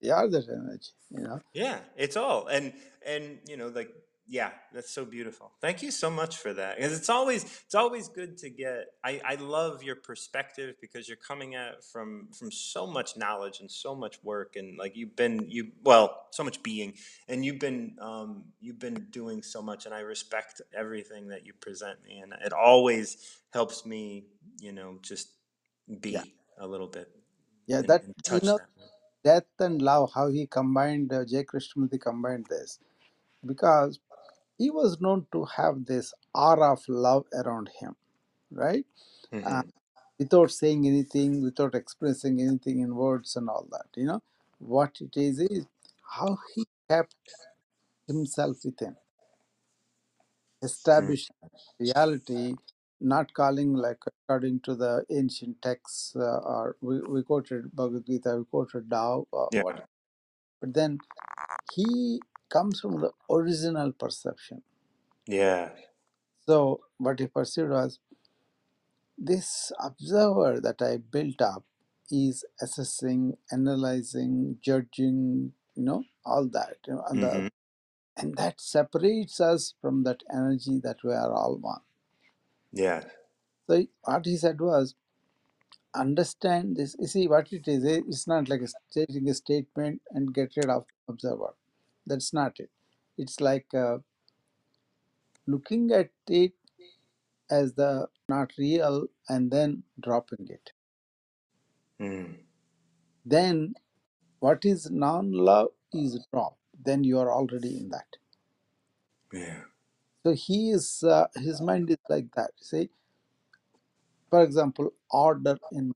Are 0.05 0.29
that 0.29 0.49
energy. 0.49 0.91
You 1.11 1.23
know. 1.23 1.41
Yeah. 1.53 1.81
It's 1.97 2.17
all 2.17 2.47
and 2.47 2.73
and 3.07 3.39
you 3.47 3.57
know 3.57 3.69
like 3.69 3.91
yeah 4.31 4.51
that's 4.75 4.91
so 4.93 5.07
beautiful 5.07 5.53
thank 5.63 5.83
you 5.83 5.91
so 5.91 6.11
much 6.11 6.37
for 6.37 6.53
that 6.53 6.77
because 6.77 6.93
it's 6.97 7.09
always 7.09 7.45
it's 7.65 7.75
always 7.75 8.09
good 8.09 8.37
to 8.37 8.51
get 8.51 8.85
I, 9.03 9.21
I 9.25 9.35
love 9.37 9.83
your 9.83 9.97
perspective 9.97 10.75
because 10.83 11.09
you're 11.09 11.17
coming 11.17 11.55
at 11.55 11.69
it 11.75 11.85
from 11.85 12.29
from 12.39 12.51
so 12.53 12.87
much 12.87 13.17
knowledge 13.17 13.61
and 13.61 13.71
so 13.71 13.95
much 13.95 14.23
work 14.23 14.57
and 14.57 14.79
like 14.79 14.97
you've 14.97 15.17
been 15.17 15.47
you 15.49 15.69
well 15.83 16.27
so 16.31 16.45
much 16.45 16.63
being 16.63 16.93
and 17.27 17.43
you've 17.45 17.59
been 17.59 17.97
um, 18.01 18.45
you've 18.61 18.79
been 18.79 19.07
doing 19.11 19.43
so 19.43 19.63
much 19.63 19.87
and 19.87 19.95
i 19.95 20.01
respect 20.01 20.61
everything 20.77 21.29
that 21.29 21.47
you 21.47 21.55
present 21.55 21.99
me 22.05 22.19
and 22.19 22.35
it 22.45 22.53
always 22.53 23.17
helps 23.55 23.87
me 23.87 24.27
you 24.61 24.73
know 24.73 24.99
just 25.01 25.29
Yeah, 26.03 26.23
be 26.23 26.35
a 26.59 26.67
little 26.67 26.89
bit 26.89 27.09
yeah. 27.67 27.83
and, 27.83 27.89
That 27.89 28.05
you 28.31 28.41
know 28.43 28.59
that 28.59 28.69
death 29.25 29.45
and 29.61 29.83
love, 29.83 30.11
how 30.15 30.29
he 30.29 30.47
combined, 30.47 31.13
uh, 31.13 31.25
J. 31.25 31.45
Krishnamurti 31.45 32.01
combined 32.01 32.47
this 32.51 32.81
because 33.47 34.01
he 34.59 34.71
was 34.71 35.01
known 35.01 35.27
to 35.33 35.45
have 35.57 35.87
this 35.87 36.15
aura 36.35 36.73
of 36.75 36.83
love 36.89 37.27
around 37.35 37.71
him, 37.81 37.97
right? 38.53 38.87
Uh, 39.45 39.53
hmm 39.53 39.69
without 40.19 40.51
saying 40.51 40.87
anything, 40.87 41.43
without 41.43 41.75
expressing 41.75 42.41
anything 42.41 42.81
in 42.81 42.95
words 42.95 43.37
and 43.37 43.49
all 43.51 43.67
that, 43.71 43.87
you 43.97 44.07
know, 44.07 44.23
what 44.61 44.97
it 45.01 45.17
is 45.17 45.41
is 45.41 45.67
how 46.19 46.39
he 46.55 46.65
kept 46.91 47.15
himself 48.09 48.59
within, 48.65 48.97
established 50.63 51.33
reality, 51.81 52.57
not 53.01 53.35
calling 53.35 53.75
like 53.75 53.99
according 54.07 54.61
to 54.63 54.75
the 54.77 55.05
ancient 55.11 55.63
texts, 55.63 56.15
uh, 56.17 56.39
or 56.39 56.77
we, 56.81 57.01
we 57.03 57.23
quoted 57.23 57.75
Bhagavad 57.75 58.07
Gita, 58.07 58.37
we 58.39 58.45
quoted 58.47 58.91
Tao, 58.91 59.27
or 59.33 59.51
Yeah. 59.53 59.63
what, 59.63 59.87
but 60.61 60.75
then 60.75 60.99
he 61.75 62.21
comes 62.51 62.81
from 62.81 63.01
the 63.01 63.13
original 63.31 63.93
perception. 63.93 64.63
Yeah. 65.29 65.71
So 66.47 66.81
what 66.99 67.21
he 67.21 67.27
perceived 67.29 67.71
was 67.71 68.01
this 69.19 69.73
observer 69.81 70.61
that 70.61 70.83
I 70.83 70.99
built 70.99 71.43
up 71.43 71.65
is 72.11 72.45
assessing, 72.63 73.37
analyzing, 73.53 74.59
judging, 74.63 75.53
you 75.77 75.85
know, 75.85 76.05
all 76.27 76.49
that, 76.51 76.77
you 76.87 76.95
know, 76.95 77.05
and, 77.11 77.23
the, 77.23 77.43
hmm 77.43 77.49
and 78.17 78.37
that 78.39 78.61
separates 78.61 79.41
us 79.41 79.75
from 79.83 80.05
that 80.05 80.23
energy 80.33 80.81
that 80.85 80.99
we 81.05 81.13
are 81.13 81.33
all 81.35 81.59
one. 81.61 81.81
Yeah. 82.73 83.05
So 83.69 83.85
what 84.05 84.25
he 84.27 84.37
said 84.37 84.61
was, 84.61 84.95
understand 85.95 86.77
this. 86.77 86.97
You 86.99 87.07
see 87.07 87.29
what 87.29 87.53
it 87.53 87.67
is. 87.69 87.85
eh, 87.85 88.01
It's 88.09 88.27
not 88.27 88.49
like 88.49 88.61
a 88.63 88.69
stating 88.91 89.29
a 89.29 89.35
statement 89.35 90.01
and 90.11 90.33
get 90.35 90.53
rid 90.57 90.67
of 90.71 90.87
observer. 91.09 91.55
That's 92.07 92.33
not 92.33 92.59
it. 92.61 92.71
It's 93.17 93.41
like 93.41 93.73
uh, 93.75 93.99
looking 95.47 95.91
at 95.93 96.11
it 96.29 96.53
as 97.51 97.75
the 97.75 98.09
not 98.29 98.53
real 98.59 99.07
and 99.29 99.51
then 99.51 99.83
dropping 100.01 100.49
it. 100.49 100.73
Mm. 102.01 102.37
Then 103.25 103.75
what 104.41 104.65
is 104.65 104.91
non-love 104.91 105.69
is 105.93 106.19
dropped. 106.33 106.59
Then 106.85 107.05
you 107.05 107.19
are 107.19 107.33
already 107.33 107.79
in 107.79 107.89
that. 107.91 108.17
Yeah. 109.33 109.63
So 110.29 110.35
he 110.35 110.71
is 110.71 111.05
uh, 111.05 111.29
his 111.37 111.63
mind 111.63 111.91
is 111.91 111.99
like 112.11 112.29
that. 112.37 112.53
See, 112.61 112.91
for 114.31 114.43
example, 114.43 114.93
order 115.11 115.59
in 115.73 115.93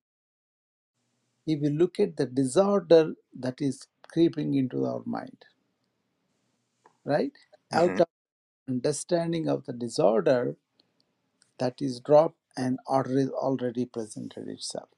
if 1.46 1.62
you 1.62 1.70
look 1.70 2.00
at 2.00 2.16
the 2.16 2.26
disorder 2.26 3.14
that 3.40 3.60
is 3.62 3.86
creeping 4.12 4.54
into 4.54 4.86
our 4.86 5.02
mind, 5.06 5.44
right? 7.04 7.32
hmm 7.72 7.78
Out 7.80 8.00
of 8.00 8.06
understanding 8.68 9.48
of 9.48 9.66
the 9.66 9.72
disorder 9.74 10.56
that 11.58 11.82
is 11.82 12.00
dropped 12.00 12.38
and 12.56 12.78
order 12.86 13.18
is 13.18 13.30
already 13.30 13.86
presented 13.86 14.48
itself. 14.48 14.90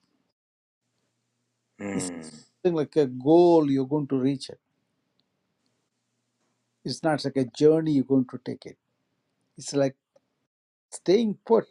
It's 1.95 2.11
Mm. 2.11 2.45
something 2.65 2.77
like 2.77 2.97
a 2.97 3.07
goal 3.07 3.71
you're 3.71 3.87
going 3.89 4.09
to 4.09 4.19
reach 4.19 4.51
it. 4.51 4.61
It's 6.85 7.03
not 7.03 7.25
like 7.25 7.37
a 7.37 7.47
journey 7.47 7.93
you're 7.93 8.05
going 8.05 8.27
to 8.27 8.41
take 8.45 8.67
it. 8.67 8.79
It's 9.57 9.75
like 9.75 9.97
staying 10.91 11.39
put 11.47 11.65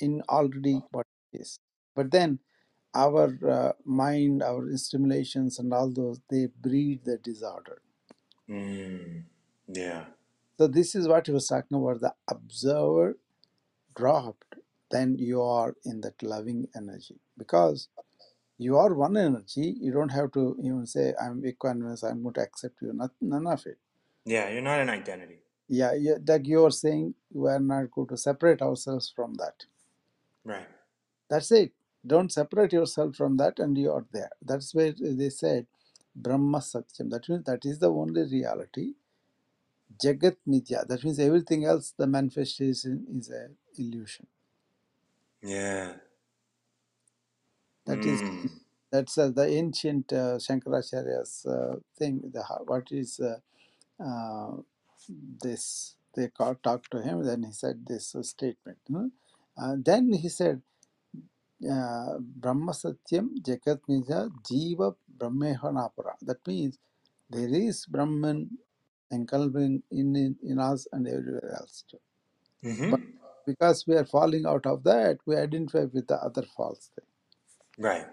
in 0.00 0.22
already 0.28 0.80
what 0.90 1.06
it 1.32 1.40
is. 1.40 1.58
But 1.94 2.10
then 2.10 2.38
our 2.94 3.38
uh, 3.48 3.72
mind, 3.84 4.42
our 4.42 4.76
stimulations, 4.76 5.58
and 5.58 5.72
all 5.72 5.90
those 5.90 6.20
they 6.30 6.46
breed 6.60 7.00
the 7.04 7.18
disorder. 7.18 7.82
Mm. 8.48 9.24
Yeah. 9.68 10.04
So 10.58 10.66
this 10.66 10.94
is 10.94 11.06
what 11.06 11.26
he 11.26 11.32
was 11.32 11.46
talking 11.46 11.78
about. 11.78 12.00
The 12.00 12.14
observer 12.28 13.18
dropped, 13.94 14.54
then 14.90 15.16
you 15.18 15.42
are 15.42 15.74
in 15.84 16.00
that 16.00 16.22
loving 16.22 16.68
energy 16.74 17.20
because 17.36 17.88
you 18.56 18.76
are 18.76 18.94
one 18.94 19.16
energy. 19.16 19.76
You 19.80 19.92
don't 19.92 20.08
have 20.10 20.32
to 20.32 20.56
even 20.60 20.86
say 20.86 21.14
I'm 21.20 21.42
equanimous. 21.42 22.02
I'm 22.02 22.22
going 22.22 22.34
to 22.34 22.40
accept 22.42 22.76
you. 22.82 22.92
Not, 22.92 23.10
none 23.20 23.46
of 23.46 23.64
it. 23.66 23.78
Yeah. 24.24 24.48
You're 24.50 24.62
not 24.62 24.80
an 24.80 24.90
identity. 24.90 25.42
Yeah, 25.68 25.94
yeah, 25.94 26.16
like 26.26 26.46
you 26.46 26.64
are 26.66 26.72
saying, 26.72 27.14
we 27.32 27.50
are 27.50 27.60
not 27.60 27.90
going 27.92 28.08
to 28.08 28.18
separate 28.18 28.62
ourselves 28.62 29.12
from 29.14 29.34
that. 29.36 29.64
Right. 30.44 30.68
That's 31.30 31.52
it. 31.52 31.72
Don't 32.06 32.32
separate 32.32 32.72
yourself 32.72 33.16
from 33.16 33.36
that, 33.38 33.58
and 33.60 33.78
you 33.78 33.92
are 33.92 34.06
there. 34.12 34.30
That's 34.42 34.74
where 34.74 34.94
they 35.00 35.30
said 35.30 35.66
Brahma 36.16 36.58
Satyam. 36.60 37.10
That 37.10 37.28
means 37.28 37.44
that 37.46 37.64
is 37.66 37.80
the 37.80 37.90
only 37.90 38.24
reality. 38.24 38.94
Jagat 40.02 40.36
Mithya. 40.48 40.86
That 40.88 41.04
means 41.04 41.18
everything 41.20 41.64
else, 41.66 41.94
the 41.98 42.06
manifestation 42.06 43.06
is 43.16 43.30
an 43.30 43.56
illusion. 43.78 44.26
Yeah. 45.42 45.94
That 47.86 48.06
is 48.06 48.24
Mm. 48.30 48.50
that's 48.92 49.18
uh, 49.18 49.30
the 49.30 49.46
ancient 49.46 50.12
uh, 50.12 50.38
Shankaracharya's 50.38 51.46
uh, 51.46 51.76
thing. 51.98 52.22
The 52.32 52.42
what 52.66 52.92
is 52.92 53.20
uh, 53.20 53.38
uh, 54.04 54.56
this? 55.08 55.96
They 56.16 56.28
called, 56.28 56.62
talked 56.64 56.90
to 56.92 57.02
him. 57.02 57.24
Then 57.24 57.44
he 57.44 57.52
said 57.52 57.86
this 57.86 58.16
statement. 58.22 58.78
hmm? 58.88 59.08
Uh, 59.60 59.76
then 59.84 60.12
he 60.12 60.28
said, 60.28 60.62
uh, 61.70 62.18
"Brahma 62.20 62.72
Satyam 62.72 63.30
Jagat 63.42 63.80
Mithya 63.88 64.30
Jiva 64.50 64.94
Brahmehanapara." 65.18 66.14
That 66.22 66.46
means 66.46 66.78
there 67.30 67.48
is 67.54 67.86
Brahman 67.86 68.50
engulfing 69.10 69.82
in, 69.90 70.16
in 70.16 70.36
in 70.44 70.58
us 70.60 70.86
and 70.92 71.08
everywhere 71.08 71.56
else. 71.60 71.84
too. 71.90 71.98
hmm 72.62 72.90
But 72.90 73.00
because 73.46 73.86
we 73.86 73.96
are 73.96 74.06
falling 74.06 74.46
out 74.46 74.66
of 74.66 74.84
that, 74.84 75.18
we 75.26 75.36
identify 75.36 75.84
with 75.92 76.08
the 76.08 76.16
other 76.16 76.44
false 76.56 76.90
thing. 76.94 77.06
Right. 77.78 78.06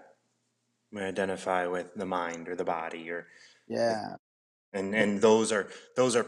We 0.92 1.02
identify 1.02 1.66
with 1.66 1.94
the 1.96 2.06
mind 2.06 2.48
or 2.48 2.56
the 2.56 2.64
body 2.64 3.10
or 3.10 3.26
Yeah. 3.68 4.16
and 4.72 4.94
and 4.94 5.20
those 5.22 5.52
are 5.52 5.68
those 5.96 6.16
are 6.16 6.26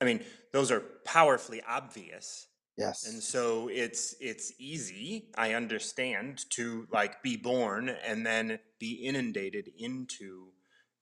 I 0.00 0.04
mean, 0.04 0.24
those 0.52 0.70
are 0.70 0.80
powerfully 1.04 1.62
obvious. 1.62 2.48
Yes. 2.76 3.04
And 3.04 3.22
so 3.22 3.68
it's 3.68 4.14
it's 4.20 4.52
easy, 4.58 5.30
I 5.36 5.54
understand, 5.54 6.44
to 6.50 6.86
like 6.90 7.22
be 7.22 7.36
born 7.36 7.88
and 7.88 8.26
then 8.26 8.58
be 8.78 8.94
inundated 8.94 9.70
into 9.78 10.52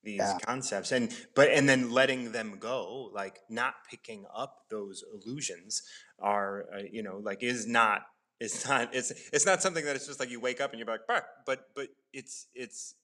these 0.02 0.34
Yeah. 0.34 0.38
concepts 0.44 0.92
and 0.92 1.16
but 1.34 1.48
and 1.48 1.66
then 1.68 1.90
letting 1.90 2.32
them 2.32 2.58
go, 2.58 3.10
like 3.14 3.40
not 3.48 3.74
picking 3.90 4.26
up 4.34 4.66
those 4.68 5.02
illusions 5.14 5.82
are 6.18 6.66
uh, 6.74 6.82
you 6.90 7.02
know, 7.02 7.18
like 7.18 7.42
is 7.42 7.66
not 7.66 8.02
it's 8.40 8.66
not 8.68 8.94
it's 8.94 9.10
it's 9.32 9.46
not 9.46 9.62
something 9.62 9.84
that 9.84 9.96
it's 9.96 10.06
just 10.06 10.20
like 10.20 10.30
you 10.30 10.40
wake 10.40 10.60
up 10.60 10.70
and 10.72 10.78
you're 10.78 10.88
like, 10.88 11.06
"Bah," 11.08 11.22
but 11.46 11.68
but 11.74 11.88
it's 12.12 12.48
it's 12.54 12.96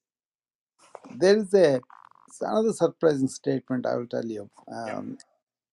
There 1.11 1.37
is 1.37 1.53
a 1.55 1.81
it's 2.27 2.41
another 2.41 2.73
surprising 2.73 3.29
statement 3.29 3.87
I 3.87 3.97
will 3.97 4.07
tell 4.09 4.25
you. 4.25 4.51
Um, 4.67 5.19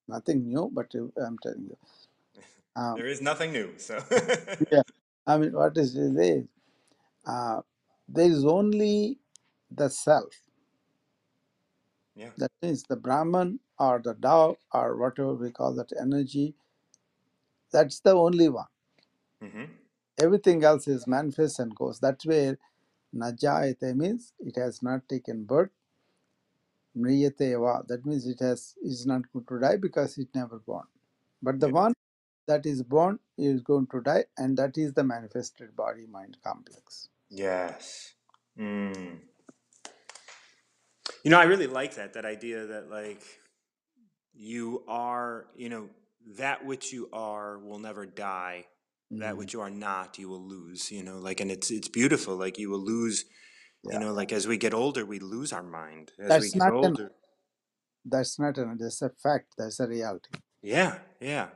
nothing 0.08 0.48
new, 0.48 0.70
but 0.74 0.94
uh, 0.96 1.08
I'm 1.26 1.38
telling 1.40 1.66
you. 1.70 1.78
Um, 2.76 2.96
There 2.98 3.08
is 3.08 3.22
nothing 3.22 3.52
new. 3.54 3.74
So 3.78 4.00
yeah. 4.72 4.82
I 5.28 5.38
mean, 5.38 5.54
what 5.54 5.78
is 5.78 5.96
it 5.96 6.16
is 6.18 6.46
uh, 7.26 7.62
there 8.08 8.30
is 8.30 8.46
only 8.46 9.20
the 9.72 9.90
self. 9.90 10.34
yeah. 12.16 12.30
That 12.38 12.52
means 12.62 12.84
the 12.84 12.96
Brahman 12.98 13.60
or 13.80 14.00
the 14.04 14.14
Tao 14.16 14.58
or 14.74 14.98
whatever 14.98 15.34
we 15.36 15.52
call 15.52 15.74
that 15.76 15.92
energy. 16.00 16.56
That's 17.72 18.00
the 18.02 18.14
only 18.16 18.50
one. 18.50 18.68
hmm 19.42 19.66
Everything 20.20 20.64
else 20.64 20.88
is 20.88 21.08
manifest 21.08 21.60
and 21.60 21.76
goes. 21.76 22.00
That's 22.00 22.26
where 22.26 22.58
Najayate 23.16 23.96
means 23.96 24.34
it 24.40 24.56
has 24.58 24.84
not 24.84 25.08
taken 25.10 25.44
birth. 25.46 25.72
Mriyate 26.96 27.42
eva. 27.42 27.84
That 27.88 28.06
means 28.06 28.26
it 28.28 28.40
has 28.40 28.76
is 28.82 29.06
not 29.06 29.22
going 29.32 29.46
to 29.46 29.60
die 29.60 29.78
because 29.78 30.18
it 30.18 30.30
never 30.34 30.60
born. 30.60 30.86
But 31.42 31.60
the 31.60 31.70
one 31.70 31.94
that 32.48 32.66
is 32.66 32.82
born 32.84 33.20
is 33.38 33.62
going 33.62 33.88
to 33.88 34.02
die, 34.02 34.26
and 34.38 34.58
that 34.58 34.78
is 34.78 34.94
the 34.94 35.04
manifested 35.04 35.76
body 35.76 36.08
mind 36.08 36.38
complex. 36.44 37.10
Yes. 37.30 38.14
Mm. 38.60 39.20
You 41.24 41.32
know, 41.32 41.40
I 41.40 41.44
really 41.44 41.68
like 41.68 41.96
that 41.96 42.14
that 42.14 42.26
idea 42.26 42.66
that 42.68 42.90
like 42.90 43.22
you 44.34 44.84
are, 44.88 45.48
you 45.56 45.70
know, 45.70 45.90
that 46.38 46.66
which 46.66 46.94
you 46.94 47.10
are 47.14 47.58
will 47.60 47.80
never 47.80 48.06
die. 48.06 48.66
That 49.10 49.36
Mm, 49.36 49.38
which 49.38 49.54
you 49.54 49.62
are 49.62 49.70
not, 49.70 50.20
you 50.20 50.28
will 50.28 50.46
lose. 50.46 50.92
You 50.92 51.02
know, 51.02 51.18
like, 51.18 51.40
and 51.40 51.50
it's 51.50 51.72
it's 51.72 51.88
beautiful. 51.88 52.36
Like 52.36 52.58
you 52.58 52.70
will 52.70 52.84
lose. 52.84 53.24
You 53.94 54.00
know, 54.00 54.14
like 54.14 54.32
as 54.32 54.48
we 54.48 54.58
get 54.58 54.74
older, 54.74 55.06
we 55.06 55.20
lose 55.20 55.54
our 55.54 55.64
mind. 55.64 56.12
As 56.20 56.24
we 56.24 56.28
that's 56.30 56.52
get 56.52 56.60
not 56.60 56.70
an 56.70 56.76
older, 56.76 57.12
that's 58.06 58.40
not 58.40 58.58
an 58.58 58.78
that's 58.80 59.02
a 59.02 59.10
fact. 59.10 59.56
That's 59.58 59.80
a 59.80 59.88
reality. 59.88 60.30
yeah, 60.62 61.00
yeah. 61.20 61.48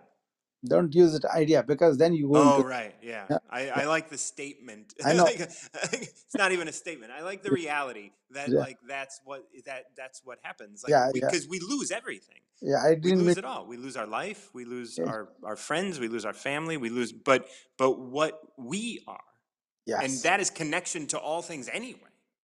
don't 0.64 0.94
use 0.94 1.16
it 1.16 1.26
idea 1.26 1.64
because 1.64 1.98
then 1.98 2.14
you 2.14 2.28
go 2.32 2.36
Oh, 2.36 2.64
right. 2.64 2.94
Yeah. 3.02 3.26
yeah, 3.30 3.38
I, 3.50 3.62
I 3.82 3.84
like 3.86 4.10
the 4.10 4.18
statement. 4.18 4.94
I 5.06 5.14
know 5.14 5.24
like, 5.24 5.40
it's 5.40 6.36
not 6.38 6.52
even 6.52 6.68
a 6.68 6.72
statement. 6.72 7.12
I 7.12 7.22
like 7.24 7.42
the 7.42 7.50
reality 7.52 8.12
that 8.32 8.50
yeah 8.50 8.60
like 8.60 8.78
that's 8.88 9.20
what 9.26 9.42
that 9.66 9.86
that's 9.98 10.22
what 10.24 10.38
happens. 10.44 10.84
Like 10.84 10.92
yeah 10.92 11.10
we 11.14 11.20
yeah 11.20 11.28
because 11.30 11.48
we 11.48 11.60
lose 11.60 11.90
everything. 11.92 12.42
yeah 12.62 12.78
I 12.88 12.90
We 12.92 12.96
didn't 12.98 13.20
lose 13.20 13.28
mean 13.28 13.38
it 13.40 13.46
all. 13.46 13.66
We 13.66 13.78
lose 13.78 13.98
our 13.98 14.08
life. 14.22 14.50
We 14.54 14.64
lose 14.66 15.00
our 15.00 15.30
our 15.44 15.56
friends. 15.56 16.00
We 16.00 16.08
lose 16.16 16.26
our 16.26 16.38
family. 16.50 16.78
We 16.78 16.90
lose 17.00 17.12
but 17.12 17.48
but 17.78 17.94
what 18.00 18.34
we 18.58 19.02
are, 19.08 19.28
Yes. 19.88 20.00
and 20.04 20.14
that 20.28 20.40
is 20.44 20.50
connection 20.52 21.08
to 21.08 21.18
all 21.18 21.42
things 21.42 21.68
anyway. 21.82 22.11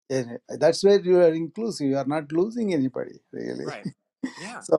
And 0.10 0.40
that's 0.50 0.84
where 0.84 1.00
you 1.02 1.18
are 1.20 1.34
inclusive 1.34 1.88
you 1.88 1.98
are 1.98 2.06
not 2.06 2.32
losing 2.32 2.74
anybody 2.74 3.20
really 3.32 3.66
Right. 3.66 3.88
Yeah. 4.38 4.64
so 4.68 4.78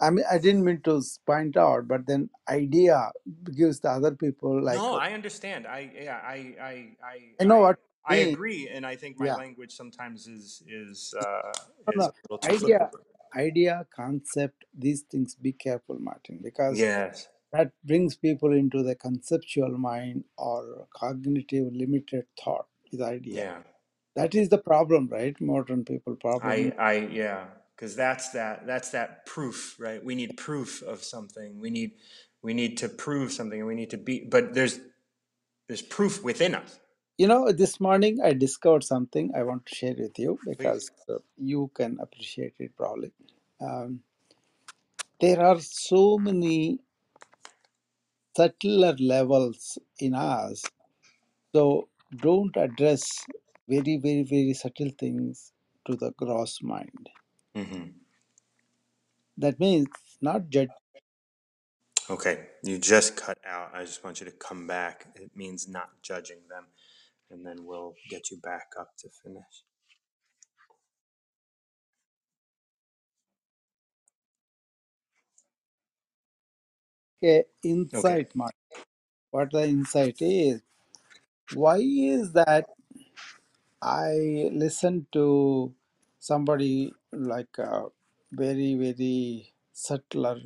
I 0.00 0.10
mean 0.10 0.24
I 0.30 0.38
didn't 0.38 0.64
mean 0.64 0.80
to 0.84 1.02
point 1.26 1.56
out 1.56 1.88
but 1.88 2.06
then 2.06 2.30
idea 2.48 3.10
gives 3.56 3.80
the 3.80 3.90
other 3.90 4.12
people 4.12 4.62
like 4.62 4.76
No, 4.76 4.94
I 4.94 5.12
understand. 5.12 5.66
I 5.66 5.90
yeah, 5.94 6.20
I 6.24 6.36
I 6.60 6.74
I 7.04 7.16
I 7.40 7.44
know 7.44 7.58
I 7.58 7.60
what 7.60 7.78
I 8.06 8.16
mean 8.16 8.34
agree, 8.34 8.68
and 8.68 8.86
I 8.86 8.96
think 8.96 9.18
my 9.18 9.26
yeah 9.26 9.36
language 9.36 9.72
sometimes 9.72 10.26
is 10.26 10.62
is 10.66 11.14
uh, 11.18 11.52
is 11.92 12.10
idea 12.44 12.90
idea 13.36 13.86
concept 13.94 14.64
these 14.84 15.02
things 15.02 15.34
be 15.34 15.52
careful 15.52 15.98
martin 15.98 16.38
because 16.42 16.78
Yes. 16.78 17.28
that 17.52 17.72
brings 17.84 18.16
people 18.16 18.52
into 18.52 18.82
the 18.82 18.94
conceptual 18.94 19.76
mind 19.78 20.24
or 20.38 20.88
cognitive 20.94 21.68
limited 21.72 22.26
thought 22.42 22.66
with 22.90 23.02
idea 23.02 23.44
Yeah. 23.44 23.62
That 24.16 24.34
is 24.34 24.48
the 24.50 24.58
problem 24.58 25.08
right 25.08 25.40
modern 25.40 25.84
people 25.84 26.16
problem 26.16 26.52
I 26.52 26.74
I 26.78 26.94
yeah, 27.12 27.44
because 27.76 27.96
that's 27.96 28.30
that 28.30 28.66
that's 28.66 28.90
that 28.90 29.26
proof, 29.26 29.76
right? 29.80 30.04
We 30.04 30.14
need 30.14 30.36
proof 30.36 30.82
of 30.82 31.02
something. 31.04 31.60
We 31.60 31.70
need 31.70 31.92
we 32.42 32.54
need 32.54 32.78
to 32.78 32.88
prove 32.88 33.32
something, 33.32 33.60
and 33.60 33.68
we 33.68 33.74
need 33.74 33.90
to 33.90 33.98
be. 33.98 34.20
But 34.20 34.54
there's 34.54 34.80
there's 35.68 35.82
proof 35.82 36.22
within 36.24 36.54
us. 36.54 36.80
you 37.18 37.28
know 37.28 37.52
this 37.52 37.74
morning 37.80 38.18
i 38.28 38.32
discovered 38.32 38.84
something 38.84 39.30
i 39.36 39.42
want 39.42 39.64
to 39.66 39.74
share 39.74 39.94
with 39.98 40.18
you 40.18 40.38
Please. 40.44 40.50
because 40.56 40.90
uh, 41.10 41.18
you 41.38 41.70
can 41.74 41.96
appreciate 42.00 42.54
it 42.58 42.72
probably 42.76 43.12
um, 43.60 44.00
there 45.20 45.40
are 45.40 45.60
so 45.60 46.18
many 46.18 46.78
subtler 48.36 48.94
levels 49.00 49.78
in 50.00 50.14
us 50.14 50.62
so 51.54 51.88
don't 52.28 52.56
address 52.56 53.04
very 53.68 53.96
very 53.98 54.24
very 54.24 54.54
subtle 54.54 54.90
things 54.98 55.52
to 55.86 55.96
the 55.96 56.12
gross 56.18 56.62
mind 56.62 57.10
hmm 57.56 57.84
that 59.38 59.60
means 59.60 59.88
not 60.22 60.48
judge 60.50 60.70
Okay, 62.10 62.48
you 62.64 62.78
just 62.78 63.16
cut 63.16 63.38
out. 63.46 63.70
I 63.74 63.84
just 63.84 64.04
want 64.04 64.20
you 64.20 64.26
to 64.26 64.32
come 64.32 64.66
back. 64.66 65.08
It 65.16 65.32
means 65.36 65.68
not 65.68 65.90
judging 66.02 66.38
them, 66.50 66.66
and 67.30 67.46
then 67.46 67.64
we'll 67.66 67.96
get 68.10 68.30
you 68.30 68.38
back 68.38 68.68
up 68.80 68.90
to 69.00 69.08
finish. 69.24 69.64
Okay. 77.94 78.16
insight 78.16 78.34
mind 78.36 78.52
what 79.30 79.50
the 79.52 79.64
insight 79.64 80.16
is 80.20 80.62
why 81.50 81.78
is 81.78 82.32
that 82.32 82.66
i 83.82 84.48
listen 84.52 85.06
to 85.12 85.74
somebody 86.18 86.92
like 87.12 87.58
a 87.58 87.86
very 88.32 88.74
very 88.74 89.52
subtler 89.72 90.38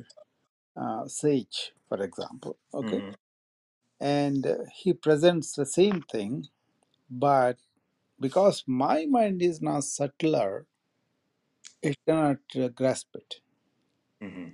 uh, 0.77 1.07
sage 1.07 1.73
for 1.89 2.01
example 2.03 2.57
okay? 2.73 3.03
Hmm 3.03 3.11
and 3.99 4.45
uh, 4.47 4.57
he 4.73 4.93
presents 4.93 5.53
the 5.55 5.65
same 5.65 6.01
thing 6.01 6.47
but 7.09 7.57
because 8.19 8.63
my 8.67 9.05
mind 9.05 9.41
is 9.41 9.61
not 9.61 9.83
subtler 9.83 10.65
it 11.81 11.97
cannot 12.05 12.39
uh, 12.55 12.67
grasp 12.69 13.15
it. 13.15 13.35
Hmm 14.21 14.49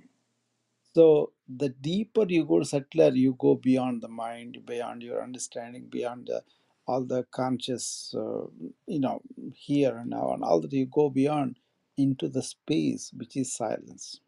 So 0.94 1.32
the 1.48 1.68
deeper 1.70 2.26
you 2.28 2.44
go 2.46 2.62
subtler, 2.62 3.10
you 3.10 3.36
go 3.38 3.54
beyond 3.56 4.02
the 4.02 4.08
mind, 4.08 4.64
beyond 4.66 5.02
your 5.02 5.22
understanding, 5.22 5.86
beyond 5.88 6.28
the, 6.28 6.42
all 6.86 7.04
the 7.04 7.24
conscious, 7.32 8.14
uh, 8.16 8.46
you 8.86 9.00
know, 9.00 9.22
here 9.54 9.96
and 9.98 10.10
now, 10.10 10.32
and 10.32 10.44
all 10.44 10.60
that 10.60 10.72
you 10.72 10.86
go 10.86 11.10
beyond 11.10 11.58
into 11.96 12.28
the 12.28 12.42
space 12.42 13.12
which 13.16 13.36
is 13.36 13.54
silence. 13.54 14.20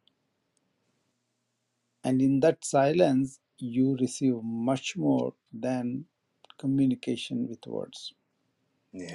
And 2.05 2.23
in 2.23 2.41
that 2.41 2.65
silence, 2.65 3.41
you 3.59 3.97
receive 4.01 4.37
much 4.43 4.97
more 4.97 5.35
than 5.53 6.07
communication 6.59 7.49
with 7.49 7.67
words. 7.67 8.15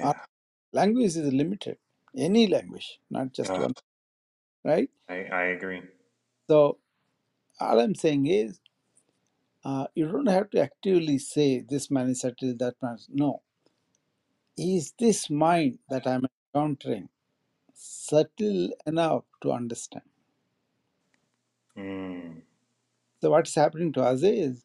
Our 0.00 0.14
Yeah. 0.14 0.24
language 0.72 1.16
is 1.16 1.18
limited, 1.18 1.78
any 2.16 2.46
language, 2.48 3.00
not 3.10 3.32
just 3.32 3.58
Uh, 3.58 3.58
one, 3.58 3.74
right? 4.64 4.90
I 5.08 5.24
I 5.24 5.42
agree. 5.56 5.82
So 6.50 6.78
all 7.60 7.80
I'm 7.80 7.94
saying 7.94 8.26
is, 8.26 8.60
uh, 9.64 9.86
you 9.94 10.08
don't 10.10 10.28
have 10.28 10.50
to 10.50 10.60
actively 10.62 11.18
say 11.18 11.60
this 11.68 11.90
man 11.90 12.10
is 12.10 12.20
subtle, 12.22 12.54
that 12.58 12.76
man. 12.82 12.96
is-" 12.96 13.08
No, 13.12 13.42
is 14.58 14.94
this 14.98 15.30
mind 15.30 15.78
that 15.90 16.06
I'm 16.06 16.26
encountering 16.54 17.08
subtle 17.74 18.70
enough 18.86 19.24
to 19.42 19.52
understand? 19.52 20.04
Mm. 21.78 22.42
So 23.22 23.30
what's 23.30 23.54
happening 23.56 23.92
to 23.94 24.02
us 24.02 24.22
is, 24.22 24.64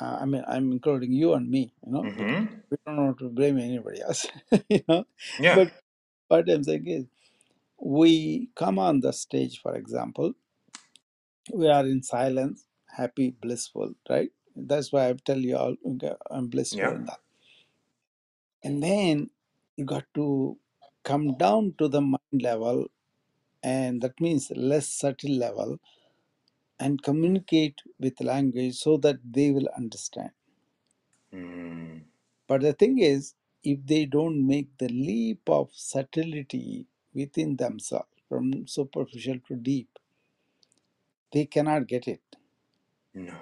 uh, 0.00 0.18
I 0.22 0.26
mean, 0.26 0.44
I'm 0.48 0.72
including 0.72 1.12
you 1.12 1.34
and 1.34 1.50
me, 1.50 1.72
you 1.86 1.92
know, 1.92 2.04
because 2.04 2.30
Hmm. 2.30 2.44
we 2.70 2.78
don't 2.86 2.96
want 3.06 3.18
to 3.20 3.30
blame 3.30 3.58
anybody 3.58 4.02
else, 4.02 4.26
you 4.70 4.82
know. 4.88 5.04
Yeah. 5.38 5.58
But 5.58 5.72
what 6.28 6.48
I'm 6.50 6.64
saying 6.64 6.86
is, 6.88 7.06
we 7.80 8.50
come 8.56 8.78
on 8.78 9.00
the 9.00 9.12
stage, 9.12 9.60
for 9.62 9.76
example, 9.76 10.34
we 11.52 11.68
are 11.68 11.86
in 11.86 12.02
silence, 12.02 12.64
happy, 12.92 13.30
blissful, 13.42 13.94
right? 14.10 14.32
That's 14.56 14.92
why 14.92 15.10
I 15.10 15.14
tell 15.14 15.38
you 15.40 15.56
all, 15.58 15.76
okay, 15.86 16.12
I'm 16.30 16.48
blissful 16.48 16.88
Yeah. 16.88 16.92
in 16.92 17.06
that. 17.06 17.20
And 18.64 18.82
then 18.82 19.30
you 19.76 19.86
got 19.86 20.06
to 20.14 20.58
come 21.04 21.36
down 21.38 21.74
to 21.78 21.88
the 21.88 22.02
mind 22.02 22.42
level, 22.42 22.88
and 23.62 24.02
that 24.02 24.20
means 24.20 24.52
less 24.56 24.88
subtle 24.88 25.32
level, 25.36 25.78
and 26.80 27.02
communicate 27.02 27.80
with 28.00 28.20
language 28.20 28.76
so 28.76 28.98
that 28.98 29.18
they 29.30 29.52
will 29.52 29.68
understand. 29.76 30.30
Mm. 31.34 32.02
But 32.48 32.62
the 32.62 32.72
thing 32.74 32.98
is, 33.00 33.34
if 33.64 33.84
they 33.86 34.06
don't 34.06 34.46
make 34.46 34.76
the 34.78 34.88
leap 34.88 35.42
of 35.48 35.70
subtlety 35.74 36.86
within 37.14 37.56
themselves, 37.56 38.06
from 38.28 38.66
superficial 38.68 39.38
to 39.48 39.56
deep, 39.56 39.88
they 41.32 41.46
cannot 41.46 41.86
get 41.88 42.08
it. 42.08 42.22
No. 43.14 43.34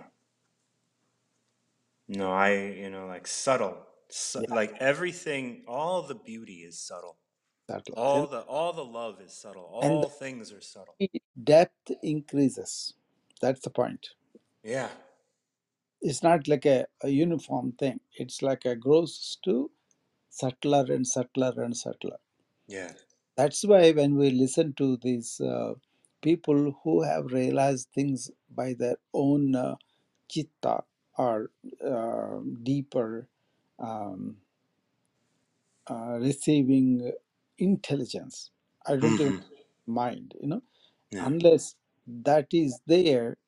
No. 2.08 2.32
I 2.32 2.54
you 2.54 2.90
know 2.90 3.06
like 3.06 3.26
subtle. 3.26 3.76
Su- 4.12 4.42
Yeah, 4.48 4.54
like 4.54 4.74
everything, 4.80 5.62
all 5.68 6.02
the 6.02 6.16
beauty 6.16 6.64
is 6.68 6.78
subtle. 6.78 7.16
subtle. 7.70 7.94
All 7.96 8.20
know? 8.22 8.26
the 8.26 8.40
all 8.40 8.72
the 8.72 8.84
love 8.84 9.20
is 9.20 9.32
subtle. 9.32 9.78
And 9.82 9.92
All 9.92 10.08
things 10.08 10.52
are 10.52 10.60
subtle. 10.60 10.94
the 10.98 11.10
depth 11.44 11.92
increases. 12.02 12.94
That's 13.40 13.60
the 13.60 13.70
point. 13.70 14.10
Yeah. 14.64 14.88
It's 16.02 16.22
not 16.22 16.48
like 16.48 16.66
a, 16.66 16.86
a 17.02 17.08
uniform 17.08 17.72
thing. 17.78 18.00
It's 18.14 18.42
like 18.42 18.64
a 18.64 18.74
grows 18.74 19.38
to 19.44 19.70
subtler 20.30 20.86
and 20.88 21.06
subtler 21.06 21.52
and 21.62 21.76
subtler. 21.76 22.16
Yeah. 22.66 22.92
That's 23.36 23.64
why 23.64 23.92
when 23.92 24.16
we 24.16 24.30
listen 24.30 24.72
to 24.74 24.96
these 25.02 25.40
uh, 25.40 25.74
people 26.22 26.76
who 26.84 27.02
have 27.02 27.32
realized 27.32 27.88
things 27.94 28.30
by 28.54 28.74
their 28.78 28.96
own 29.14 29.54
uh, 29.56 29.76
chitta 30.30 30.84
or 31.18 31.50
uh, 31.86 32.38
deeper 32.62 33.28
um, 33.78 34.36
uh, 35.90 36.18
receiving 36.20 37.12
intelligence, 37.58 38.50
I 38.86 38.96
don't 38.96 39.20
even 39.20 39.34
hmm 39.34 39.38
mind, 39.86 40.34
you 40.40 40.48
know, 40.48 40.62
Yeah. 41.12 41.28
unless 41.28 41.76
that 42.06 42.48
is 42.52 42.80
there, 42.86 43.38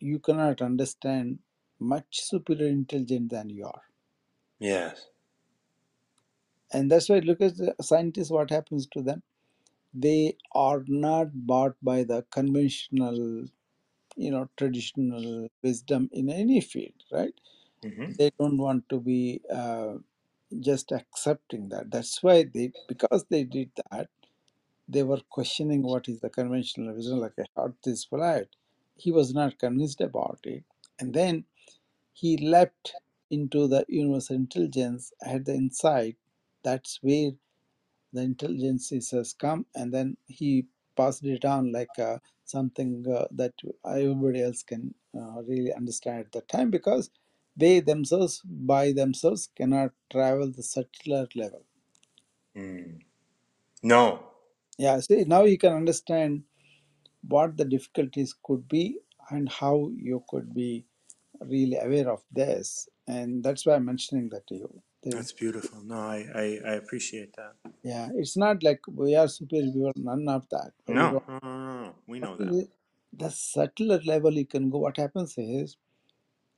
you 0.00 0.18
cannot 0.20 0.62
understand 0.62 1.40
much 1.80 2.20
superior 2.22 2.68
intelligence 2.68 3.30
than 3.32 3.50
you 3.50 3.66
are. 3.66 3.82
Yes. 4.60 5.08
And 6.72 6.90
that's 6.90 7.08
why 7.08 7.20
look 7.20 7.40
at 7.42 7.56
the 7.58 7.74
scientists, 7.82 8.30
what 8.30 8.50
happens 8.50 8.86
to 8.94 9.02
them 9.02 9.22
they 9.94 10.36
are 10.54 10.84
not 10.88 11.28
bought 11.46 11.76
by 11.82 12.04
the 12.04 12.24
conventional 12.32 13.46
you 14.16 14.30
know 14.30 14.48
traditional 14.56 15.48
wisdom 15.62 16.08
in 16.12 16.30
any 16.30 16.60
field 16.60 16.94
right? 17.12 17.34
Hmm 17.84 18.12
they 18.18 18.30
don't 18.38 18.58
want 18.58 18.88
to 18.90 19.00
be 19.00 19.40
uh, 19.54 19.94
just 20.60 20.92
accepting 20.92 21.68
that. 21.70 21.90
That's 21.90 22.22
why 22.22 22.44
they 22.44 22.72
because 22.88 23.26
they 23.30 23.44
did 23.44 23.70
that 23.90 24.08
they 24.88 25.02
were 25.04 25.20
questioning 25.30 25.82
what 25.82 26.08
is 26.08 26.20
the 26.20 26.30
conventional 26.30 26.94
wisdom 26.94 27.20
like 27.20 27.34
a 27.38 27.46
heart 27.56 27.76
is 27.86 28.04
flat 28.04 28.48
he 28.96 29.12
was 29.12 29.34
not 29.34 29.58
convinced 29.58 30.00
about 30.02 30.40
it. 30.44 30.64
And 31.00 31.14
then 31.14 31.44
he 32.12 32.36
leapt 32.38 32.94
into 33.30 33.68
the 33.68 33.84
universal 33.88 34.36
intelligence, 34.36 35.12
had 35.22 35.46
the 35.46 35.54
insight. 35.54 36.16
That's 36.64 36.98
where 37.02 37.32
the 38.12 38.22
intelligence 38.22 38.90
has 38.90 39.32
come, 39.32 39.66
and 39.74 39.92
then 39.92 40.16
he 40.26 40.66
passed 40.96 41.24
it 41.24 41.44
on 41.44 41.72
like 41.72 41.98
uh, 41.98 42.18
something 42.44 43.04
uh, 43.14 43.26
that 43.32 43.54
everybody 43.86 44.42
else 44.42 44.62
can 44.62 44.94
uh, 45.16 45.42
really 45.46 45.72
understand 45.72 46.20
at 46.20 46.32
the 46.32 46.40
time 46.42 46.70
because 46.70 47.10
they 47.56 47.80
themselves, 47.80 48.42
by 48.44 48.92
themselves, 48.92 49.48
cannot 49.56 49.90
travel 50.10 50.50
the 50.50 50.62
subtler 50.62 51.26
level. 51.34 51.62
Mm. 52.56 53.00
No. 53.82 54.20
Yeah, 54.78 55.00
see, 55.00 55.24
now 55.24 55.44
you 55.44 55.58
can 55.58 55.72
understand 55.72 56.42
what 57.28 57.56
the 57.56 57.64
difficulties 57.64 58.34
could 58.42 58.66
be 58.68 58.98
and 59.30 59.48
how 59.48 59.90
you 59.94 60.24
could 60.28 60.54
be 60.54 60.86
really 61.40 61.76
aware 61.76 62.10
of 62.10 62.22
this. 62.32 62.88
And 63.06 63.42
that's 63.42 63.66
why 63.66 63.74
I'm 63.74 63.84
mentioning 63.84 64.28
that 64.30 64.46
to 64.48 64.54
you. 64.54 64.82
That's 65.04 65.32
beautiful. 65.32 65.82
No, 65.84 65.96
I, 65.96 66.26
I, 66.34 66.60
I 66.66 66.72
appreciate 66.74 67.36
that. 67.36 67.54
yeah, 67.84 68.08
it's 68.16 68.36
not 68.36 68.62
like 68.62 68.80
we 68.88 69.16
are 69.16 69.28
superior, 69.28 69.72
we 69.74 69.86
are 69.88 69.92
none 69.96 70.28
of 70.28 70.48
that. 70.50 70.72
We 70.88 70.94
No, 70.94 71.10
no, 71.28 71.40
no, 71.42 71.82
no. 71.84 71.94
We 72.06 72.20
know 72.20 72.36
that. 72.36 72.56
The 73.14 73.30
subtler 73.30 74.00
level 74.06 74.32
you 74.32 74.46
can 74.46 74.70
go, 74.70 74.78
what 74.78 74.96
happens 74.98 75.34
is 75.38 75.76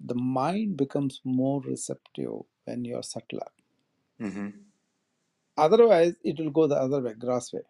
the 0.01 0.15
mind 0.17 0.77
becomes 0.77 1.21
more 1.25 1.61
receptive 1.63 2.41
when 2.67 2.85
you're 2.85 3.03
subtler. 3.05 3.49
hmm 4.21 4.49
Otherwise, 5.57 6.15
it 6.25 6.39
will 6.39 6.51
go 6.51 6.67
the 6.67 6.77
other 6.77 7.01
way, 7.03 7.15
gross 7.15 7.53
way. 7.53 7.63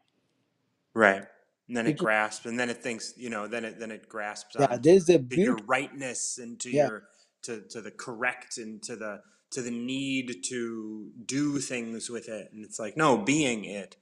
Right. 0.95 1.25
And 1.69 1.77
then 1.77 1.87
it 1.87 1.93
It, 1.93 2.01
will- 2.01 2.07
grasps, 2.07 2.47
and 2.47 2.61
then 2.61 2.71
it 2.71 2.83
thinks, 2.83 3.15
you 3.17 3.31
know, 3.31 3.47
then 3.49 3.65
it 3.65 3.79
then 3.81 3.91
it 3.93 4.09
grasps 4.09 4.57
yeah, 4.59 4.67
on 4.69 4.83
there's 4.83 5.09
a 5.11 5.19
to 5.31 5.41
your 5.41 5.57
beauty. 5.57 5.65
rightness 5.67 6.39
and 6.39 6.61
to 6.61 6.71
Yeah, 6.71 6.89
your 6.89 7.05
to, 7.45 7.63
to 7.71 7.81
the 7.83 7.91
correct 7.93 8.59
and 8.59 8.83
to 8.85 8.97
the 8.97 9.23
to 9.53 9.63
the 9.63 9.71
need 9.73 10.45
to 10.47 11.11
do 11.27 11.61
things 11.61 12.11
with 12.11 12.29
it. 12.29 12.53
And 12.53 12.65
it's 12.65 12.79
like, 12.81 12.97
no, 12.97 13.19
being 13.19 13.65
it 13.65 13.97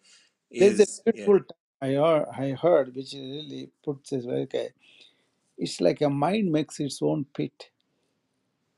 there's 0.58 0.80
a 0.80 0.86
is 0.86 1.02
it. 1.14 1.36
I 1.82 1.94
heard, 1.94 2.26
I 2.36 2.50
heard 2.52 2.94
which 2.96 3.14
really 3.14 3.70
puts 3.84 4.12
it 4.12 4.26
okay. 4.26 4.70
It's 5.58 5.80
like 5.80 6.00
a 6.02 6.10
mind 6.10 6.52
makes 6.52 6.80
its 6.80 7.00
own 7.02 7.26
pit 7.34 7.70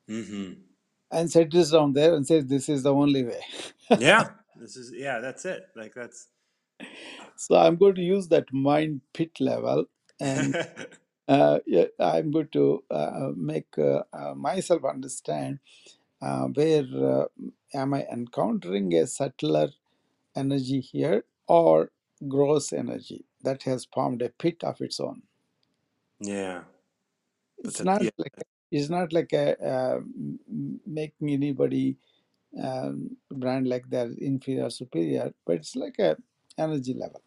hmm 0.09 0.53
and 1.13 1.31
settles 1.31 1.73
down 1.73 1.93
there 1.95 2.15
and 2.15 2.27
says, 2.27 2.47
This 2.47 2.69
is 2.69 2.83
the 2.85 2.95
only 2.95 3.25
way. 3.25 3.43
Yeah. 3.97 4.31
This 4.57 4.77
is 4.77 4.93
yeah, 4.95 5.21
that's 5.21 5.45
it. 5.47 5.69
Like 5.77 5.95
that's 5.95 6.29
So 7.37 7.57
I'm 7.57 7.77
going 7.77 7.97
to 7.97 8.03
use 8.03 8.29
that 8.29 8.53
mind 8.53 9.03
pit 9.15 9.41
level 9.41 9.87
and 10.21 10.57
uh, 11.29 11.61
yeah, 11.67 11.87
I'm 12.01 12.31
going 12.31 12.49
to 12.51 12.85
uh, 12.91 13.31
make 13.37 13.79
uh, 13.79 14.03
uh, 14.13 14.35
myself 14.35 14.85
understand 14.85 15.61
uh, 16.23 16.47
where 16.55 16.85
uh, 16.95 17.25
am 17.75 17.95
I 17.95 18.07
encountering 18.13 18.95
a 18.95 19.07
subtler 19.07 19.69
energy 20.37 20.81
here 20.81 21.25
or 21.49 21.91
gross 22.29 22.73
energy 22.73 23.25
that 23.43 23.63
has 23.65 23.87
formed 23.93 24.23
a 24.23 24.29
pit 24.29 24.63
of 24.63 24.81
its 24.81 25.01
own. 25.01 25.23
Yeah. 26.21 26.63
It's 27.59 27.83
not 27.83 28.03
yeah. 28.03 28.11
like 28.19 28.35
it's 28.71 28.89
not 28.89 29.13
like 29.13 29.33
a 29.33 29.57
uh, 29.63 30.01
making 30.87 31.31
anybody 31.31 31.97
um, 32.63 33.17
brand 33.31 33.69
like 33.69 33.89
they're 33.89 34.13
inferior 34.19 34.71
superior, 34.71 35.33
but 35.47 35.57
it's 35.57 35.77
like 35.77 35.99
a 35.99 36.17
energy 36.59 36.95
level. 36.95 37.23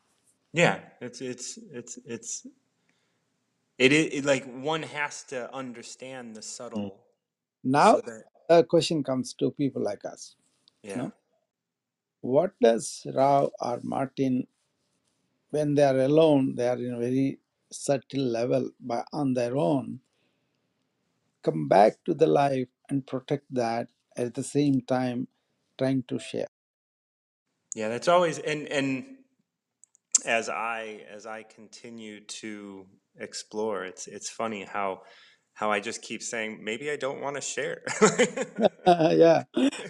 Yeah. 0.53 0.79
It's 1.01 1.21
it's 1.21 1.59
it's 1.71 1.99
it's 2.05 2.47
it 3.77 3.91
is 3.91 4.05
it, 4.13 4.25
like 4.25 4.45
one 4.61 4.83
has 4.83 5.23
to 5.25 5.53
understand 5.53 6.35
the 6.35 6.41
Mm. 6.41 6.43
subtle 6.43 6.99
Now 7.63 7.95
so 7.95 8.01
that 8.01 8.23
a 8.49 8.63
question 8.63 9.03
comes 9.03 9.33
to 9.35 9.51
people 9.51 9.83
like 9.83 10.05
us. 10.05 10.35
You 10.93 11.01
know, 11.01 11.11
what 12.21 12.53
does 12.61 13.05
Rao 13.13 13.51
or 13.59 13.79
Martin 13.83 14.47
when 15.51 15.75
they 15.75 15.83
are 15.83 15.99
alone, 15.99 16.55
they 16.55 16.67
are 16.67 16.77
in 16.77 16.93
a 16.93 16.99
very 16.99 17.39
subtle 17.71 18.23
level, 18.23 18.71
but 18.79 19.05
on 19.13 19.33
their 19.33 19.55
own, 19.57 20.01
come 21.43 21.67
back 21.67 22.03
to 22.05 22.13
the 22.13 22.27
life 22.27 22.67
and 22.89 23.07
protect 23.07 23.45
that 23.53 23.87
at 24.17 24.33
the 24.33 24.43
same 24.43 24.81
time 24.81 25.27
trying 25.77 26.03
to 26.03 26.19
share. 26.19 26.47
Yeah, 27.73 27.89
that's 27.89 28.07
always 28.07 28.39
and 28.39 28.67
and 28.67 29.17
as 30.25 30.49
I 30.49 31.05
as 31.09 31.25
I 31.25 31.43
continue 31.43 32.21
to 32.21 32.85
explore, 33.17 33.85
it's 33.85 34.07
it's 34.07 34.29
funny 34.29 34.63
how 34.63 35.03
how 35.55 35.71
I 35.71 35.79
just 35.79 36.01
keep 36.01 36.21
saying 36.21 36.63
maybe 36.63 36.91
I 36.91 36.97
don't 36.97 37.21
want 37.21 37.35
to 37.37 37.41
share. 37.41 37.81
yeah, 38.87 39.43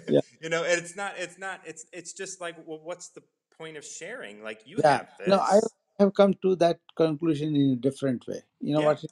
yeah, 0.08 0.20
you 0.40 0.48
know, 0.48 0.64
and 0.64 0.78
it's 0.80 0.96
not 0.96 1.14
it's 1.18 1.38
not 1.38 1.60
it's 1.66 1.86
it's 1.92 2.12
just 2.12 2.40
like 2.40 2.56
well 2.66 2.80
what's 2.82 3.08
the 3.10 3.22
point 3.58 3.76
of 3.76 3.84
sharing? 3.84 4.42
Like 4.42 4.62
you 4.66 4.78
yeah. 4.78 4.98
have 4.98 5.08
this. 5.18 5.28
No, 5.28 5.38
I 5.40 5.60
have 5.98 6.14
come 6.14 6.34
to 6.42 6.56
that 6.56 6.78
conclusion 6.96 7.56
in 7.56 7.72
a 7.72 7.76
different 7.76 8.26
way. 8.26 8.42
You 8.60 8.74
know 8.74 8.80
Yeah. 8.82 8.86
what? 8.86 9.04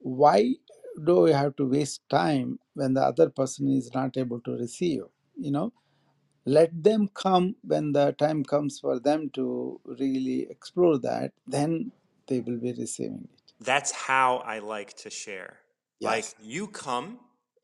Why 0.00 0.54
do 1.04 1.20
we 1.22 1.32
have 1.32 1.56
to 1.56 1.66
waste 1.66 2.02
time 2.10 2.58
when 2.74 2.94
the 2.94 3.02
other 3.02 3.30
person 3.30 3.68
is 3.68 3.92
not 3.94 4.16
able 4.18 4.40
to 4.40 4.52
receive? 4.52 5.02
You 5.36 5.50
know, 5.50 5.72
let 6.44 6.70
them 6.82 7.08
come 7.14 7.56
when 7.62 7.92
the 7.92 8.12
time 8.12 8.44
comes 8.44 8.78
for 8.80 8.98
them 9.00 9.30
to 9.30 9.80
really 9.84 10.42
explore 10.50 10.98
that, 10.98 11.32
then 11.46 11.92
they 12.26 12.40
will 12.40 12.58
be 12.58 12.72
receiving 12.72 13.28
it. 13.32 13.39
That's 13.60 13.92
how 13.92 14.38
I 14.38 14.60
like 14.60 14.96
to 14.98 15.10
share. 15.10 15.58
Like 16.02 16.34
you 16.42 16.68
come 16.68 17.20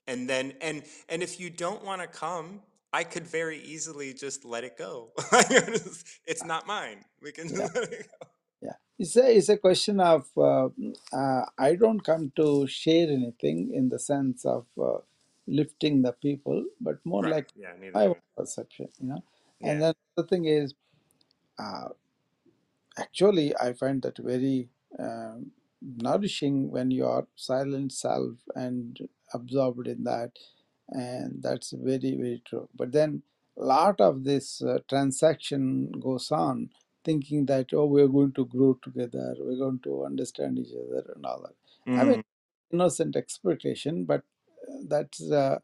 and 0.08 0.28
then 0.28 0.54
and 0.62 0.84
and 1.08 1.22
if 1.22 1.40
you 1.40 1.50
don't 1.50 1.84
want 1.84 2.02
to 2.02 2.08
come, 2.08 2.62
I 2.92 3.04
could 3.04 3.26
very 3.26 3.60
easily 3.62 4.14
just 4.14 4.44
let 4.44 4.64
it 4.64 4.78
go. 4.78 5.12
it's 6.26 6.44
not 6.44 6.66
mine. 6.66 7.04
We 7.22 7.32
can 7.32 7.48
Yeah. 7.50 7.68
let 7.74 7.76
it 7.76 8.08
go. 8.20 8.28
Yeah, 8.62 8.74
it's 8.98 9.16
a 9.16 9.36
it's 9.36 9.48
a 9.48 9.56
question 9.58 10.00
of 10.00 10.26
uh, 10.36 10.68
uh, 11.12 11.46
I 11.58 11.76
don't 11.76 12.00
come 12.04 12.32
to 12.36 12.66
share 12.66 13.08
anything 13.10 13.72
in 13.74 13.88
the 13.88 13.98
sense 13.98 14.44
of 14.44 14.66
uh, 14.80 14.98
lifting 15.46 16.02
the 16.02 16.12
people, 16.12 16.64
but 16.80 16.98
more 17.04 17.24
Right. 17.24 17.36
like 17.36 17.50
Yeah, 17.56 17.72
neither 17.80 17.94
my 17.94 18.02
do 18.02 18.08
own 18.08 18.14
we. 18.14 18.20
perception, 18.36 18.88
you 19.00 19.08
know. 19.08 19.22
Yeah. 19.60 19.70
And 19.70 19.82
then 19.82 19.94
the 20.16 20.24
thing 20.24 20.46
is, 20.46 20.74
uh, 21.58 21.90
actually, 22.98 23.56
I 23.56 23.74
find 23.74 24.02
that 24.02 24.18
very 24.18 24.70
um, 24.98 25.52
nourishing 25.82 26.70
when 26.70 26.90
you 26.90 27.06
are 27.06 27.26
silent 27.36 27.92
self 27.92 28.36
and 28.54 28.98
absorbed 29.34 29.86
in 29.88 30.04
that, 30.04 30.32
and 30.90 31.42
that's 31.42 31.72
very 31.72 32.16
very 32.16 32.42
true. 32.46 32.68
But 32.74 32.92
then 32.92 33.22
a 33.58 33.64
lot 33.64 34.00
of 34.00 34.24
this 34.24 34.62
uh, 34.62 34.78
transaction 34.88 35.92
goes 35.92 36.30
on, 36.30 36.70
thinking 37.04 37.46
that 37.46 37.72
oh 37.74 37.86
we're 37.86 38.08
going 38.08 38.32
to 38.34 38.44
grow 38.46 38.78
together, 38.82 39.34
we're 39.38 39.58
going 39.58 39.80
to 39.84 40.04
understand 40.04 40.58
each 40.58 40.72
other 40.74 41.12
and 41.14 41.24
all 41.26 41.42
that. 41.42 41.56
I 42.00 42.04
mean, 42.04 42.16
Mm, 42.16 42.24
innocent 42.72 43.16
expectation, 43.16 44.04
but 44.04 44.22
uh, 44.68 44.78
that's 44.88 45.18
the 45.18 45.60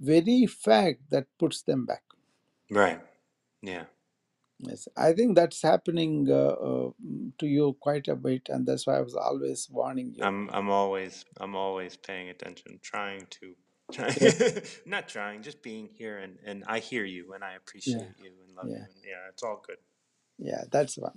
very 0.00 0.46
fact 0.46 1.10
that 1.10 1.26
puts 1.38 1.62
them 1.62 1.86
back. 1.86 2.02
right. 2.70 3.00
Yeah. 3.62 3.84
Yes, 4.60 4.88
I 4.96 5.12
think 5.14 5.36
that's 5.36 5.62
happening 5.62 6.28
uh, 6.30 6.34
uh, 6.34 6.90
to 7.38 7.46
you 7.46 7.76
quite 7.80 8.08
a 8.08 8.16
bit, 8.16 8.48
and 8.50 8.66
that's 8.66 8.86
why 8.86 8.98
I 8.98 9.02
was 9.02 9.14
always 9.16 9.68
warning 9.70 10.14
you. 10.16 10.26
I'm 10.26 10.50
I'm 10.52 10.70
always 10.70 11.24
I'm 11.40 11.56
always 11.56 11.96
paying 11.96 12.30
attention, 12.30 12.80
trying 12.82 13.26
to 13.40 13.54
try, 13.92 14.16
Yeah, 14.20 14.32
not 14.86 15.08
trying, 15.08 15.42
just 15.42 15.62
being 15.62 15.88
here 15.94 16.18
and 16.18 16.38
and 16.44 16.64
I 16.68 16.80
hear 16.80 17.04
you 17.04 17.34
and 17.34 17.44
I 17.44 17.54
yeah, 17.86 18.04
appreciate 18.04 18.12
you 18.16 18.32
and 18.46 18.56
love 18.56 18.70
you 18.76 18.80
yeah, 18.80 18.86
and 18.86 18.96
yeah, 19.04 19.28
it's 19.30 19.42
all 19.44 19.62
good. 19.66 19.78
yeah. 20.38 20.64
That's 20.70 20.98
one. 20.98 21.16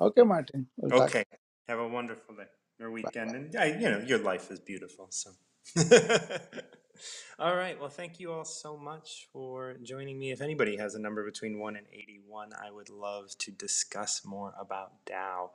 Okay, 0.00 0.22
Martin. 0.24 0.68
We'll 0.76 0.92
talk. 0.92 1.10
Okay. 1.10 1.24
Have 1.68 1.80
a 1.80 1.88
wonderful 1.88 2.36
day 2.36 2.44
or 2.80 2.90
Bye. 3.02 3.10
weekend. 3.12 3.36
And 3.36 3.56
I, 3.56 3.66
you 3.66 3.90
know, 3.90 4.00
your 4.00 4.18
life 4.20 4.50
is 4.50 4.60
beautiful. 4.60 5.08
So, 5.10 5.30
all 7.38 7.56
right. 7.56 7.78
Well, 7.78 7.88
thank 7.88 8.20
you 8.20 8.32
all 8.32 8.44
so 8.44 8.76
much 8.76 9.28
for 9.32 9.76
joining 9.82 10.18
me. 10.18 10.32
If 10.32 10.40
anybody 10.40 10.76
has 10.76 10.94
a 10.94 10.98
number 10.98 11.24
between 11.24 11.58
1 11.58 11.76
and 11.76 11.86
81, 11.92 12.50
I 12.52 12.70
would 12.70 12.90
love 12.90 13.36
to 13.38 13.50
discuss 13.50 14.24
more 14.24 14.54
about 14.60 14.92
Tao. 15.06 15.50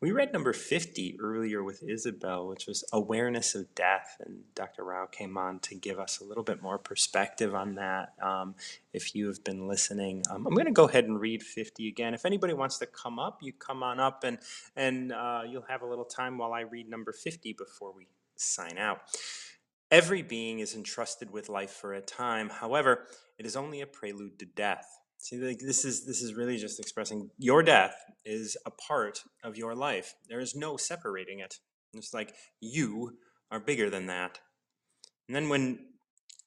We 0.00 0.12
read 0.12 0.32
number 0.32 0.52
50 0.52 1.18
earlier 1.20 1.64
with 1.64 1.82
Isabelle, 1.82 2.46
which 2.46 2.68
was 2.68 2.84
awareness 2.92 3.56
of 3.56 3.74
death. 3.74 4.16
And 4.24 4.44
Dr. 4.54 4.84
Rao 4.84 5.06
came 5.06 5.36
on 5.36 5.58
to 5.60 5.74
give 5.74 5.98
us 5.98 6.20
a 6.20 6.24
little 6.24 6.44
bit 6.44 6.62
more 6.62 6.78
perspective 6.78 7.52
on 7.52 7.74
that. 7.74 8.12
Um, 8.22 8.54
if 8.92 9.16
you 9.16 9.26
have 9.26 9.42
been 9.42 9.66
listening, 9.66 10.22
um, 10.30 10.46
I'm 10.46 10.54
going 10.54 10.66
to 10.66 10.72
go 10.72 10.84
ahead 10.84 11.06
and 11.06 11.20
read 11.20 11.42
50 11.42 11.88
again. 11.88 12.14
If 12.14 12.24
anybody 12.24 12.54
wants 12.54 12.78
to 12.78 12.86
come 12.86 13.18
up, 13.18 13.38
you 13.42 13.52
come 13.52 13.82
on 13.82 13.98
up 13.98 14.22
and, 14.22 14.38
and 14.76 15.12
uh, 15.12 15.42
you'll 15.48 15.66
have 15.68 15.82
a 15.82 15.86
little 15.86 16.04
time 16.04 16.38
while 16.38 16.52
I 16.52 16.60
read 16.60 16.88
number 16.88 17.12
50 17.12 17.54
before 17.54 17.92
we 17.92 18.06
sign 18.36 18.78
out. 18.78 19.00
Every 19.90 20.22
being 20.22 20.58
is 20.58 20.74
entrusted 20.74 21.30
with 21.30 21.48
life 21.48 21.70
for 21.70 21.94
a 21.94 22.00
time. 22.00 22.50
However, 22.50 23.06
it 23.38 23.46
is 23.46 23.56
only 23.56 23.80
a 23.80 23.86
prelude 23.86 24.38
to 24.38 24.46
death. 24.46 24.86
See, 25.18 25.36
like 25.36 25.58
this 25.58 25.84
is 25.84 26.06
this 26.06 26.22
is 26.22 26.34
really 26.34 26.58
just 26.58 26.78
expressing 26.78 27.30
your 27.38 27.62
death 27.62 27.96
is 28.24 28.56
a 28.66 28.70
part 28.70 29.24
of 29.42 29.56
your 29.56 29.74
life. 29.74 30.14
There 30.28 30.40
is 30.40 30.54
no 30.54 30.76
separating 30.76 31.40
it. 31.40 31.56
It's 31.94 32.14
like 32.14 32.34
you 32.60 33.16
are 33.50 33.58
bigger 33.58 33.90
than 33.90 34.06
that. 34.06 34.38
And 35.26 35.34
then 35.34 35.48
when 35.48 35.78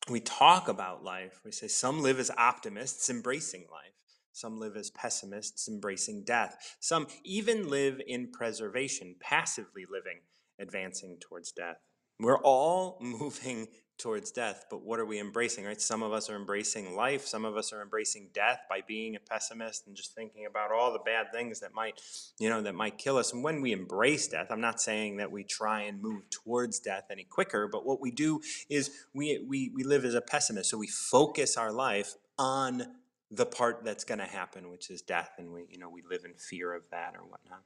we 0.09 0.19
talk 0.19 0.67
about 0.67 1.03
life, 1.03 1.41
we 1.43 1.51
say 1.51 1.67
some 1.67 2.01
live 2.01 2.19
as 2.19 2.31
optimists, 2.37 3.09
embracing 3.09 3.65
life. 3.71 3.93
Some 4.33 4.59
live 4.59 4.77
as 4.77 4.89
pessimists, 4.91 5.67
embracing 5.67 6.23
death. 6.23 6.55
Some 6.79 7.07
even 7.25 7.69
live 7.69 7.99
in 8.07 8.31
preservation, 8.31 9.15
passively 9.19 9.85
living, 9.91 10.21
advancing 10.59 11.17
towards 11.19 11.51
death. 11.51 11.77
We're 12.21 12.37
all 12.37 12.97
moving 13.01 13.67
towards 13.97 14.31
death, 14.31 14.65
but 14.69 14.83
what 14.83 14.99
are 14.99 15.05
we 15.05 15.19
embracing, 15.19 15.63
right? 15.63 15.79
Some 15.79 16.01
of 16.01 16.11
us 16.11 16.27
are 16.27 16.35
embracing 16.35 16.95
life, 16.95 17.27
some 17.27 17.45
of 17.45 17.55
us 17.55 17.71
are 17.71 17.83
embracing 17.83 18.29
death 18.33 18.61
by 18.67 18.81
being 18.87 19.15
a 19.15 19.19
pessimist 19.19 19.85
and 19.85 19.95
just 19.95 20.15
thinking 20.15 20.47
about 20.47 20.71
all 20.71 20.91
the 20.91 20.99
bad 20.99 21.27
things 21.31 21.59
that 21.59 21.73
might, 21.73 22.01
you 22.39 22.49
know, 22.49 22.61
that 22.61 22.73
might 22.73 22.97
kill 22.97 23.17
us. 23.17 23.31
And 23.31 23.43
when 23.43 23.61
we 23.61 23.71
embrace 23.71 24.27
death, 24.27 24.47
I'm 24.49 24.61
not 24.61 24.81
saying 24.81 25.17
that 25.17 25.31
we 25.31 25.43
try 25.43 25.81
and 25.81 26.01
move 26.01 26.23
towards 26.31 26.79
death 26.79 27.05
any 27.11 27.25
quicker, 27.25 27.67
but 27.67 27.85
what 27.85 28.01
we 28.01 28.09
do 28.09 28.41
is 28.69 28.89
we 29.13 29.45
we, 29.47 29.71
we 29.75 29.83
live 29.83 30.03
as 30.03 30.15
a 30.15 30.21
pessimist. 30.21 30.71
So 30.71 30.79
we 30.79 30.87
focus 30.87 31.55
our 31.55 31.71
life 31.71 32.15
on 32.39 32.87
the 33.29 33.45
part 33.45 33.83
that's 33.85 34.03
going 34.03 34.19
to 34.19 34.25
happen, 34.25 34.69
which 34.69 34.89
is 34.89 35.01
death, 35.01 35.31
and 35.37 35.51
we, 35.51 35.65
you 35.69 35.77
know, 35.77 35.89
we 35.89 36.01
live 36.09 36.25
in 36.25 36.33
fear 36.33 36.73
of 36.73 36.89
that 36.89 37.13
or 37.15 37.21
whatnot. 37.21 37.61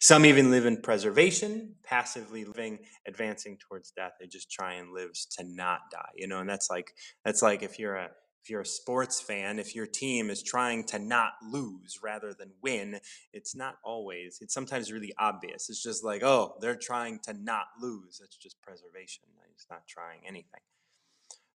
Some 0.00 0.24
even 0.24 0.50
live 0.50 0.66
in 0.66 0.80
preservation, 0.80 1.74
passively 1.84 2.44
living, 2.44 2.78
advancing 3.06 3.58
towards 3.58 3.90
death. 3.90 4.12
They 4.18 4.26
just 4.26 4.50
try 4.50 4.74
and 4.74 4.92
live 4.92 5.10
to 5.38 5.44
not 5.44 5.80
die, 5.90 6.12
you 6.16 6.26
know. 6.28 6.40
And 6.40 6.48
that's 6.48 6.70
like 6.70 6.94
that's 7.24 7.42
like 7.42 7.62
if 7.62 7.78
you're 7.78 7.96
a 7.96 8.10
if 8.42 8.50
you're 8.50 8.60
a 8.60 8.66
sports 8.66 9.20
fan, 9.20 9.58
if 9.58 9.74
your 9.74 9.86
team 9.86 10.30
is 10.30 10.40
trying 10.40 10.84
to 10.84 11.00
not 11.00 11.32
lose 11.50 11.98
rather 12.02 12.32
than 12.32 12.52
win, 12.62 13.00
it's 13.32 13.56
not 13.56 13.74
always. 13.84 14.38
It's 14.40 14.54
sometimes 14.54 14.92
really 14.92 15.12
obvious. 15.18 15.68
It's 15.68 15.82
just 15.82 16.04
like, 16.04 16.22
oh, 16.22 16.54
they're 16.60 16.76
trying 16.76 17.18
to 17.24 17.34
not 17.34 17.66
lose. 17.82 18.18
That's 18.20 18.36
just 18.36 18.62
preservation. 18.62 19.24
It's 19.52 19.66
not 19.68 19.88
trying 19.88 20.20
anything. 20.24 20.60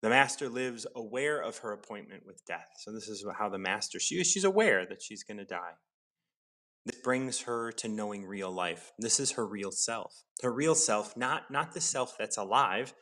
The 0.01 0.09
master 0.09 0.49
lives 0.49 0.87
aware 0.95 1.41
of 1.41 1.59
her 1.59 1.73
appointment 1.73 2.25
with 2.25 2.43
death. 2.45 2.69
So 2.77 2.91
this 2.91 3.07
is 3.07 3.23
how 3.37 3.49
the 3.49 3.59
master 3.59 3.99
she 3.99 4.23
she's 4.23 4.45
aware 4.45 4.85
that 4.85 5.03
she's 5.03 5.23
going 5.23 5.37
to 5.37 5.45
die. 5.45 5.73
This 6.85 7.01
brings 7.01 7.41
her 7.41 7.71
to 7.73 7.87
knowing 7.87 8.25
real 8.25 8.51
life. 8.51 8.91
This 8.97 9.19
is 9.19 9.31
her 9.31 9.45
real 9.45 9.71
self. 9.71 10.23
Her 10.41 10.51
real 10.51 10.75
self, 10.75 11.15
not, 11.17 11.51
not 11.51 11.73
the 11.73 11.81
self 11.81 12.17
that's 12.17 12.37
alive, 12.37 12.93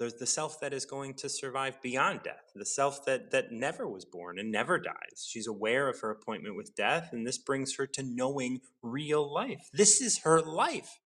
there's 0.00 0.14
the 0.14 0.26
self 0.26 0.60
that 0.60 0.72
is 0.72 0.86
going 0.86 1.12
to 1.16 1.28
survive 1.28 1.80
beyond 1.82 2.22
death, 2.22 2.52
the 2.54 2.64
self 2.64 3.04
that, 3.04 3.32
that 3.32 3.52
never 3.52 3.86
was 3.86 4.06
born 4.06 4.38
and 4.38 4.50
never 4.50 4.78
dies. 4.78 5.28
She's 5.28 5.46
aware 5.46 5.90
of 5.90 6.00
her 6.00 6.10
appointment 6.10 6.56
with 6.56 6.74
death, 6.74 7.10
and 7.12 7.26
this 7.26 7.36
brings 7.36 7.76
her 7.76 7.86
to 7.86 8.02
knowing 8.02 8.60
real 8.82 9.30
life. 9.30 9.68
This 9.74 10.00
is 10.00 10.20
her 10.20 10.40
life. 10.40 11.00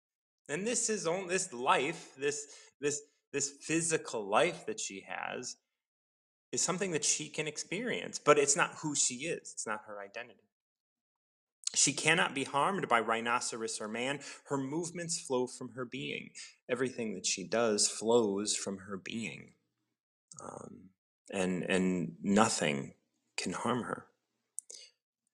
And 0.46 0.66
this 0.66 0.90
is 0.90 1.06
on 1.06 1.28
this 1.28 1.54
life, 1.54 2.10
this 2.18 2.46
this 2.82 3.00
this 3.32 3.50
physical 3.62 4.28
life 4.28 4.66
that 4.66 4.78
she 4.78 5.06
has 5.08 5.56
is 6.52 6.60
something 6.60 6.90
that 6.90 7.04
she 7.04 7.30
can 7.30 7.48
experience, 7.48 8.18
but 8.18 8.38
it's 8.38 8.56
not 8.56 8.74
who 8.82 8.94
she 8.94 9.14
is. 9.24 9.52
It's 9.54 9.66
not 9.66 9.80
her 9.86 9.98
identity. 10.00 10.51
She 11.74 11.94
cannot 11.94 12.34
be 12.34 12.44
harmed 12.44 12.86
by 12.88 13.00
rhinoceros 13.00 13.80
or 13.80 13.88
man. 13.88 14.20
Her 14.48 14.58
movements 14.58 15.18
flow 15.18 15.46
from 15.46 15.70
her 15.74 15.86
being. 15.86 16.30
Everything 16.68 17.14
that 17.14 17.26
she 17.26 17.44
does 17.44 17.88
flows 17.88 18.54
from 18.54 18.78
her 18.88 18.98
being. 18.98 19.54
Um, 20.42 20.90
and, 21.30 21.62
and 21.62 22.16
nothing 22.22 22.94
can 23.38 23.52
harm 23.52 23.84
her. 23.84 24.06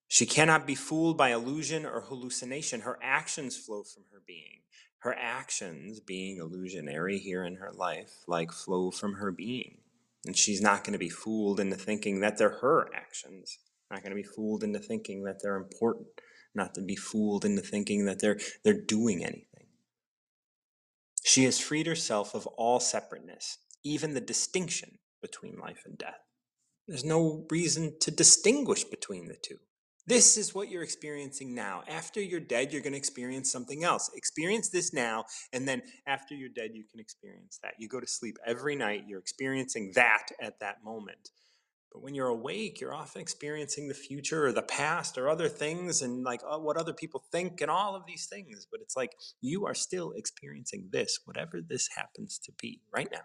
She 0.06 0.26
cannot 0.26 0.66
be 0.66 0.76
fooled 0.76 1.18
by 1.18 1.32
illusion 1.32 1.84
or 1.84 2.02
hallucination. 2.02 2.82
Her 2.82 2.98
actions 3.02 3.56
flow 3.56 3.82
from 3.82 4.04
her 4.12 4.22
being. 4.24 4.60
Her 5.00 5.14
actions, 5.14 6.00
being 6.00 6.38
illusionary 6.38 7.18
here 7.18 7.44
in 7.44 7.56
her 7.56 7.72
life, 7.72 8.12
like 8.26 8.52
flow 8.52 8.90
from 8.90 9.14
her 9.14 9.32
being. 9.32 9.78
And 10.24 10.36
she's 10.36 10.60
not 10.60 10.84
going 10.84 10.92
to 10.92 10.98
be 10.98 11.08
fooled 11.08 11.60
into 11.60 11.76
thinking 11.76 12.20
that 12.20 12.38
they're 12.38 12.58
her 12.60 12.88
actions, 12.94 13.58
not 13.90 14.02
going 14.02 14.10
to 14.10 14.16
be 14.16 14.22
fooled 14.22 14.62
into 14.62 14.78
thinking 14.78 15.24
that 15.24 15.40
they're 15.42 15.56
important 15.56 16.06
not 16.58 16.74
to 16.74 16.82
be 16.82 16.96
fooled 16.96 17.46
into 17.46 17.62
thinking 17.62 18.04
that 18.04 18.20
they're 18.20 18.38
they're 18.64 18.74
doing 18.74 19.24
anything. 19.24 19.66
She 21.24 21.44
has 21.44 21.58
freed 21.58 21.86
herself 21.86 22.34
of 22.34 22.46
all 22.46 22.80
separateness, 22.80 23.58
even 23.82 24.14
the 24.14 24.20
distinction 24.20 24.98
between 25.22 25.58
life 25.58 25.82
and 25.84 25.96
death. 25.96 26.20
There's 26.86 27.04
no 27.04 27.46
reason 27.50 27.94
to 28.00 28.10
distinguish 28.10 28.84
between 28.84 29.28
the 29.28 29.36
two. 29.36 29.58
This 30.06 30.38
is 30.38 30.54
what 30.54 30.70
you're 30.70 30.82
experiencing 30.82 31.54
now. 31.54 31.82
After 31.86 32.18
you're 32.22 32.40
dead, 32.40 32.72
you're 32.72 32.80
going 32.80 32.94
to 32.94 32.98
experience 32.98 33.52
something 33.52 33.84
else. 33.84 34.10
Experience 34.14 34.70
this 34.70 34.94
now, 34.94 35.26
and 35.52 35.68
then 35.68 35.82
after 36.06 36.34
you're 36.34 36.48
dead, 36.48 36.70
you 36.72 36.84
can 36.90 36.98
experience 36.98 37.58
that. 37.62 37.74
You 37.78 37.88
go 37.88 38.00
to 38.00 38.06
sleep 38.06 38.38
every 38.46 38.74
night, 38.74 39.04
you're 39.06 39.20
experiencing 39.20 39.92
that 39.96 40.28
at 40.40 40.60
that 40.60 40.82
moment. 40.82 41.28
But 41.92 42.02
when 42.02 42.14
you're 42.14 42.28
awake, 42.28 42.80
you're 42.80 42.94
often 42.94 43.22
experiencing 43.22 43.88
the 43.88 43.94
future 43.94 44.46
or 44.46 44.52
the 44.52 44.62
past 44.62 45.16
or 45.16 45.28
other 45.28 45.48
things 45.48 46.02
and 46.02 46.22
like 46.22 46.40
uh, 46.48 46.58
what 46.58 46.76
other 46.76 46.92
people 46.92 47.22
think 47.32 47.60
and 47.60 47.70
all 47.70 47.96
of 47.96 48.04
these 48.06 48.26
things. 48.26 48.66
But 48.70 48.80
it's 48.82 48.96
like 48.96 49.12
you 49.40 49.66
are 49.66 49.74
still 49.74 50.12
experiencing 50.12 50.88
this, 50.92 51.20
whatever 51.24 51.60
this 51.66 51.88
happens 51.96 52.38
to 52.44 52.52
be 52.60 52.82
right 52.92 53.08
now. 53.10 53.22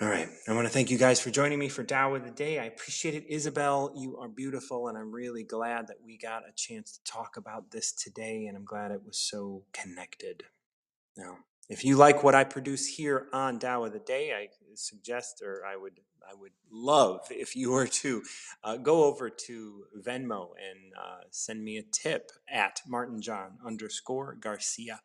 All 0.00 0.08
right. 0.08 0.28
I 0.48 0.52
want 0.52 0.66
to 0.66 0.72
thank 0.72 0.90
you 0.90 0.98
guys 0.98 1.20
for 1.20 1.30
joining 1.30 1.60
me 1.60 1.68
for 1.68 1.84
Tao 1.84 2.16
of 2.16 2.24
the 2.24 2.32
Day. 2.32 2.58
I 2.58 2.64
appreciate 2.64 3.14
it. 3.14 3.24
Isabelle, 3.28 3.92
you 3.94 4.16
are 4.18 4.28
beautiful, 4.28 4.88
and 4.88 4.98
I'm 4.98 5.12
really 5.12 5.44
glad 5.44 5.86
that 5.86 5.98
we 6.04 6.18
got 6.18 6.42
a 6.42 6.52
chance 6.56 6.98
to 6.98 7.12
talk 7.12 7.36
about 7.36 7.70
this 7.70 7.92
today, 7.92 8.46
and 8.46 8.56
I'm 8.56 8.64
glad 8.64 8.90
it 8.90 9.02
was 9.06 9.18
so 9.18 9.62
connected. 9.72 10.42
Now, 11.16 11.36
if 11.68 11.84
you 11.84 11.96
like 11.96 12.24
what 12.24 12.34
I 12.34 12.42
produce 12.42 12.86
here 12.88 13.28
on 13.32 13.60
Tao 13.60 13.84
of 13.84 13.92
the 13.92 14.00
Day, 14.00 14.32
I 14.32 14.48
suggest 14.76 15.42
or 15.42 15.62
I 15.66 15.76
would 15.76 16.00
I 16.28 16.34
would 16.34 16.52
love 16.70 17.26
if 17.30 17.56
you 17.56 17.72
were 17.72 17.88
to 17.88 18.22
uh, 18.62 18.76
go 18.76 19.04
over 19.04 19.28
to 19.28 19.84
Venmo 20.00 20.50
and 20.58 20.92
uh, 20.96 21.22
send 21.30 21.64
me 21.64 21.78
a 21.78 21.82
tip 21.82 22.30
at 22.48 22.80
Martin 22.86 23.20
John 23.20 23.58
underscore 23.64 24.36
Garcia. 24.40 25.00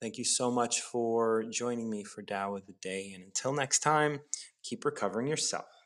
Thank 0.00 0.18
you 0.18 0.24
so 0.24 0.50
much 0.50 0.80
for 0.80 1.44
joining 1.44 1.88
me 1.88 2.04
for 2.04 2.22
Tao 2.22 2.56
of 2.56 2.66
the 2.66 2.74
Day. 2.82 3.12
And 3.14 3.24
until 3.24 3.52
next 3.52 3.80
time, 3.80 4.20
keep 4.62 4.84
recovering 4.84 5.28
yourself. 5.28 5.81